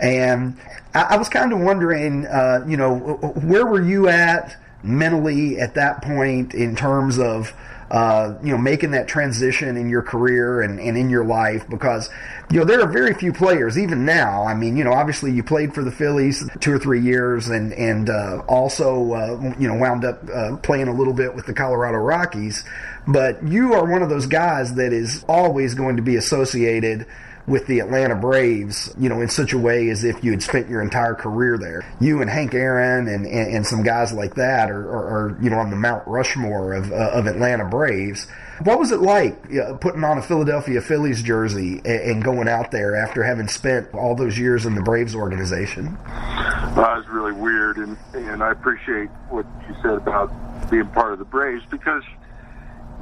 And 0.00 0.56
I, 0.94 1.02
I 1.02 1.16
was 1.16 1.28
kind 1.28 1.52
of 1.52 1.60
wondering, 1.60 2.26
uh, 2.26 2.64
you 2.66 2.76
know, 2.76 2.96
where 2.96 3.66
were 3.66 3.82
you 3.82 4.08
at 4.08 4.56
mentally 4.82 5.58
at 5.58 5.74
that 5.74 6.02
point 6.02 6.54
in 6.54 6.76
terms 6.76 7.18
of, 7.18 7.52
uh, 7.94 8.36
you 8.42 8.50
know, 8.50 8.58
making 8.58 8.90
that 8.90 9.06
transition 9.06 9.76
in 9.76 9.88
your 9.88 10.02
career 10.02 10.62
and, 10.62 10.80
and 10.80 10.98
in 10.98 11.08
your 11.08 11.24
life 11.24 11.64
because, 11.68 12.10
you 12.50 12.58
know, 12.58 12.64
there 12.64 12.80
are 12.80 12.88
very 12.88 13.14
few 13.14 13.32
players, 13.32 13.78
even 13.78 14.04
now. 14.04 14.42
I 14.42 14.52
mean, 14.52 14.76
you 14.76 14.82
know, 14.82 14.92
obviously 14.92 15.30
you 15.30 15.44
played 15.44 15.72
for 15.72 15.84
the 15.84 15.92
Phillies 15.92 16.42
two 16.58 16.72
or 16.72 16.78
three 16.80 17.00
years 17.00 17.50
and, 17.50 17.72
and, 17.72 18.10
uh, 18.10 18.42
also, 18.48 19.12
uh, 19.12 19.54
you 19.60 19.68
know, 19.68 19.76
wound 19.76 20.04
up, 20.04 20.28
uh, 20.28 20.56
playing 20.56 20.88
a 20.88 20.92
little 20.92 21.12
bit 21.12 21.36
with 21.36 21.46
the 21.46 21.54
Colorado 21.54 21.98
Rockies. 21.98 22.64
But 23.06 23.46
you 23.46 23.74
are 23.74 23.88
one 23.88 24.02
of 24.02 24.08
those 24.08 24.26
guys 24.26 24.74
that 24.74 24.92
is 24.92 25.24
always 25.28 25.74
going 25.74 25.94
to 25.94 26.02
be 26.02 26.16
associated 26.16 27.06
with 27.46 27.66
the 27.66 27.80
Atlanta 27.80 28.14
Braves, 28.14 28.94
you 28.98 29.08
know, 29.08 29.20
in 29.20 29.28
such 29.28 29.52
a 29.52 29.58
way 29.58 29.90
as 29.90 30.02
if 30.02 30.24
you 30.24 30.30
had 30.30 30.42
spent 30.42 30.68
your 30.68 30.80
entire 30.80 31.14
career 31.14 31.58
there. 31.58 31.84
You 32.00 32.22
and 32.22 32.30
Hank 32.30 32.54
Aaron 32.54 33.06
and, 33.06 33.26
and, 33.26 33.54
and 33.54 33.66
some 33.66 33.82
guys 33.82 34.12
like 34.12 34.34
that 34.36 34.70
are, 34.70 34.88
are, 34.88 35.04
are, 35.04 35.38
you 35.42 35.50
know, 35.50 35.58
on 35.58 35.70
the 35.70 35.76
Mount 35.76 36.06
Rushmore 36.06 36.72
of, 36.72 36.90
uh, 36.90 37.10
of 37.12 37.26
Atlanta 37.26 37.66
Braves. 37.66 38.26
What 38.62 38.78
was 38.78 38.92
it 38.92 39.00
like 39.00 39.36
uh, 39.54 39.74
putting 39.74 40.04
on 40.04 40.16
a 40.16 40.22
Philadelphia 40.22 40.80
Phillies 40.80 41.22
jersey 41.22 41.80
and, 41.84 41.86
and 41.86 42.24
going 42.24 42.48
out 42.48 42.70
there 42.70 42.96
after 42.96 43.22
having 43.22 43.48
spent 43.48 43.92
all 43.92 44.14
those 44.14 44.38
years 44.38 44.64
in 44.64 44.74
the 44.74 44.82
Braves 44.82 45.14
organization? 45.14 45.98
That 46.06 46.96
was 46.96 47.06
really 47.08 47.32
weird, 47.32 47.76
and 47.76 47.96
and 48.14 48.42
I 48.42 48.52
appreciate 48.52 49.08
what 49.28 49.44
you 49.68 49.74
said 49.82 49.94
about 49.94 50.30
being 50.70 50.86
part 50.88 51.12
of 51.12 51.18
the 51.18 51.24
Braves 51.24 51.64
because 51.70 52.02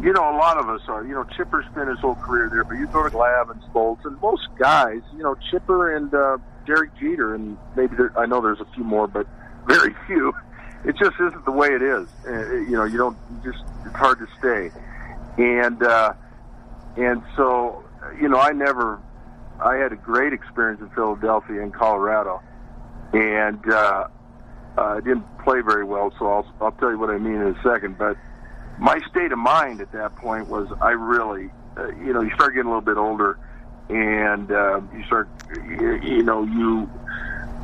you 0.03 0.13
know 0.13 0.23
a 0.23 0.37
lot 0.37 0.59
of 0.59 0.69
us 0.69 0.83
are. 0.89 1.05
You 1.05 1.15
know, 1.15 1.25
Chipper 1.37 1.65
spent 1.71 1.89
his 1.89 1.99
whole 2.01 2.17
career 2.17 2.49
there, 2.51 2.65
but 2.65 2.75
you 2.75 2.87
go 2.89 3.05
to 3.05 3.11
Glav 3.11 3.51
and 3.51 3.61
Smoltz, 3.63 4.05
and 4.05 4.21
most 4.21 4.49
guys, 4.59 5.01
you 5.17 5.23
know, 5.23 5.37
Chipper 5.51 5.95
and 5.95 6.13
uh, 6.13 6.39
Derek 6.67 6.91
Jeter, 6.99 7.35
and 7.35 7.57
maybe 7.77 7.97
there, 7.97 8.13
I 8.19 8.27
know 8.27 8.41
there's 8.41 8.61
a 8.61 8.67
few 8.75 8.85
more, 8.85 9.07
but 9.07 9.27
very 9.67 9.95
few. 10.07 10.33
It 10.85 10.97
just 10.97 11.15
isn't 11.21 11.45
the 11.45 11.53
way 11.53 11.69
it 11.69 11.83
is. 11.83 12.09
Uh, 12.27 12.55
you 12.55 12.73
know, 12.73 12.85
you 12.85 12.99
don't 12.99 13.17
you 13.31 13.53
just 13.53 13.65
it's 13.87 13.95
hard 13.95 14.19
to 14.19 14.27
stay, 14.39 14.71
and 15.39 15.81
uh, 15.83 16.13
and 16.97 17.23
so 17.37 17.85
you 18.21 18.29
know, 18.29 18.39
I 18.39 18.51
never. 18.51 19.01
I 19.61 19.77
had 19.77 19.93
a 19.93 19.97
great 19.97 20.33
experience 20.33 20.81
in 20.81 20.91
Philadelphia 20.91 21.63
and 21.63 21.73
Colorado, 21.73 22.43
and 23.13 23.65
uh, 23.71 24.09
I 24.77 24.97
didn't 24.97 25.25
play 25.45 25.61
very 25.61 25.85
well. 25.85 26.13
So 26.19 26.27
I'll 26.27 26.53
I'll 26.61 26.73
tell 26.73 26.91
you 26.91 26.99
what 26.99 27.11
I 27.11 27.19
mean 27.19 27.37
in 27.37 27.55
a 27.55 27.63
second. 27.63 27.97
But 27.97 28.17
my 28.83 29.01
state 29.09 29.31
of 29.31 29.39
mind 29.39 29.81
at 29.81 29.93
that 29.93 30.17
point 30.17 30.49
was 30.49 30.67
I 30.81 30.91
really, 30.91 31.51
uh, 31.77 31.87
you 32.05 32.13
know, 32.13 32.21
you 32.21 32.35
start 32.35 32.53
getting 32.53 32.67
a 32.67 32.75
little 32.75 32.81
bit 32.81 32.97
older, 32.97 33.39
and 33.89 34.51
uh, 34.51 34.81
you 34.93 35.05
start, 35.05 35.29
you, 35.55 36.01
you 36.03 36.23
know, 36.25 36.43
you. 36.43 36.91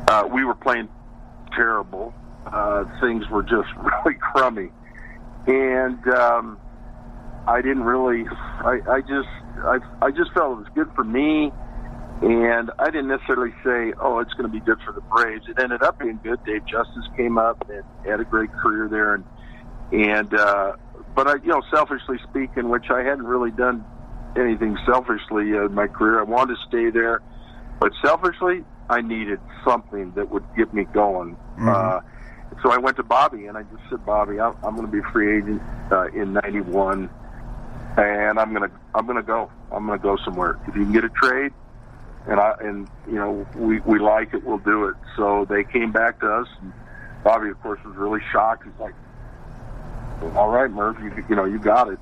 Uh, 0.07 0.27
we 0.31 0.45
were 0.45 0.55
playing 0.55 0.87
terrible. 1.53 2.13
Uh, 2.45 2.85
things 3.01 3.27
were 3.29 3.43
just 3.43 3.67
really 4.05 4.17
crummy, 4.17 4.69
and 5.45 6.07
um, 6.07 6.57
I 7.45 7.61
didn't 7.61 7.83
really. 7.83 8.25
I, 8.61 8.79
I 8.87 9.01
just 9.01 9.27
I 9.57 9.79
I 10.01 10.11
just 10.11 10.31
felt 10.31 10.53
it 10.53 10.59
was 10.59 10.67
good 10.73 10.89
for 10.95 11.03
me, 11.03 11.51
and 12.21 12.71
I 12.79 12.85
didn't 12.85 13.09
necessarily 13.09 13.53
say, 13.65 13.93
"Oh, 13.99 14.19
it's 14.19 14.31
going 14.35 14.49
to 14.49 14.53
be 14.53 14.61
good 14.61 14.79
for 14.85 14.93
the 14.93 15.01
Braves." 15.01 15.49
It 15.49 15.59
ended 15.61 15.83
up 15.83 15.99
being 15.99 16.21
good. 16.23 16.41
Dave 16.45 16.65
Justice 16.65 17.09
came 17.17 17.37
up 17.37 17.69
and 17.69 17.83
had 18.05 18.21
a 18.21 18.25
great 18.25 18.53
career 18.53 18.87
there, 18.87 19.15
and 19.15 19.25
and 19.91 20.33
uh, 20.33 20.73
but 21.15 21.27
I, 21.27 21.35
you 21.35 21.47
know, 21.49 21.61
selfishly 21.71 22.17
speaking, 22.29 22.69
which 22.69 22.89
I 22.89 23.03
hadn't 23.03 23.25
really 23.25 23.51
done 23.51 23.85
anything 24.37 24.77
selfishly 24.85 25.51
in 25.51 25.73
my 25.73 25.87
career. 25.87 26.19
I 26.19 26.23
wanted 26.23 26.55
to 26.55 26.61
stay 26.67 26.89
there, 26.89 27.21
but 27.79 27.91
selfishly, 28.03 28.63
I 28.89 29.01
needed 29.01 29.39
something 29.65 30.11
that 30.13 30.29
would 30.29 30.45
get 30.55 30.73
me 30.73 30.85
going. 30.85 31.35
Mm-hmm. 31.57 31.69
Uh, 31.69 31.99
so 32.63 32.71
I 32.71 32.77
went 32.77 32.97
to 32.97 33.03
Bobby 33.03 33.45
and 33.45 33.57
I 33.57 33.63
just 33.63 33.81
said, 33.89 34.05
Bobby, 34.05 34.39
I'm, 34.39 34.55
I'm 34.63 34.75
going 34.75 34.87
to 34.87 34.91
be 34.91 34.99
a 34.99 35.11
free 35.11 35.37
agent 35.37 35.61
uh, 35.91 36.07
in 36.07 36.33
'91 36.33 37.09
and 37.97 38.39
I'm 38.39 38.53
gonna 38.53 38.71
I'm 38.93 39.05
gonna 39.05 39.23
go. 39.23 39.51
I'm 39.71 39.85
gonna 39.85 39.99
go 39.99 40.17
somewhere. 40.23 40.57
If 40.67 40.75
you 40.75 40.83
can 40.83 40.93
get 40.93 41.03
a 41.03 41.09
trade, 41.09 41.51
and 42.27 42.39
I 42.39 42.53
and 42.61 42.87
you 43.07 43.15
know 43.15 43.45
we 43.55 43.79
we 43.81 43.99
like 43.99 44.33
it, 44.33 44.43
we'll 44.43 44.59
do 44.59 44.85
it. 44.85 44.95
So 45.17 45.45
they 45.49 45.63
came 45.63 45.91
back 45.91 46.19
to 46.21 46.31
us. 46.31 46.47
And 46.61 46.73
Bobby, 47.23 47.49
of 47.49 47.61
course, 47.61 47.79
was 47.85 47.95
really 47.95 48.21
shocked. 48.31 48.63
He's 48.65 48.79
like, 48.79 48.93
"All 50.35 50.49
right, 50.49 50.69
Murph, 50.69 50.97
you 51.01 51.23
you 51.29 51.35
know 51.35 51.45
you 51.45 51.59
got 51.59 51.89
it." 51.89 51.99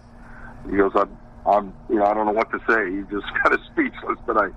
He 0.70 0.78
goes, 0.78 0.92
"I'm 0.96 1.18
I'm 1.46 1.74
you 1.90 1.96
know 1.96 2.06
I 2.06 2.14
don't 2.14 2.26
know 2.26 2.34
what 2.34 2.52
to 2.52 2.60
say." 2.68 2.92
He 2.92 3.02
just 3.14 3.32
kind 3.44 3.54
of 3.54 3.62
speechless. 3.72 4.20
But 4.26 4.38
I 4.38 4.50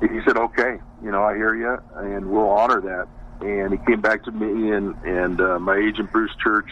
he 0.00 0.20
said, 0.26 0.36
"Okay, 0.36 0.78
you 1.02 1.10
know 1.10 1.22
I 1.22 1.34
hear 1.36 1.54
you, 1.54 1.78
and 1.96 2.30
we'll 2.30 2.50
honor 2.50 2.80
that." 2.80 3.08
And 3.40 3.72
he 3.72 3.78
came 3.86 4.00
back 4.00 4.24
to 4.24 4.32
me 4.32 4.70
and 4.72 4.94
and 5.04 5.40
uh, 5.40 5.58
my 5.58 5.76
agent 5.76 6.12
Bruce 6.12 6.34
Church 6.42 6.68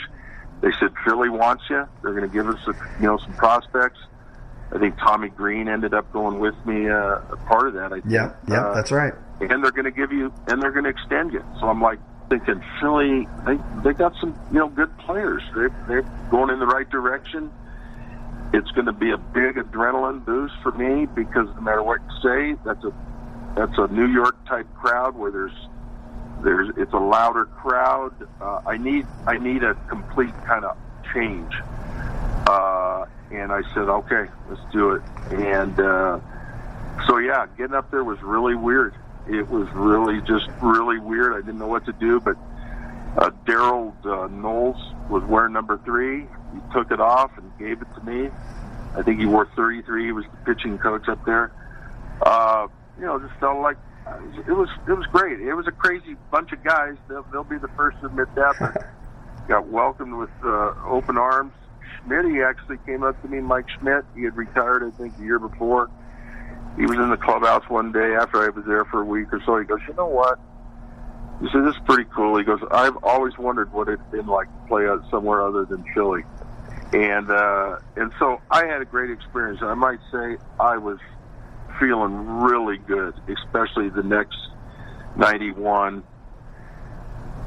they 0.60 0.70
said 0.80 0.92
Philly 1.04 1.28
wants 1.28 1.64
you. 1.70 1.86
They're 2.02 2.14
going 2.14 2.28
to 2.28 2.34
give 2.34 2.48
us, 2.48 2.58
a, 2.66 2.72
you 3.00 3.06
know, 3.06 3.18
some 3.18 3.32
prospects. 3.34 3.98
I 4.72 4.78
think 4.78 4.98
Tommy 4.98 5.28
Greene 5.28 5.68
ended 5.68 5.94
up 5.94 6.12
going 6.12 6.40
with 6.40 6.54
me. 6.66 6.88
Uh, 6.88 7.20
a 7.30 7.36
part 7.46 7.68
of 7.68 7.74
that. 7.74 7.92
I 7.92 8.00
think. 8.00 8.06
Yeah, 8.08 8.32
yeah, 8.48 8.66
uh, 8.66 8.74
that's 8.74 8.90
right. 8.90 9.14
And 9.40 9.62
they're 9.62 9.70
going 9.70 9.84
to 9.84 9.90
give 9.90 10.12
you, 10.12 10.32
and 10.46 10.60
they're 10.60 10.72
going 10.72 10.84
to 10.84 10.90
extend 10.90 11.32
you. 11.32 11.44
So 11.60 11.68
I'm 11.68 11.80
like 11.80 11.98
thinking 12.28 12.62
Philly. 12.80 13.26
They 13.46 13.58
they 13.82 13.92
got 13.92 14.14
some, 14.20 14.38
you 14.52 14.58
know, 14.58 14.68
good 14.68 14.96
players. 14.98 15.42
They 15.54 15.68
they're 15.86 16.02
going 16.30 16.50
in 16.50 16.58
the 16.58 16.66
right 16.66 16.88
direction. 16.88 17.50
It's 18.52 18.70
going 18.70 18.86
to 18.86 18.92
be 18.92 19.10
a 19.10 19.18
big 19.18 19.56
adrenaline 19.56 20.24
boost 20.24 20.54
for 20.62 20.72
me 20.72 21.06
because 21.06 21.48
no 21.54 21.60
matter 21.60 21.82
what 21.82 22.00
you 22.00 22.20
say, 22.22 22.60
that's 22.64 22.84
a 22.84 22.92
that's 23.56 23.76
a 23.78 23.88
New 23.88 24.06
York 24.06 24.46
type 24.46 24.66
crowd 24.74 25.16
where 25.16 25.30
there's 25.30 25.52
there's 26.42 26.70
it's 26.76 26.92
a 26.92 26.98
louder 26.98 27.44
crowd. 27.46 28.14
Uh, 28.40 28.60
I 28.66 28.76
need 28.76 29.06
I 29.26 29.38
need 29.38 29.64
a 29.64 29.74
complete 29.88 30.34
kind 30.46 30.64
of 30.64 30.76
change. 31.12 31.52
Uh, 32.46 33.04
and 33.30 33.52
I 33.52 33.60
said, 33.74 33.88
okay, 33.88 34.24
let's 34.48 34.72
do 34.72 34.92
it. 34.92 35.02
And 35.30 35.78
uh, 35.78 36.20
so 37.06 37.18
yeah, 37.18 37.46
getting 37.58 37.74
up 37.74 37.90
there 37.90 38.04
was 38.04 38.22
really 38.22 38.54
weird. 38.54 38.94
It 39.28 39.48
was 39.48 39.68
really 39.74 40.20
just 40.22 40.48
really 40.62 40.98
weird. 40.98 41.34
I 41.34 41.44
didn't 41.44 41.58
know 41.58 41.66
what 41.66 41.84
to 41.86 41.92
do, 41.92 42.20
but 42.20 42.36
uh, 43.18 43.30
Darold 43.46 43.94
uh, 44.06 44.28
Knowles 44.28 44.76
was 45.10 45.22
wearing 45.24 45.52
number 45.52 45.80
three. 45.84 46.20
He 46.20 46.72
took 46.72 46.90
it 46.90 47.00
off 47.00 47.30
and 47.36 47.50
gave 47.58 47.82
it 47.82 47.88
to 47.94 48.04
me. 48.04 48.30
I 48.96 49.02
think 49.02 49.20
he 49.20 49.26
wore 49.26 49.46
33. 49.54 50.06
He 50.06 50.12
was 50.12 50.24
the 50.24 50.54
pitching 50.54 50.78
coach 50.78 51.08
up 51.08 51.24
there. 51.24 51.52
Uh, 52.22 52.68
you 52.98 53.04
know, 53.04 53.18
just 53.18 53.38
felt 53.38 53.60
like 53.60 53.76
it 54.46 54.52
was 54.52 54.68
it 54.88 54.92
was 54.92 55.06
great. 55.12 55.40
It 55.40 55.54
was 55.54 55.66
a 55.66 55.72
crazy 55.72 56.16
bunch 56.30 56.52
of 56.52 56.64
guys. 56.64 56.96
They'll, 57.08 57.26
they'll 57.30 57.44
be 57.44 57.58
the 57.58 57.68
first 57.76 58.00
to 58.00 58.06
admit 58.06 58.34
that. 58.34 58.56
But 58.58 58.86
got 59.48 59.68
welcomed 59.68 60.14
with 60.14 60.30
uh, 60.42 60.74
open 60.86 61.18
arms. 61.18 61.52
Schmidt, 62.04 62.26
he 62.26 62.42
actually 62.42 62.78
came 62.86 63.02
up 63.02 63.20
to 63.22 63.28
me. 63.28 63.40
Mike 63.40 63.66
Schmidt, 63.78 64.04
he 64.14 64.24
had 64.24 64.36
retired, 64.36 64.82
I 64.82 64.90
think, 64.96 65.16
the 65.18 65.24
year 65.24 65.38
before. 65.38 65.90
He 66.78 66.86
was 66.86 66.96
in 66.98 67.10
the 67.10 67.16
clubhouse 67.16 67.68
one 67.68 67.90
day 67.90 68.14
after 68.14 68.38
I 68.38 68.50
was 68.50 68.64
there 68.64 68.84
for 68.84 69.02
a 69.02 69.04
week 69.04 69.32
or 69.32 69.42
so. 69.44 69.58
He 69.58 69.64
goes, 69.64 69.80
"You 69.88 69.94
know 69.94 70.06
what?" 70.06 70.38
He 71.40 71.48
said, 71.50 71.64
"This 71.64 71.74
is 71.74 71.82
pretty 71.84 72.08
cool." 72.14 72.38
He 72.38 72.44
goes, 72.44 72.60
"I've 72.70 72.96
always 73.02 73.36
wondered 73.36 73.72
what 73.72 73.88
it'd 73.88 74.10
been 74.12 74.26
like 74.26 74.46
to 74.46 74.68
play 74.68 74.88
out 74.88 75.02
somewhere 75.10 75.42
other 75.42 75.64
than 75.64 75.84
Philly. 75.92 76.22
And 76.92 77.30
uh, 77.30 77.78
and 77.96 78.12
so 78.20 78.40
I 78.50 78.66
had 78.66 78.80
a 78.80 78.84
great 78.84 79.10
experience. 79.10 79.60
I 79.60 79.74
might 79.74 79.98
say 80.12 80.38
I 80.60 80.76
was 80.76 80.98
feeling 81.80 82.14
really 82.42 82.78
good, 82.78 83.14
especially 83.28 83.88
the 83.88 84.02
next 84.02 84.38
91. 85.16 86.04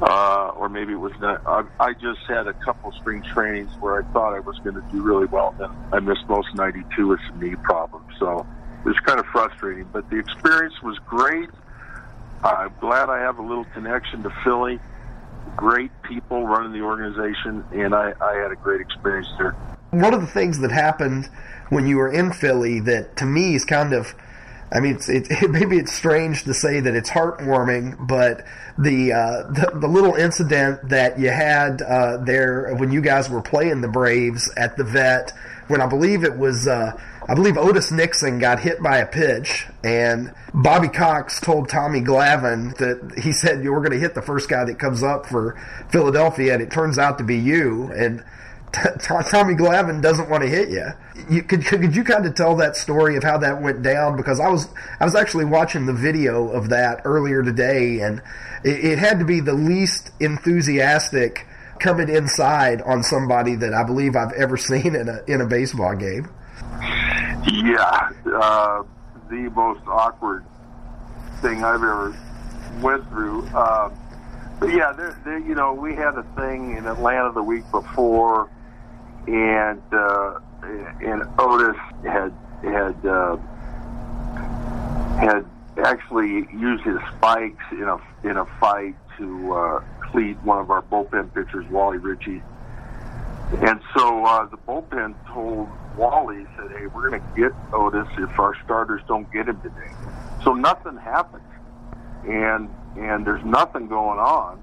Uh, 0.00 0.52
or 0.56 0.68
maybe 0.68 0.92
it 0.92 1.00
was 1.00 1.12
not. 1.20 1.46
I, 1.46 1.64
I 1.78 1.92
just 1.94 2.20
had 2.28 2.48
a 2.48 2.52
couple 2.52 2.92
spring 2.92 3.22
trainings 3.22 3.70
where 3.80 4.02
I 4.02 4.12
thought 4.12 4.34
I 4.34 4.40
was 4.40 4.58
going 4.58 4.74
to 4.74 4.84
do 4.92 5.00
really 5.00 5.26
well, 5.26 5.54
and 5.58 5.72
I 5.94 6.00
missed 6.00 6.28
most 6.28 6.54
92 6.54 7.06
with 7.06 7.20
some 7.28 7.40
knee 7.40 7.54
problems. 7.56 8.12
So 8.18 8.46
it 8.84 8.88
was 8.88 8.98
kind 9.00 9.20
of 9.20 9.26
frustrating, 9.26 9.88
but 9.92 10.08
the 10.10 10.18
experience 10.18 10.74
was 10.82 10.98
great. 11.06 11.48
I'm 12.42 12.74
glad 12.80 13.08
I 13.08 13.20
have 13.20 13.38
a 13.38 13.42
little 13.42 13.64
connection 13.66 14.22
to 14.24 14.30
Philly. 14.42 14.80
Great 15.56 15.90
people 16.02 16.46
running 16.46 16.72
the 16.72 16.80
organization, 16.80 17.64
and 17.72 17.94
I, 17.94 18.12
I 18.20 18.34
had 18.34 18.50
a 18.50 18.56
great 18.56 18.80
experience 18.80 19.28
there. 19.38 19.52
One 19.90 20.14
of 20.14 20.20
the 20.20 20.26
things 20.26 20.58
that 20.60 20.72
happened 20.72 21.28
when 21.68 21.86
you 21.86 21.98
were 21.98 22.10
in 22.10 22.32
Philly 22.32 22.80
that 22.80 23.16
to 23.18 23.26
me 23.26 23.54
is 23.54 23.64
kind 23.64 23.92
of 23.92 24.14
I 24.72 24.80
mean, 24.80 24.94
it's, 24.96 25.08
it, 25.08 25.26
it, 25.30 25.50
maybe 25.50 25.76
it's 25.78 25.92
strange 25.92 26.44
to 26.44 26.54
say 26.54 26.80
that 26.80 26.94
it's 26.94 27.10
heartwarming, 27.10 28.06
but 28.06 28.44
the 28.78 29.12
uh, 29.12 29.42
the, 29.52 29.78
the, 29.80 29.86
little 29.86 30.14
incident 30.14 30.88
that 30.88 31.18
you 31.18 31.28
had 31.28 31.82
uh, 31.82 32.16
there 32.18 32.74
when 32.76 32.90
you 32.90 33.02
guys 33.02 33.28
were 33.28 33.42
playing 33.42 33.82
the 33.82 33.88
Braves 33.88 34.50
at 34.56 34.76
the 34.76 34.84
vet, 34.84 35.32
when 35.72 35.80
I 35.80 35.86
believe 35.86 36.22
it 36.22 36.36
was, 36.36 36.68
uh, 36.68 36.92
I 37.26 37.34
believe 37.34 37.56
Otis 37.56 37.90
Nixon 37.90 38.38
got 38.38 38.60
hit 38.60 38.82
by 38.82 38.98
a 38.98 39.06
pitch, 39.06 39.66
and 39.82 40.32
Bobby 40.52 40.88
Cox 40.88 41.40
told 41.40 41.70
Tommy 41.70 42.02
Glavine 42.02 42.76
that 42.76 43.18
he 43.18 43.32
said 43.32 43.64
you 43.64 43.72
were 43.72 43.80
going 43.80 43.92
to 43.92 43.98
hit 43.98 44.14
the 44.14 44.22
first 44.22 44.50
guy 44.50 44.64
that 44.64 44.78
comes 44.78 45.02
up 45.02 45.24
for 45.24 45.58
Philadelphia, 45.88 46.52
and 46.52 46.62
it 46.62 46.70
turns 46.70 46.98
out 46.98 47.16
to 47.18 47.24
be 47.24 47.38
you, 47.38 47.90
and 47.96 48.22
Tommy 48.72 49.54
Glavine 49.54 50.02
doesn't 50.02 50.28
want 50.28 50.42
to 50.42 50.48
hit 50.48 50.68
you. 50.68 50.86
you 51.28 51.42
could, 51.42 51.64
could 51.64 51.96
you 51.96 52.04
kind 52.04 52.26
of 52.26 52.34
tell 52.34 52.54
that 52.56 52.76
story 52.76 53.16
of 53.16 53.22
how 53.22 53.38
that 53.38 53.62
went 53.62 53.82
down? 53.82 54.16
Because 54.16 54.38
I 54.38 54.50
was 54.50 54.68
I 55.00 55.04
was 55.06 55.14
actually 55.14 55.46
watching 55.46 55.86
the 55.86 55.94
video 55.94 56.50
of 56.50 56.68
that 56.68 57.00
earlier 57.06 57.42
today, 57.42 58.00
and 58.00 58.20
it, 58.62 58.84
it 58.84 58.98
had 58.98 59.18
to 59.20 59.24
be 59.24 59.40
the 59.40 59.54
least 59.54 60.10
enthusiastic 60.20 61.46
coming 61.82 62.08
inside 62.08 62.80
on 62.82 63.02
somebody 63.02 63.56
that 63.56 63.74
I 63.74 63.84
believe 63.84 64.16
I've 64.16 64.32
ever 64.32 64.56
seen 64.70 64.94
in 64.94 65.08
a 65.08 65.20
in 65.26 65.40
a 65.40 65.46
baseball 65.46 65.94
game. 65.94 66.28
Yeah, 67.52 68.10
uh, 68.34 68.82
the 69.28 69.50
most 69.54 69.82
awkward 69.86 70.44
thing 71.40 71.64
I've 71.64 71.74
ever 71.74 72.16
went 72.80 73.06
through. 73.08 73.46
Uh, 73.48 73.90
but 74.60 74.70
yeah, 74.72 74.92
there, 74.92 75.38
you 75.40 75.54
know, 75.54 75.74
we 75.74 75.94
had 75.94 76.14
a 76.16 76.22
thing 76.36 76.76
in 76.76 76.86
Atlanta 76.86 77.32
the 77.32 77.42
week 77.42 77.68
before 77.72 78.48
and 79.26 79.82
uh, 79.92 80.38
and 80.62 81.22
Otis 81.38 81.76
had 82.02 82.32
had 82.62 83.06
uh, 83.06 83.36
had 85.18 85.44
actually 85.84 86.48
used 86.52 86.84
his 86.84 86.98
spikes 87.16 87.64
in 87.72 87.84
a 87.84 87.98
in 88.24 88.36
a 88.36 88.44
fight 88.58 88.96
to 89.22 89.54
uh, 89.54 89.84
cleat 90.10 90.36
one 90.42 90.58
of 90.58 90.70
our 90.70 90.82
bullpen 90.82 91.32
pitchers, 91.32 91.64
Wally 91.70 91.98
Ritchie. 91.98 92.42
And 93.60 93.80
so 93.96 94.24
uh, 94.24 94.46
the 94.46 94.56
bullpen 94.56 95.14
told 95.32 95.68
Wally, 95.96 96.46
said, 96.56 96.70
"Hey, 96.70 96.86
we're 96.86 97.10
going 97.10 97.20
to 97.20 97.40
get 97.40 97.52
Otis 97.72 98.08
if 98.18 98.38
our 98.38 98.54
starters 98.64 99.02
don't 99.06 99.30
get 99.32 99.48
him 99.48 99.60
today." 99.60 99.90
So 100.42 100.54
nothing 100.54 100.96
happened, 100.96 101.44
and 102.26 102.68
and 102.96 103.26
there's 103.26 103.44
nothing 103.44 103.88
going 103.88 104.18
on, 104.18 104.62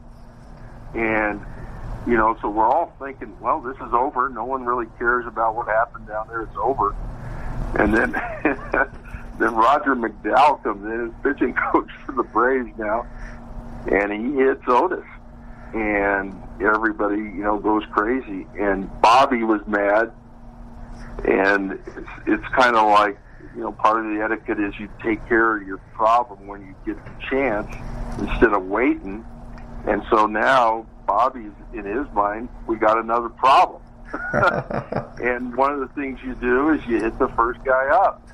and 0.95 1.39
you 2.07 2.17
know, 2.17 2.35
so 2.41 2.49
we're 2.49 2.65
all 2.65 2.95
thinking, 2.99 3.39
well, 3.39 3.61
this 3.61 3.75
is 3.75 3.93
over. 3.93 4.29
No 4.29 4.45
one 4.45 4.65
really 4.65 4.87
cares 4.97 5.27
about 5.27 5.55
what 5.55 5.67
happened 5.67 6.07
down 6.07 6.27
there. 6.27 6.41
It's 6.41 6.57
over. 6.57 6.95
And 7.77 7.93
then 7.93 8.11
then 9.39 9.55
Roger 9.55 9.95
McDowell 9.95 10.63
comes 10.63 10.83
in, 10.85 11.07
as 11.07 11.13
pitching 11.23 11.53
coach 11.71 11.89
for 12.05 12.13
the 12.13 12.23
Braves 12.23 12.71
now, 12.79 13.05
and 13.87 14.11
he 14.11 14.35
hits 14.35 14.63
Otis, 14.67 15.05
and 15.73 16.35
everybody 16.61 17.17
you 17.17 17.43
know 17.43 17.57
goes 17.57 17.83
crazy. 17.91 18.47
And 18.59 18.89
Bobby 19.01 19.43
was 19.43 19.61
mad, 19.67 20.11
and 21.25 21.71
it's 21.71 22.09
it's 22.27 22.47
kind 22.55 22.75
of 22.75 22.87
like 22.89 23.17
you 23.55 23.61
know 23.61 23.71
part 23.71 24.05
of 24.05 24.11
the 24.11 24.21
etiquette 24.23 24.59
is 24.59 24.79
you 24.79 24.89
take 25.03 25.25
care 25.27 25.57
of 25.57 25.65
your 25.65 25.77
problem 25.93 26.47
when 26.47 26.61
you 26.61 26.75
get 26.85 27.03
the 27.03 27.11
chance 27.29 27.73
instead 28.19 28.53
of 28.53 28.65
waiting. 28.65 29.25
And 29.87 30.03
so 30.09 30.25
now 30.25 30.85
Bobby's 31.07 31.51
in 31.73 31.85
his 31.85 32.05
mind, 32.13 32.49
we 32.67 32.75
got 32.75 32.97
another 32.97 33.29
problem. 33.29 33.81
and 35.23 35.55
one 35.55 35.73
of 35.73 35.79
the 35.79 35.89
things 35.95 36.19
you 36.23 36.35
do 36.35 36.69
is 36.71 36.85
you 36.85 36.99
hit 36.99 37.17
the 37.19 37.29
first 37.29 37.63
guy 37.63 37.87
up. 37.87 38.27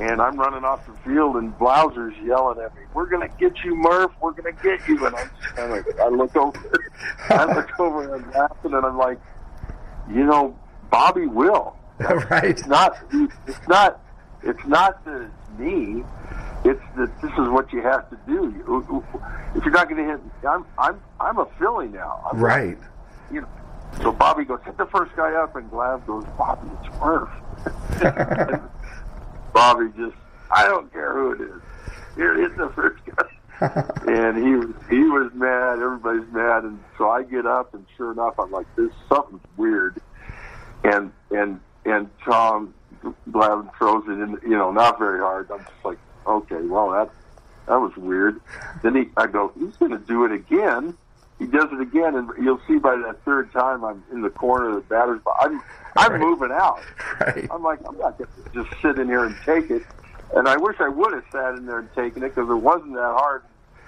And 0.00 0.22
I'm 0.22 0.36
running 0.38 0.64
off 0.64 0.86
the 0.86 0.92
field, 1.04 1.36
and 1.36 1.52
Blauser's 1.58 2.14
yelling 2.24 2.60
at 2.60 2.74
me, 2.76 2.82
"We're 2.94 3.06
going 3.06 3.28
to 3.28 3.34
get 3.36 3.64
you, 3.64 3.74
Murph. 3.74 4.12
We're 4.20 4.30
going 4.32 4.54
to 4.56 4.62
get 4.62 4.86
you." 4.86 5.04
And 5.04 5.16
I'm 5.16 5.30
kind 5.56 5.72
of, 5.72 5.86
I 6.00 6.08
look 6.08 6.36
over, 6.36 6.80
I 7.30 7.44
look 7.52 7.80
over, 7.80 8.02
and 8.14 8.24
I'm 8.24 8.30
laughing, 8.30 8.74
and 8.74 8.86
I'm 8.86 8.96
like, 8.96 9.18
you 10.08 10.24
know, 10.24 10.56
Bobby 10.90 11.26
will. 11.26 11.74
right. 12.30 12.44
It's 12.44 12.66
not. 12.66 12.96
It's 13.48 13.68
not. 13.68 14.00
It's 14.44 14.64
not 14.66 15.04
the 15.04 15.28
me. 15.58 16.04
It's 16.64 16.80
that 16.96 17.20
this 17.20 17.32
is 17.32 17.48
what 17.48 17.72
you 17.72 17.82
have 17.82 18.08
to 18.10 18.16
do. 18.26 19.02
If 19.56 19.64
you're 19.64 19.72
not 19.72 19.88
going 19.88 20.04
to 20.04 20.10
hit, 20.12 20.20
I'm 20.48 20.64
I'm 20.78 21.00
I'm 21.18 21.38
a 21.38 21.46
Philly 21.58 21.88
now. 21.88 22.20
I'm 22.30 22.38
Right. 22.38 22.78
you 23.32 23.40
know. 23.40 23.48
So 24.02 24.12
Bobby 24.12 24.44
goes, 24.44 24.60
hit 24.64 24.76
the 24.76 24.86
first 24.86 25.16
guy 25.16 25.32
up, 25.32 25.56
and 25.56 25.68
Glav 25.70 26.06
goes, 26.06 26.24
Bobby, 26.36 26.68
it's 26.84 26.94
Murph. 27.00 27.30
Bobby 29.58 29.90
just, 29.96 30.14
I 30.52 30.66
don't 30.66 30.92
care 30.92 31.12
who 31.14 31.32
it 31.32 31.40
is. 31.40 31.60
Here, 32.14 32.40
hit 32.40 32.56
the 32.56 32.68
first 32.68 33.02
guy. 33.06 33.28
and 34.06 34.36
he 34.36 34.54
was 34.54 34.72
he 34.88 35.00
was 35.00 35.32
mad. 35.34 35.80
Everybody's 35.80 36.32
mad, 36.32 36.62
and 36.62 36.78
so 36.96 37.10
I 37.10 37.24
get 37.24 37.44
up, 37.44 37.74
and 37.74 37.84
sure 37.96 38.12
enough, 38.12 38.38
I'm 38.38 38.52
like, 38.52 38.66
this 38.76 38.92
something's 39.08 39.42
weird. 39.56 40.00
And 40.84 41.10
and 41.32 41.60
and 41.84 42.08
Tom 42.24 42.72
Glavine 43.28 43.76
throws 43.76 44.04
it 44.06 44.12
in, 44.12 44.38
you 44.42 44.56
know, 44.56 44.70
not 44.70 44.96
very 44.96 45.18
hard. 45.18 45.50
I'm 45.50 45.58
just 45.58 45.84
like, 45.84 45.98
okay, 46.24 46.62
well 46.62 46.90
that 46.90 47.10
that 47.66 47.80
was 47.80 47.96
weird. 47.96 48.40
Then 48.84 48.94
he, 48.94 49.08
I 49.16 49.26
go, 49.26 49.50
he's 49.58 49.76
going 49.76 49.90
to 49.90 49.98
do 49.98 50.24
it 50.24 50.30
again. 50.30 50.96
He 51.38 51.46
does 51.46 51.68
it 51.72 51.80
again, 51.80 52.16
and 52.16 52.28
you'll 52.42 52.60
see 52.66 52.78
by 52.78 52.96
that 53.06 53.22
third 53.24 53.52
time 53.52 53.84
I'm 53.84 54.02
in 54.12 54.22
the 54.22 54.30
corner 54.30 54.70
of 54.70 54.74
the 54.76 54.80
batter's 54.82 55.20
box. 55.22 55.38
I'm 55.44 55.62
I'm 55.96 56.12
Right. 56.12 56.20
moving 56.20 56.50
out. 56.52 56.80
Right. 57.20 57.48
I'm 57.50 57.62
like, 57.62 57.80
I'm 57.88 57.96
not 57.98 58.18
going 58.18 58.28
to 58.52 58.62
just 58.62 58.80
sit 58.82 58.98
in 58.98 59.08
here 59.08 59.24
and 59.24 59.34
take 59.44 59.70
it. 59.70 59.82
And 60.34 60.46
I 60.48 60.56
wish 60.56 60.76
I 60.80 60.88
would 60.88 61.12
have 61.14 61.24
sat 61.32 61.54
in 61.54 61.66
there 61.66 61.78
and 61.78 61.88
taken 61.94 62.22
it 62.22 62.34
because 62.34 62.48
it 62.50 62.54
wasn't 62.62 62.94
that 62.94 63.14
hard. 63.18 63.42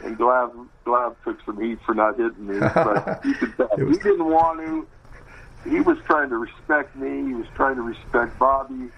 And 0.05 0.17
Glav 0.17 0.53
Glav 0.85 1.15
took 1.25 1.37
some 1.45 1.61
heat 1.61 1.79
for 1.85 1.95
not 1.95 2.17
hitting 2.19 2.47
me, 2.47 2.59
but 2.59 3.21
you 3.25 3.35
could 3.35 3.57
was- 3.59 3.71
he 3.97 4.03
didn't 4.03 4.25
want 4.25 4.61
to. 4.61 4.87
He 5.69 5.81
was 5.81 5.99
trying 6.07 6.31
to 6.31 6.39
respect 6.39 6.97
me. 6.97 7.27
He 7.29 7.35
was 7.35 7.47
trying 7.55 7.77
to 7.77 7.83
respect 7.83 8.39
Bobby. 8.39 8.89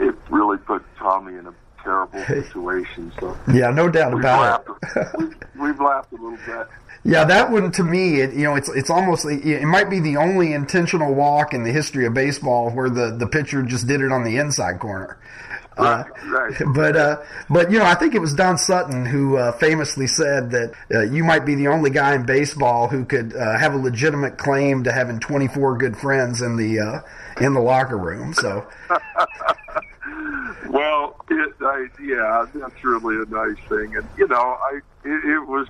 It 0.00 0.14
really 0.30 0.56
put 0.56 0.82
Tommy 0.98 1.36
in 1.36 1.46
a 1.46 1.52
terrible 1.82 2.24
situation. 2.24 3.12
So 3.18 3.36
Yeah, 3.52 3.70
no 3.70 3.88
doubt 3.88 4.14
we've 4.14 4.24
about 4.24 4.64
it. 4.66 5.06
we've, 5.18 5.36
we've 5.58 5.80
laughed 5.80 6.12
a 6.12 6.16
little 6.16 6.38
bit. 6.46 6.66
Yeah, 7.04 7.24
that 7.24 7.50
one 7.50 7.72
to 7.72 7.82
me, 7.82 8.20
it, 8.20 8.32
you 8.32 8.44
know, 8.44 8.54
it's 8.54 8.68
it's 8.68 8.88
almost 8.88 9.26
it 9.26 9.64
might 9.64 9.90
be 9.90 9.98
the 9.98 10.16
only 10.16 10.52
intentional 10.52 11.14
walk 11.14 11.52
in 11.52 11.64
the 11.64 11.72
history 11.72 12.06
of 12.06 12.14
baseball 12.14 12.70
where 12.70 12.88
the 12.88 13.16
the 13.16 13.26
pitcher 13.26 13.62
just 13.62 13.88
did 13.88 14.00
it 14.02 14.12
on 14.12 14.22
the 14.22 14.36
inside 14.36 14.78
corner. 14.78 15.18
Uh, 15.76 16.04
Right, 16.26 16.52
right. 16.60 16.62
but 16.74 16.96
uh, 16.96 17.22
but 17.50 17.70
you 17.70 17.78
know, 17.78 17.86
I 17.86 17.94
think 17.94 18.14
it 18.14 18.20
was 18.20 18.34
Don 18.34 18.58
Sutton 18.58 19.06
who 19.06 19.36
uh, 19.36 19.52
famously 19.52 20.06
said 20.06 20.50
that 20.50 20.74
uh, 20.94 21.00
you 21.00 21.24
might 21.24 21.44
be 21.44 21.54
the 21.54 21.68
only 21.68 21.90
guy 21.90 22.14
in 22.14 22.24
baseball 22.24 22.88
who 22.88 23.04
could 23.04 23.34
uh, 23.34 23.58
have 23.58 23.74
a 23.74 23.78
legitimate 23.78 24.38
claim 24.38 24.84
to 24.84 24.92
having 24.92 25.18
24 25.18 25.78
good 25.78 25.96
friends 25.96 26.42
in 26.42 26.56
the 26.56 26.78
uh, 26.78 27.00
in 27.40 27.54
the 27.54 27.60
locker 27.60 27.98
room. 27.98 28.34
So 28.34 28.68
Well, 30.68 31.16
it, 31.30 31.54
I, 31.60 31.88
yeah, 32.02 32.46
that's 32.54 32.84
really 32.84 33.16
a 33.16 33.26
nice 33.26 33.58
thing, 33.68 33.96
and 33.96 34.08
you 34.16 34.28
know, 34.28 34.58
I 34.60 34.80
it, 35.04 35.24
it 35.24 35.46
was 35.46 35.68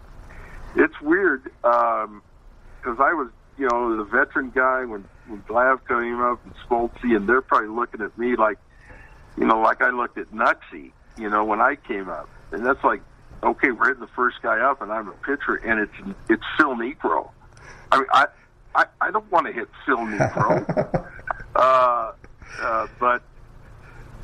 it's 0.77 1.01
weird 1.01 1.45
because 1.45 2.99
I 2.99 3.13
was 3.13 3.29
you 3.59 3.69
know 3.69 3.97
the 3.97 4.05
veteran 4.05 4.51
guy 4.55 4.85
when 4.85 5.05
when 5.27 5.43
Glav 5.47 5.87
came 5.87 6.21
up 6.21 6.41
and 6.45 6.55
Smoltzy, 6.69 7.17
and 7.17 7.29
they're 7.29 7.43
probably 7.43 7.69
looking 7.69 8.01
at 8.01 8.17
me 8.19 8.37
like 8.37 8.59
you 9.37 9.45
know 9.45 9.61
like 9.61 9.83
I 9.83 9.91
looked 9.91 10.19
at 10.19 10.31
Knucksie, 10.33 10.93
you 11.19 11.29
know, 11.29 11.45
when 11.45 11.61
I 11.61 11.77
came 11.77 12.09
up, 12.09 12.29
and 12.51 12.65
that's 12.65 12.83
like 12.85 13.03
okay, 13.43 13.71
we're 13.71 13.89
hitting 13.89 14.01
the 14.01 14.07
first 14.09 14.41
guy 14.43 14.61
up, 14.61 14.83
and 14.83 14.93
I'm 14.93 15.09
a 15.09 15.13
pitcher, 15.13 15.57
and 15.57 15.81
it's 15.81 16.17
it's 16.29 16.45
Phil 16.57 16.75
Niekro. 16.75 17.31
I 17.91 17.99
mean, 17.99 18.07
I 18.13 18.27
I, 18.75 18.87
I 19.01 19.11
don't 19.11 19.31
want 19.31 19.47
to 19.47 19.53
hit 19.53 19.69
Phil 19.85 19.99
Niekro, 19.99 21.09
uh, 21.57 22.13
uh, 22.61 22.87
but 22.99 23.23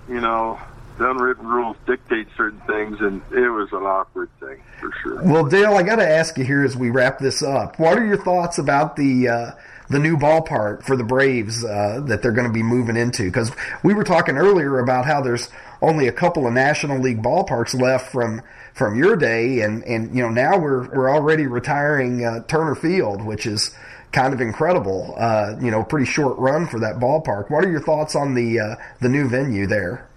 you 0.08 0.20
know, 0.20 0.58
the 0.98 1.10
unwritten 1.10 1.46
rules 1.46 1.76
dictate 1.86 2.26
certain 2.36 2.60
things, 2.60 3.00
and 3.00 3.22
it 3.30 3.48
was 3.48 3.68
an 3.72 3.84
awkward 3.84 4.28
thing 4.40 4.60
for 4.80 4.92
sure. 5.02 5.22
Well, 5.22 5.44
Dale, 5.44 5.74
I 5.74 5.82
got 5.82 5.96
to 5.96 6.08
ask 6.08 6.36
you 6.36 6.44
here 6.44 6.64
as 6.64 6.76
we 6.76 6.90
wrap 6.90 7.18
this 7.18 7.42
up. 7.42 7.78
What 7.78 7.98
are 7.98 8.04
your 8.04 8.22
thoughts 8.22 8.58
about 8.58 8.96
the 8.96 9.28
uh, 9.28 9.50
the 9.88 9.98
new 9.98 10.16
ballpark 10.16 10.82
for 10.82 10.96
the 10.96 11.04
Braves 11.04 11.64
uh, 11.64 12.02
that 12.06 12.22
they're 12.22 12.32
going 12.32 12.48
to 12.48 12.52
be 12.52 12.64
moving 12.64 12.96
into? 12.96 13.24
Because 13.24 13.52
we 13.84 13.94
were 13.94 14.04
talking 14.04 14.36
earlier 14.36 14.80
about 14.80 15.06
how 15.06 15.20
there's 15.20 15.48
only 15.80 16.08
a 16.08 16.12
couple 16.12 16.46
of 16.46 16.52
National 16.52 16.98
League 16.98 17.22
ballparks 17.22 17.78
left 17.78 18.10
from 18.10 18.42
from 18.74 18.96
your 18.96 19.16
day, 19.16 19.60
and 19.60 19.84
and 19.84 20.14
you 20.14 20.22
know 20.22 20.30
now 20.30 20.58
we're 20.58 20.88
we're 20.88 21.10
already 21.10 21.46
retiring 21.46 22.24
uh, 22.24 22.42
Turner 22.48 22.74
Field, 22.74 23.22
which 23.22 23.46
is 23.46 23.72
kind 24.12 24.32
of 24.32 24.40
incredible. 24.40 25.14
Uh, 25.18 25.56
you 25.60 25.70
know, 25.70 25.82
pretty 25.82 26.06
short 26.06 26.38
run 26.38 26.66
for 26.66 26.78
that 26.80 26.96
ballpark. 26.96 27.50
What 27.50 27.64
are 27.64 27.70
your 27.70 27.80
thoughts 27.80 28.14
on 28.14 28.34
the 28.34 28.60
uh, 28.60 28.76
the 29.00 29.08
new 29.08 29.28
venue 29.28 29.66
there? 29.66 30.08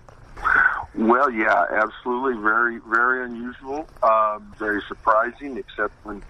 Well, 0.93 1.29
yeah, 1.29 1.65
absolutely, 1.71 2.41
very, 2.41 2.79
very 2.79 3.23
unusual, 3.25 3.87
um, 4.03 4.53
very 4.59 4.81
surprising. 4.87 5.57
Except 5.57 5.93
when 6.03 6.21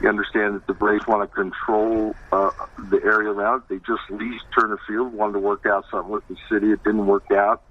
you 0.00 0.08
understand 0.08 0.56
that 0.56 0.66
the 0.66 0.74
Braves 0.74 1.06
want 1.06 1.28
to 1.28 1.34
control 1.34 2.16
uh, 2.32 2.50
the 2.90 3.00
area 3.04 3.30
around. 3.30 3.62
it. 3.62 3.68
They 3.68 3.78
just 3.78 4.02
leased 4.10 4.44
Turner 4.58 4.78
Field, 4.88 5.12
wanted 5.12 5.34
to 5.34 5.38
work 5.38 5.66
out 5.66 5.84
something 5.90 6.10
with 6.10 6.26
the 6.28 6.36
city. 6.48 6.72
It 6.72 6.82
didn't 6.82 7.06
work 7.06 7.30
out, 7.30 7.62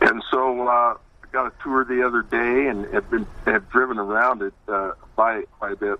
and 0.00 0.22
so 0.30 0.68
uh, 0.68 0.70
I 0.70 0.96
got 1.32 1.46
a 1.46 1.52
tour 1.62 1.84
the 1.84 2.06
other 2.06 2.22
day 2.22 2.68
and 2.68 2.92
have 2.94 3.10
been 3.10 3.26
have 3.46 3.68
driven 3.70 3.98
around 3.98 4.42
it 4.42 4.54
uh, 4.68 4.92
by 5.16 5.44
by 5.60 5.72
a 5.72 5.76
bit. 5.76 5.98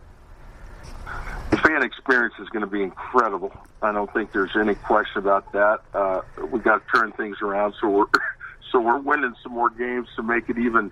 The 1.51 1.59
fan 1.59 1.83
experience 1.83 2.35
is 2.41 2.49
going 2.49 2.65
to 2.65 2.71
be 2.71 2.83
incredible. 2.83 3.53
I 3.83 3.93
don't 3.93 4.13
think 4.13 4.33
there's 4.33 4.57
any 4.57 4.75
question 4.75 5.19
about 5.19 5.53
that. 5.53 5.81
Uh, 5.93 6.23
we 6.51 6.59
got 6.61 6.85
to 6.85 6.99
turn 6.99 7.13
things 7.13 7.37
around, 7.43 7.75
so 7.81 7.89
we're 7.89 8.07
so 8.73 8.81
we're 8.81 8.99
winning 8.99 9.35
some 9.43 9.53
more 9.53 9.71
games 9.71 10.09
to 10.17 10.23
make 10.23 10.49
it 10.49 10.59
even 10.59 10.91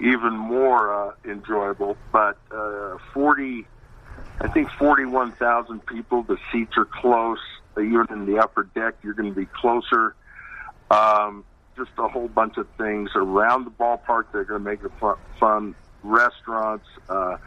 even 0.00 0.34
more 0.34 0.92
uh, 0.92 1.12
enjoyable. 1.24 1.96
But 2.12 2.38
uh, 2.50 2.98
40, 3.12 3.66
I 4.40 4.48
think 4.48 4.70
41,000 4.78 5.84
people. 5.86 6.22
The 6.22 6.38
seats 6.52 6.76
are 6.76 6.84
close. 6.84 7.40
Even 7.76 8.06
in 8.10 8.26
the 8.26 8.38
upper 8.38 8.64
deck, 8.74 8.94
you're 9.02 9.14
going 9.14 9.32
to 9.32 9.38
be 9.38 9.46
closer. 9.46 10.14
Um, 10.90 11.44
just 11.76 11.90
a 11.98 12.08
whole 12.08 12.28
bunch 12.28 12.56
of 12.56 12.66
things 12.76 13.10
around 13.14 13.64
the 13.64 13.70
ballpark. 13.70 14.24
They're 14.32 14.44
going 14.44 14.64
to 14.64 14.70
make 14.70 14.82
it 14.82 14.90
fun. 15.00 15.16
fun. 15.38 15.74
Restaurants, 16.02 16.86
uh, 17.08 17.38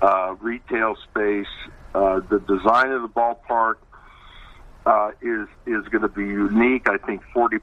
uh, 0.00 0.34
retail 0.40 0.96
space, 1.10 1.46
uh, 1.94 2.20
the 2.30 2.40
design 2.40 2.92
of 2.92 3.02
the 3.02 3.08
ballpark 3.08 3.76
uh, 4.86 5.10
is 5.20 5.48
is 5.66 5.86
going 5.90 6.02
to 6.02 6.08
be 6.08 6.22
unique. 6.22 6.88
I 6.88 6.98
think 6.98 7.22
40% 7.34 7.58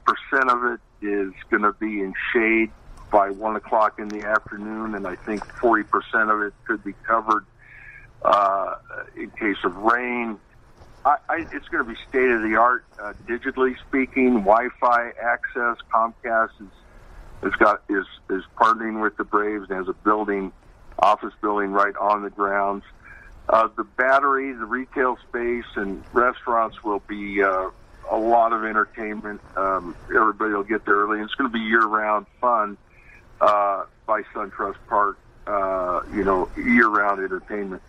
of 0.48 0.72
it 0.72 0.80
is 1.04 1.32
going 1.50 1.62
to 1.62 1.72
be 1.72 2.00
in 2.00 2.12
shade 2.32 2.70
by 3.10 3.30
one 3.30 3.56
o'clock 3.56 3.94
in 3.98 4.08
the 4.08 4.22
afternoon, 4.22 4.94
and 4.94 5.06
I 5.06 5.16
think 5.24 5.42
40% 5.62 5.84
of 6.32 6.42
it 6.42 6.54
could 6.66 6.84
be 6.84 6.94
covered 7.06 7.46
uh, 8.22 8.74
in 9.16 9.30
case 9.38 9.58
of 9.64 9.74
rain. 9.76 10.38
I, 11.04 11.16
I, 11.28 11.46
it's 11.52 11.68
going 11.68 11.84
to 11.84 11.88
be 11.88 11.96
state 12.08 12.30
of 12.30 12.42
the 12.42 12.56
art, 12.58 12.84
uh, 13.02 13.12
digitally 13.28 13.74
speaking. 13.86 14.42
Wi-Fi 14.44 15.10
access. 15.22 15.76
Comcast 15.94 16.50
is 16.60 16.72
has 17.42 17.52
got 17.58 17.82
is 17.88 18.06
is 18.30 18.42
partnering 18.60 19.02
with 19.02 19.16
the 19.16 19.24
Braves 19.24 19.66
and 19.68 19.78
has 19.78 19.88
a 19.88 19.94
building, 20.04 20.52
office 20.98 21.34
building 21.40 21.72
right 21.72 21.96
on 21.96 22.22
the 22.22 22.30
grounds. 22.30 22.84
Uh, 23.48 23.68
the 23.76 23.84
battery, 23.84 24.52
the 24.52 24.64
retail 24.64 25.16
space, 25.28 25.64
and 25.76 26.02
restaurants 26.12 26.82
will 26.82 27.02
be 27.06 27.42
uh, 27.42 27.68
a 28.10 28.16
lot 28.16 28.52
of 28.52 28.64
entertainment. 28.64 29.40
Um, 29.56 29.96
everybody 30.08 30.52
will 30.52 30.64
get 30.64 30.84
there 30.84 30.96
early. 30.96 31.18
And 31.18 31.26
it's 31.26 31.34
going 31.34 31.50
to 31.50 31.56
be 31.56 31.64
year-round 31.64 32.26
fun 32.40 32.76
uh, 33.40 33.84
by 34.06 34.22
SunTrust 34.34 34.76
Park. 34.88 35.18
Uh, 35.46 36.02
you 36.12 36.24
know, 36.24 36.48
year-round 36.56 37.22
entertainment, 37.22 37.80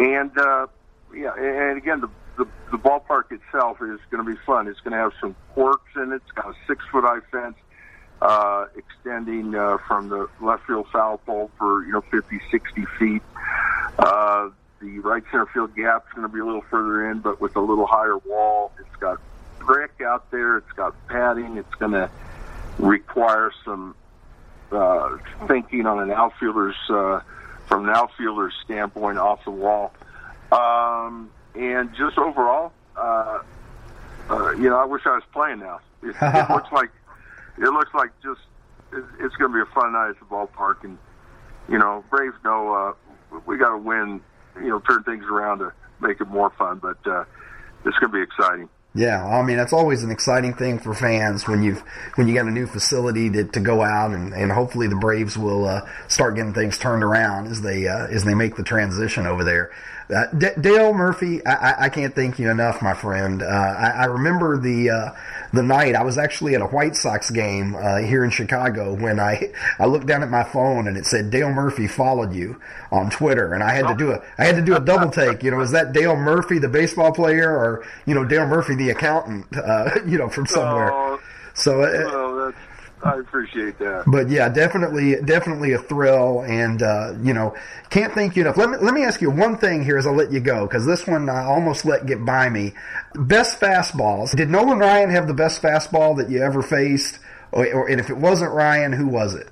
and 0.00 0.36
uh, 0.36 0.66
yeah, 1.14 1.32
and 1.32 1.78
again, 1.78 2.00
the, 2.00 2.10
the 2.36 2.44
the 2.72 2.76
ballpark 2.76 3.30
itself 3.30 3.80
is 3.80 4.00
going 4.10 4.26
to 4.26 4.28
be 4.28 4.36
fun. 4.44 4.66
It's 4.66 4.80
going 4.80 4.90
to 4.90 4.98
have 4.98 5.12
some 5.20 5.36
quirks 5.54 5.94
in 5.94 6.10
it. 6.10 6.16
It's 6.16 6.32
got 6.32 6.46
a 6.46 6.54
six-foot 6.66 7.04
high 7.04 7.20
fence. 7.30 7.54
Uh, 8.22 8.66
extending 8.76 9.54
uh, 9.54 9.78
from 9.88 10.08
the 10.08 10.28
left 10.40 10.64
field 10.66 10.86
foul 10.92 11.18
pole 11.18 11.50
for 11.58 11.84
you 11.84 11.92
know 11.92 12.00
50, 12.02 12.40
60 12.50 12.84
feet. 12.98 13.22
Uh, 13.98 14.48
the 14.80 15.00
right 15.00 15.24
center 15.30 15.46
field 15.46 15.74
gap 15.74 16.04
is 16.06 16.14
going 16.14 16.26
to 16.26 16.32
be 16.32 16.38
a 16.38 16.44
little 16.44 16.64
further 16.70 17.10
in, 17.10 17.18
but 17.18 17.40
with 17.40 17.56
a 17.56 17.60
little 17.60 17.86
higher 17.86 18.18
wall. 18.18 18.70
It's 18.78 18.96
got 19.00 19.20
brick 19.58 20.00
out 20.04 20.30
there. 20.30 20.58
It's 20.58 20.72
got 20.72 20.94
padding. 21.08 21.56
It's 21.56 21.74
going 21.74 21.92
to 21.92 22.08
require 22.78 23.50
some 23.64 23.96
uh, 24.70 25.18
thinking 25.48 25.86
on 25.86 25.98
an 25.98 26.12
outfielder's 26.12 26.76
uh, 26.88 27.20
from 27.66 27.88
an 27.88 27.94
outfielder's 27.94 28.54
standpoint 28.64 29.18
off 29.18 29.44
the 29.44 29.50
wall. 29.50 29.92
Um, 30.52 31.30
and 31.56 31.92
just 31.96 32.18
overall, 32.18 32.72
uh, 32.96 33.40
uh, 34.30 34.50
you 34.52 34.70
know, 34.70 34.76
I 34.76 34.84
wish 34.84 35.02
I 35.06 35.14
was 35.14 35.24
playing 35.32 35.58
now. 35.58 35.80
It, 36.02 36.14
it 36.20 36.50
looks 36.50 36.70
like 36.70 36.90
it 37.58 37.70
looks 37.70 37.90
like 37.94 38.10
just 38.22 38.40
it's 38.92 39.34
going 39.36 39.52
to 39.52 39.54
be 39.54 39.60
a 39.60 39.74
fun 39.74 39.92
night 39.92 40.10
at 40.10 40.18
the 40.18 40.26
ballpark, 40.26 40.84
and 40.84 40.98
you 41.68 41.78
know, 41.78 42.04
Braves 42.10 42.36
know 42.44 42.74
uh, 42.74 43.38
we 43.46 43.56
got 43.56 43.70
to 43.70 43.78
win. 43.78 44.20
You 44.56 44.68
know, 44.68 44.80
turn 44.80 45.02
things 45.04 45.24
around 45.24 45.60
to 45.60 45.72
make 46.00 46.20
it 46.20 46.28
more 46.28 46.50
fun, 46.58 46.78
but 46.78 46.98
uh, 47.06 47.24
it's 47.86 47.96
going 47.98 48.12
to 48.12 48.18
be 48.18 48.22
exciting. 48.22 48.68
Yeah, 48.94 49.24
I 49.24 49.42
mean 49.42 49.56
that's 49.56 49.72
always 49.72 50.02
an 50.02 50.10
exciting 50.10 50.52
thing 50.52 50.78
for 50.78 50.92
fans 50.92 51.48
when 51.48 51.62
you've 51.62 51.82
when 52.16 52.28
you 52.28 52.34
got 52.34 52.46
a 52.46 52.50
new 52.50 52.66
facility 52.66 53.30
to, 53.30 53.44
to 53.44 53.60
go 53.60 53.80
out 53.80 54.10
and, 54.10 54.34
and 54.34 54.52
hopefully 54.52 54.86
the 54.86 54.96
Braves 54.96 55.38
will 55.38 55.64
uh, 55.64 55.88
start 56.08 56.36
getting 56.36 56.52
things 56.52 56.76
turned 56.76 57.02
around 57.02 57.46
as 57.46 57.62
they 57.62 57.88
uh, 57.88 58.06
as 58.08 58.24
they 58.24 58.34
make 58.34 58.56
the 58.56 58.62
transition 58.62 59.26
over 59.26 59.44
there. 59.44 59.70
Uh, 60.12 60.26
D- 60.36 60.48
Dale 60.60 60.92
Murphy, 60.92 61.44
I, 61.46 61.86
I, 61.86 61.88
can't 61.88 62.14
thank 62.14 62.38
you 62.38 62.50
enough, 62.50 62.82
my 62.82 62.92
friend. 62.92 63.42
Uh, 63.42 63.46
I, 63.46 63.90
I, 63.90 64.04
remember 64.06 64.58
the 64.58 64.90
uh, 64.90 65.10
the 65.52 65.62
night 65.62 65.94
I 65.94 66.02
was 66.02 66.18
actually 66.18 66.54
at 66.54 66.60
a 66.60 66.66
White 66.66 66.96
Sox 66.96 67.30
game 67.30 67.74
uh, 67.74 67.98
here 67.98 68.22
in 68.22 68.30
Chicago 68.30 68.94
when 68.94 69.18
I 69.18 69.52
I 69.78 69.86
looked 69.86 70.06
down 70.06 70.22
at 70.22 70.28
my 70.28 70.44
phone 70.44 70.86
and 70.86 70.96
it 70.96 71.06
said 71.06 71.30
Dale 71.30 71.50
Murphy 71.50 71.86
followed 71.86 72.34
you 72.34 72.60
on 72.90 73.10
Twitter, 73.10 73.54
and 73.54 73.62
I 73.62 73.72
had 73.72 73.88
to 73.88 73.94
do 73.94 74.12
a 74.12 74.22
I 74.38 74.44
had 74.44 74.56
to 74.56 74.62
do 74.62 74.76
a 74.76 74.80
double 74.80 75.10
take. 75.10 75.42
You 75.42 75.50
know, 75.50 75.60
is 75.60 75.70
that 75.70 75.92
Dale 75.92 76.16
Murphy, 76.16 76.58
the 76.58 76.68
baseball 76.68 77.12
player, 77.12 77.50
or 77.50 77.84
you 78.04 78.14
know 78.14 78.24
Dale 78.24 78.46
Murphy, 78.46 78.74
the 78.74 78.90
accountant? 78.90 79.46
Uh, 79.56 79.90
you 80.06 80.18
know, 80.18 80.28
from 80.28 80.46
somewhere. 80.46 80.92
Oh, 80.92 81.20
so. 81.54 81.82
Uh, 81.82 82.04
well, 82.04 82.31
I 83.04 83.18
appreciate 83.18 83.78
that. 83.78 84.04
But 84.06 84.28
yeah, 84.28 84.48
definitely, 84.48 85.16
definitely 85.22 85.72
a 85.72 85.78
thrill, 85.78 86.42
and 86.42 86.82
uh, 86.82 87.14
you 87.20 87.34
know, 87.34 87.54
can't 87.90 88.12
thank 88.12 88.36
you 88.36 88.42
enough. 88.42 88.56
Let 88.56 88.70
me 88.70 88.76
let 88.80 88.94
me 88.94 89.04
ask 89.04 89.20
you 89.20 89.30
one 89.30 89.56
thing 89.58 89.84
here 89.84 89.98
as 89.98 90.06
I 90.06 90.10
let 90.10 90.30
you 90.30 90.40
go 90.40 90.66
because 90.66 90.86
this 90.86 91.06
one 91.06 91.28
I 91.28 91.44
almost 91.44 91.84
let 91.84 92.06
get 92.06 92.24
by 92.24 92.48
me. 92.48 92.74
Best 93.14 93.60
fastballs. 93.60 94.36
Did 94.36 94.50
Nolan 94.50 94.78
Ryan 94.78 95.10
have 95.10 95.26
the 95.26 95.34
best 95.34 95.60
fastball 95.60 96.16
that 96.18 96.30
you 96.30 96.42
ever 96.42 96.62
faced? 96.62 97.18
Or, 97.50 97.66
or 97.72 97.88
and 97.88 98.00
if 98.00 98.08
it 98.08 98.16
wasn't 98.16 98.52
Ryan, 98.52 98.92
who 98.92 99.08
was 99.08 99.34
it? 99.34 99.48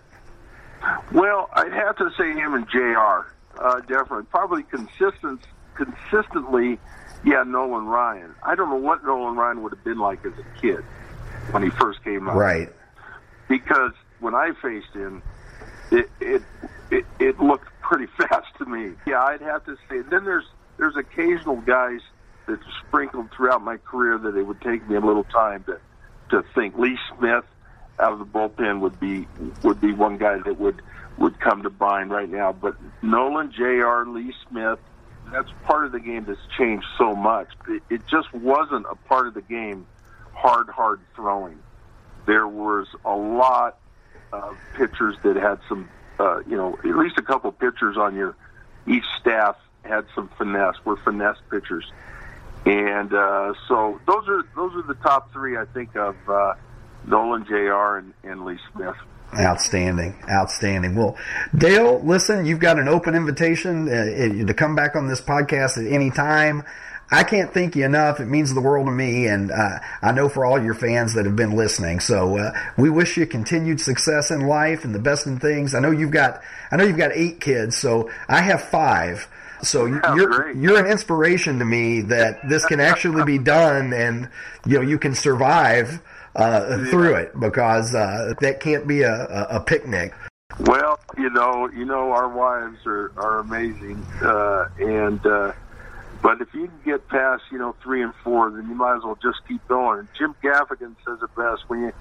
Well, 1.13 1.51
I'd 1.53 1.73
have 1.73 1.97
to 1.97 2.11
say 2.17 2.33
him 2.33 2.55
and 2.55 2.69
J.R. 2.71 3.33
Uh, 3.59 3.81
definitely, 3.81 4.25
probably 4.31 4.63
consistent, 4.63 5.41
consistently. 5.75 6.79
Yeah, 7.23 7.43
Nolan 7.43 7.87
Ryan. 7.87 8.35
I 8.43 8.55
don't 8.55 8.71
know 8.71 8.77
what 8.77 9.05
Nolan 9.05 9.37
Ryan 9.37 9.63
would 9.63 9.73
have 9.73 9.85
been 9.85 9.99
like 9.99 10.25
as 10.25 10.33
a 10.39 10.61
kid 10.61 10.83
when 11.51 11.63
he 11.63 11.69
first 11.71 12.03
came 12.03 12.29
out. 12.29 12.37
Right 12.37 12.71
because 13.51 13.93
when 14.21 14.35
I 14.35 14.53
faced 14.63 14.95
him, 14.95 15.23
it 15.91 16.09
it 16.21 16.43
it, 16.91 17.05
it 17.19 17.41
looked 17.41 17.69
pretty 17.83 18.07
fast 18.17 18.47
to 18.59 18.65
me. 18.65 18.93
Yeah, 19.07 19.23
I'd 19.23 19.43
have 19.43 19.67
to 19.67 19.77
say. 19.91 20.01
Then 20.01 20.25
there's 20.25 20.47
there's 20.79 20.97
occasional 20.97 21.57
guys 21.57 22.01
that 22.47 22.61
sprinkled 22.87 23.31
throughout 23.37 23.63
my 23.63 23.77
career 23.77 24.17
that 24.17 24.37
it 24.37 24.45
would 24.45 24.61
take 24.63 24.89
me 24.89 24.97
a 24.97 25.01
little 25.01 25.25
time 25.25 25.65
to 25.65 25.79
to 26.31 26.45
think. 26.55 26.79
Lee 26.79 26.97
Smith 27.19 27.45
out 27.99 28.13
of 28.13 28.19
the 28.21 28.25
bullpen 28.25 28.81
would 28.81 28.99
be 28.99 29.27
would 29.63 29.81
be 29.81 29.93
one 29.93 30.17
guy 30.17 30.39
that 30.39 30.59
would 30.59 30.81
would 31.19 31.39
come 31.41 31.65
to 31.65 31.71
mind 31.81 32.11
right 32.11 32.31
now. 32.31 32.53
But 32.53 32.77
Nolan, 33.03 33.53
J.R., 33.53 34.07
Lee 34.07 34.33
Smith, 34.49 34.79
that's 35.33 35.51
part 35.65 35.85
of 35.85 35.93
the 35.93 36.01
game 36.01 36.25
that's 36.25 36.41
changed 36.57 36.87
so 36.97 37.15
much. 37.15 37.49
It, 37.69 37.83
it 37.91 38.03
just 38.07 38.33
wasn't 38.33 38.87
a 38.89 38.95
part 38.95 39.27
of 39.27 39.35
the 39.35 39.43
game. 39.43 39.87
Hard, 40.33 40.71
hard 40.71 41.01
throwing 41.15 41.59
there 42.31 42.47
was 42.47 42.87
a 43.05 43.17
lot 43.17 43.81
of 44.33 44.57
pitchers 44.77 45.17
that 45.25 45.35
had 45.35 45.59
some, 45.69 45.89
uh, 46.21 46.39
you 46.49 46.57
know, 46.57 46.79
at 46.79 46.97
least 46.97 47.19
a 47.19 47.23
couple 47.23 47.51
pitchers 47.51 47.97
on 47.97 48.15
your 48.15 48.37
each 48.87 49.05
staff 49.21 49.57
had 49.85 50.07
some 50.15 50.31
finesse. 50.39 50.77
Were 50.85 50.97
finesse 50.99 51.39
pitchers, 51.51 51.91
and 52.65 53.13
uh, 53.13 53.53
so 53.67 54.01
those 54.07 54.29
are 54.29 54.45
those 54.55 54.77
are 54.77 54.83
the 54.87 54.95
top 55.03 55.33
three 55.33 55.57
I 55.57 55.65
think 55.65 55.97
of 55.97 56.15
uh, 56.29 56.55
Nolan 57.05 57.47
J.R. 57.47 57.99
and, 57.99 58.15
and 58.23 58.45
Lee 58.45 58.59
Smith. 58.73 58.95
Outstanding, 59.37 60.23
outstanding. 60.31 60.95
Well, 60.95 61.17
Dale, 61.57 62.01
listen, 62.05 62.47
you've 62.47 62.61
got 62.61 62.79
an 62.79 62.87
open 62.87 63.17
invitation 63.17 63.89
uh, 63.89 64.47
to 64.47 64.55
come 64.55 64.77
back 64.77 64.95
on 64.95 65.09
this 65.09 65.21
podcast 65.21 65.85
at 65.85 65.93
any 65.93 66.11
time. 66.11 66.63
I 67.11 67.25
can't 67.25 67.53
thank 67.53 67.75
you 67.75 67.85
enough. 67.85 68.21
It 68.21 68.27
means 68.27 68.55
the 68.55 68.61
world 68.61 68.87
to 68.87 68.93
me, 68.93 69.27
and 69.27 69.51
uh, 69.51 69.79
I 70.01 70.13
know 70.13 70.29
for 70.29 70.45
all 70.45 70.63
your 70.63 70.75
fans 70.75 71.15
that 71.15 71.27
have 71.27 71.37
been 71.37 71.57
listening. 71.57 72.01
So 72.01 72.39
uh, 72.39 72.53
we 72.77 72.89
wish 72.89 73.17
you 73.17 73.27
continued 73.27 73.81
success 73.81 74.31
in 74.31 74.47
life 74.47 74.85
and 74.85 74.95
the 74.95 75.01
best 75.01 75.27
in 75.27 75.39
things. 75.41 75.75
I 75.75 75.81
know 75.81 75.91
you've 75.91 76.13
got 76.13 76.41
I 76.71 76.77
know 76.77 76.85
you've 76.85 76.97
got 76.97 77.13
eight 77.13 77.41
kids, 77.41 77.77
so 77.77 78.11
I 78.29 78.43
have 78.43 78.63
five. 78.63 79.29
So 79.63 79.87
yeah, 79.87 80.15
you're 80.15 80.29
great. 80.29 80.57
you're 80.57 80.79
an 80.79 80.91
inspiration 80.91 81.59
to 81.59 81.65
me 81.65 82.03
that 82.03 82.49
this 82.49 82.65
can 82.65 82.81
actually 82.81 83.25
be 83.25 83.39
done, 83.39 83.93
and 83.93 84.29
you 84.65 84.77
know 84.77 84.83
you 84.83 84.99
can 84.99 85.15
survive 85.15 86.01
uh, 86.37 86.67
yeah. 86.71 86.91
through 86.91 87.15
it 87.15 87.39
because 87.39 87.95
uh, 87.95 88.35
that 88.41 88.61
can't 88.61 88.87
be 88.87 89.03
a, 89.03 89.13
a, 89.13 89.57
a 89.57 89.61
picnic. 89.61 90.15
Well, 90.61 90.99
you 91.17 91.31
know, 91.31 91.69
you 91.71 91.85
know, 91.85 92.13
our 92.13 92.29
wives 92.29 92.87
are 92.87 93.13
are 93.17 93.39
amazing, 93.41 94.05
uh, 94.23 94.69
and 94.79 95.25
uh, 95.27 95.53
but 96.23 96.41
if 96.41 96.53
you 96.53 96.67
can 96.67 96.81
get 96.85 97.09
past, 97.09 97.45
you 97.51 97.59
know, 97.59 97.75
three 97.83 98.03
and 98.03 98.15
four, 98.23 98.51
then 98.51 98.69
you 98.69 98.75
might 98.75 98.97
as 98.97 99.03
well 99.03 99.19
just 99.23 99.39
keep 99.49 99.67
going. 99.69 100.01
And 100.01 100.09
Jim 100.17 100.35
Gaffigan 100.43 100.95
says 101.05 101.19
it 101.23 101.35
best 101.35 101.69
when 101.69 101.83
you, 101.83 101.93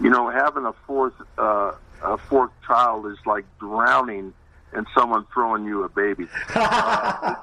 you 0.00 0.10
know, 0.10 0.30
having 0.30 0.64
a 0.64 0.72
fourth, 0.86 1.14
uh, 1.38 1.72
a 2.02 2.18
fourth 2.18 2.50
child 2.66 3.06
is 3.06 3.18
like 3.26 3.44
drowning 3.58 4.32
and 4.72 4.86
someone 4.94 5.26
throwing 5.32 5.64
you 5.64 5.84
a 5.84 5.88
baby. 5.88 6.26
uh, 6.54 7.34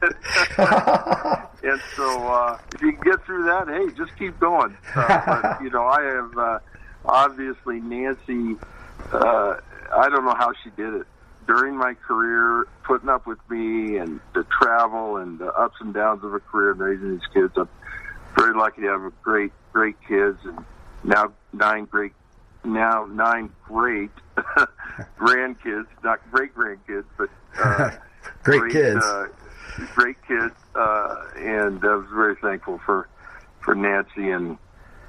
and 0.00 0.14
so, 0.56 0.58
and 1.62 1.80
so 1.96 2.28
uh, 2.28 2.58
if 2.74 2.82
you 2.82 2.92
can 2.92 3.02
get 3.02 3.24
through 3.24 3.44
that, 3.44 3.68
hey, 3.68 3.94
just 3.96 4.16
keep 4.18 4.38
going. 4.38 4.76
Uh, 4.94 5.42
but, 5.42 5.60
you 5.62 5.70
know, 5.70 5.86
I 5.86 6.02
have 6.02 6.38
uh, 6.38 6.58
obviously 7.04 7.80
Nancy. 7.80 8.56
Uh, 9.12 9.56
I 9.94 10.08
don't 10.08 10.24
know 10.24 10.34
how 10.34 10.52
she 10.62 10.70
did 10.70 10.94
it 10.94 11.06
during 11.48 11.76
my 11.76 11.94
career, 11.94 12.68
putting 12.84 13.08
up 13.08 13.26
with 13.26 13.38
me 13.48 13.96
and 13.96 14.20
the 14.34 14.44
travel 14.44 15.16
and 15.16 15.38
the 15.38 15.48
ups 15.54 15.76
and 15.80 15.94
downs 15.94 16.22
of 16.22 16.34
a 16.34 16.40
career 16.40 16.72
and 16.72 16.80
raising 16.80 17.12
these 17.12 17.26
kids. 17.32 17.54
I'm 17.56 17.68
very 18.36 18.54
lucky 18.54 18.82
to 18.82 18.88
have 18.88 19.12
great, 19.22 19.50
great 19.72 19.96
kids 20.06 20.38
and 20.44 20.64
now 21.02 21.32
nine 21.52 21.86
great, 21.86 22.12
now 22.64 23.06
nine 23.06 23.50
great 23.64 24.10
grandkids, 25.18 25.86
not 26.04 26.20
great 26.30 26.54
grandkids, 26.54 27.06
but 27.16 27.30
uh, 27.58 27.90
great, 28.42 28.60
great, 28.60 28.72
kids. 28.72 29.04
Uh, 29.04 29.28
great 29.94 30.16
kids, 30.26 30.54
uh, 30.74 31.16
and 31.36 31.82
I 31.82 31.94
was 31.94 32.06
very 32.12 32.36
thankful 32.36 32.78
for 32.84 33.08
for 33.60 33.74
Nancy, 33.74 34.30
and 34.30 34.58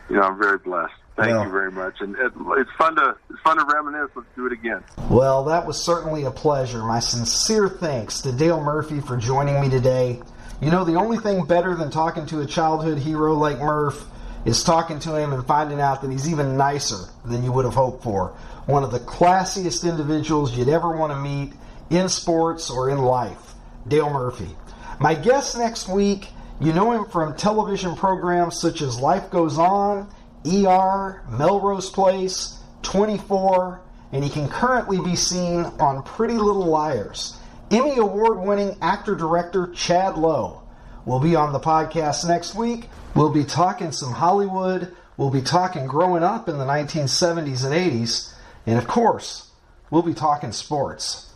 you 0.10 0.16
know 0.16 0.22
I'm 0.22 0.38
very 0.38 0.58
blessed. 0.58 0.94
Thank 1.20 1.32
well, 1.32 1.44
you 1.44 1.52
very 1.52 1.72
much, 1.72 2.00
and 2.00 2.16
it, 2.16 2.32
it's 2.58 2.72
fun 2.78 2.96
to 2.96 3.14
it's 3.30 3.40
fun 3.42 3.58
to 3.58 3.66
reminisce. 3.66 4.10
Let's 4.16 4.30
do 4.38 4.46
it 4.46 4.54
again. 4.54 4.82
Well, 5.10 5.44
that 5.46 5.68
was 5.68 5.84
certainly 5.84 6.24
a 6.24 6.32
pleasure. 6.32 6.82
My 6.82 7.02
sincere 7.02 7.68
thanks 7.68 8.22
to 8.22 8.32
Dale 8.32 8.62
Murphy 8.62 9.02
for 9.02 9.18
joining 9.18 9.60
me 9.60 9.70
today. 9.70 10.22
You 10.62 10.72
know, 10.72 10.86
the 10.86 10.96
only 10.96 11.18
thing 11.18 11.44
better 11.46 11.76
than 11.76 11.92
talking 11.92 12.26
to 12.28 12.40
a 12.40 12.46
childhood 12.46 13.00
hero 13.00 13.34
like 13.34 13.60
Murph 13.60 14.06
is 14.46 14.64
talking 14.64 15.00
to 15.00 15.16
him 15.18 15.34
and 15.34 15.46
finding 15.46 15.82
out 15.82 16.02
that 16.02 16.10
he's 16.10 16.30
even 16.30 16.56
nicer 16.56 17.10
than 17.26 17.44
you 17.44 17.52
would 17.52 17.66
have 17.66 17.76
hoped 17.76 18.02
for. 18.02 18.30
One 18.66 18.86
of 18.86 18.92
the 18.92 19.00
classiest 19.00 19.90
individuals 19.90 20.58
you'd 20.58 20.70
ever 20.70 20.96
want 20.96 21.12
to 21.12 21.20
meet 21.20 21.52
in 21.90 22.08
sports 22.08 22.70
or 22.70 22.90
in 22.90 23.00
life, 23.00 23.56
Dale 23.86 24.10
Murphy. 24.10 24.56
My 25.02 25.16
guest 25.16 25.58
next 25.58 25.90
week, 25.90 26.30
you 26.62 26.72
know 26.72 26.94
him 26.94 27.06
from 27.06 27.36
television 27.36 27.98
programs 27.98 28.60
such 28.62 28.82
as 28.82 28.98
Life 28.98 29.30
Goes 29.32 29.58
On 29.58 30.10
ER, 30.46 31.22
Melrose 31.30 31.90
Place, 31.90 32.60
24, 32.84 33.82
and 34.12 34.24
he 34.24 34.30
can 34.30 34.48
currently 34.48 35.00
be 35.02 35.16
seen 35.16 35.66
on 35.80 36.04
Pretty 36.04 36.36
Little 36.36 36.66
Liars. 36.66 37.36
Emmy 37.72 37.98
Award 37.98 38.40
winning 38.40 38.78
actor 38.82 39.16
director 39.16 39.68
Chad 39.76 40.18
Lowe 40.18 40.62
will 41.06 41.20
be 41.20 41.36
on 41.36 41.54
the 41.54 41.60
podcast 41.60 42.28
next 42.28 42.56
week. 42.56 42.90
We'll 43.16 43.32
be 43.32 43.44
talking 43.44 43.92
some 43.92 44.14
Hollywood. 44.14 44.96
We'll 45.18 45.30
be 45.30 45.42
talking 45.42 45.86
growing 45.86 46.24
up 46.24 46.48
in 46.48 46.58
the 46.58 46.66
1970s 46.66 47.66
and 47.66 47.74
80s. 47.74 48.34
And 48.66 48.78
of 48.78 48.88
course, 48.88 49.52
we'll 49.92 50.02
be 50.02 50.14
talking 50.14 50.52
sports. 50.52 51.32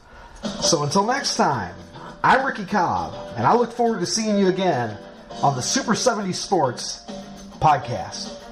So 0.62 0.84
until 0.84 1.06
next 1.06 1.36
time, 1.36 1.76
I'm 2.24 2.46
Ricky 2.46 2.66
Cobb, 2.66 3.14
and 3.36 3.46
I 3.46 3.54
look 3.54 3.74
forward 3.74 4.00
to 4.00 4.06
seeing 4.06 4.38
you 4.38 4.48
again 4.48 4.98
on 5.42 5.56
the 5.56 5.62
Super 5.62 5.96
70 5.96 6.32
Sports 6.34 7.04
podcast. 7.60 8.43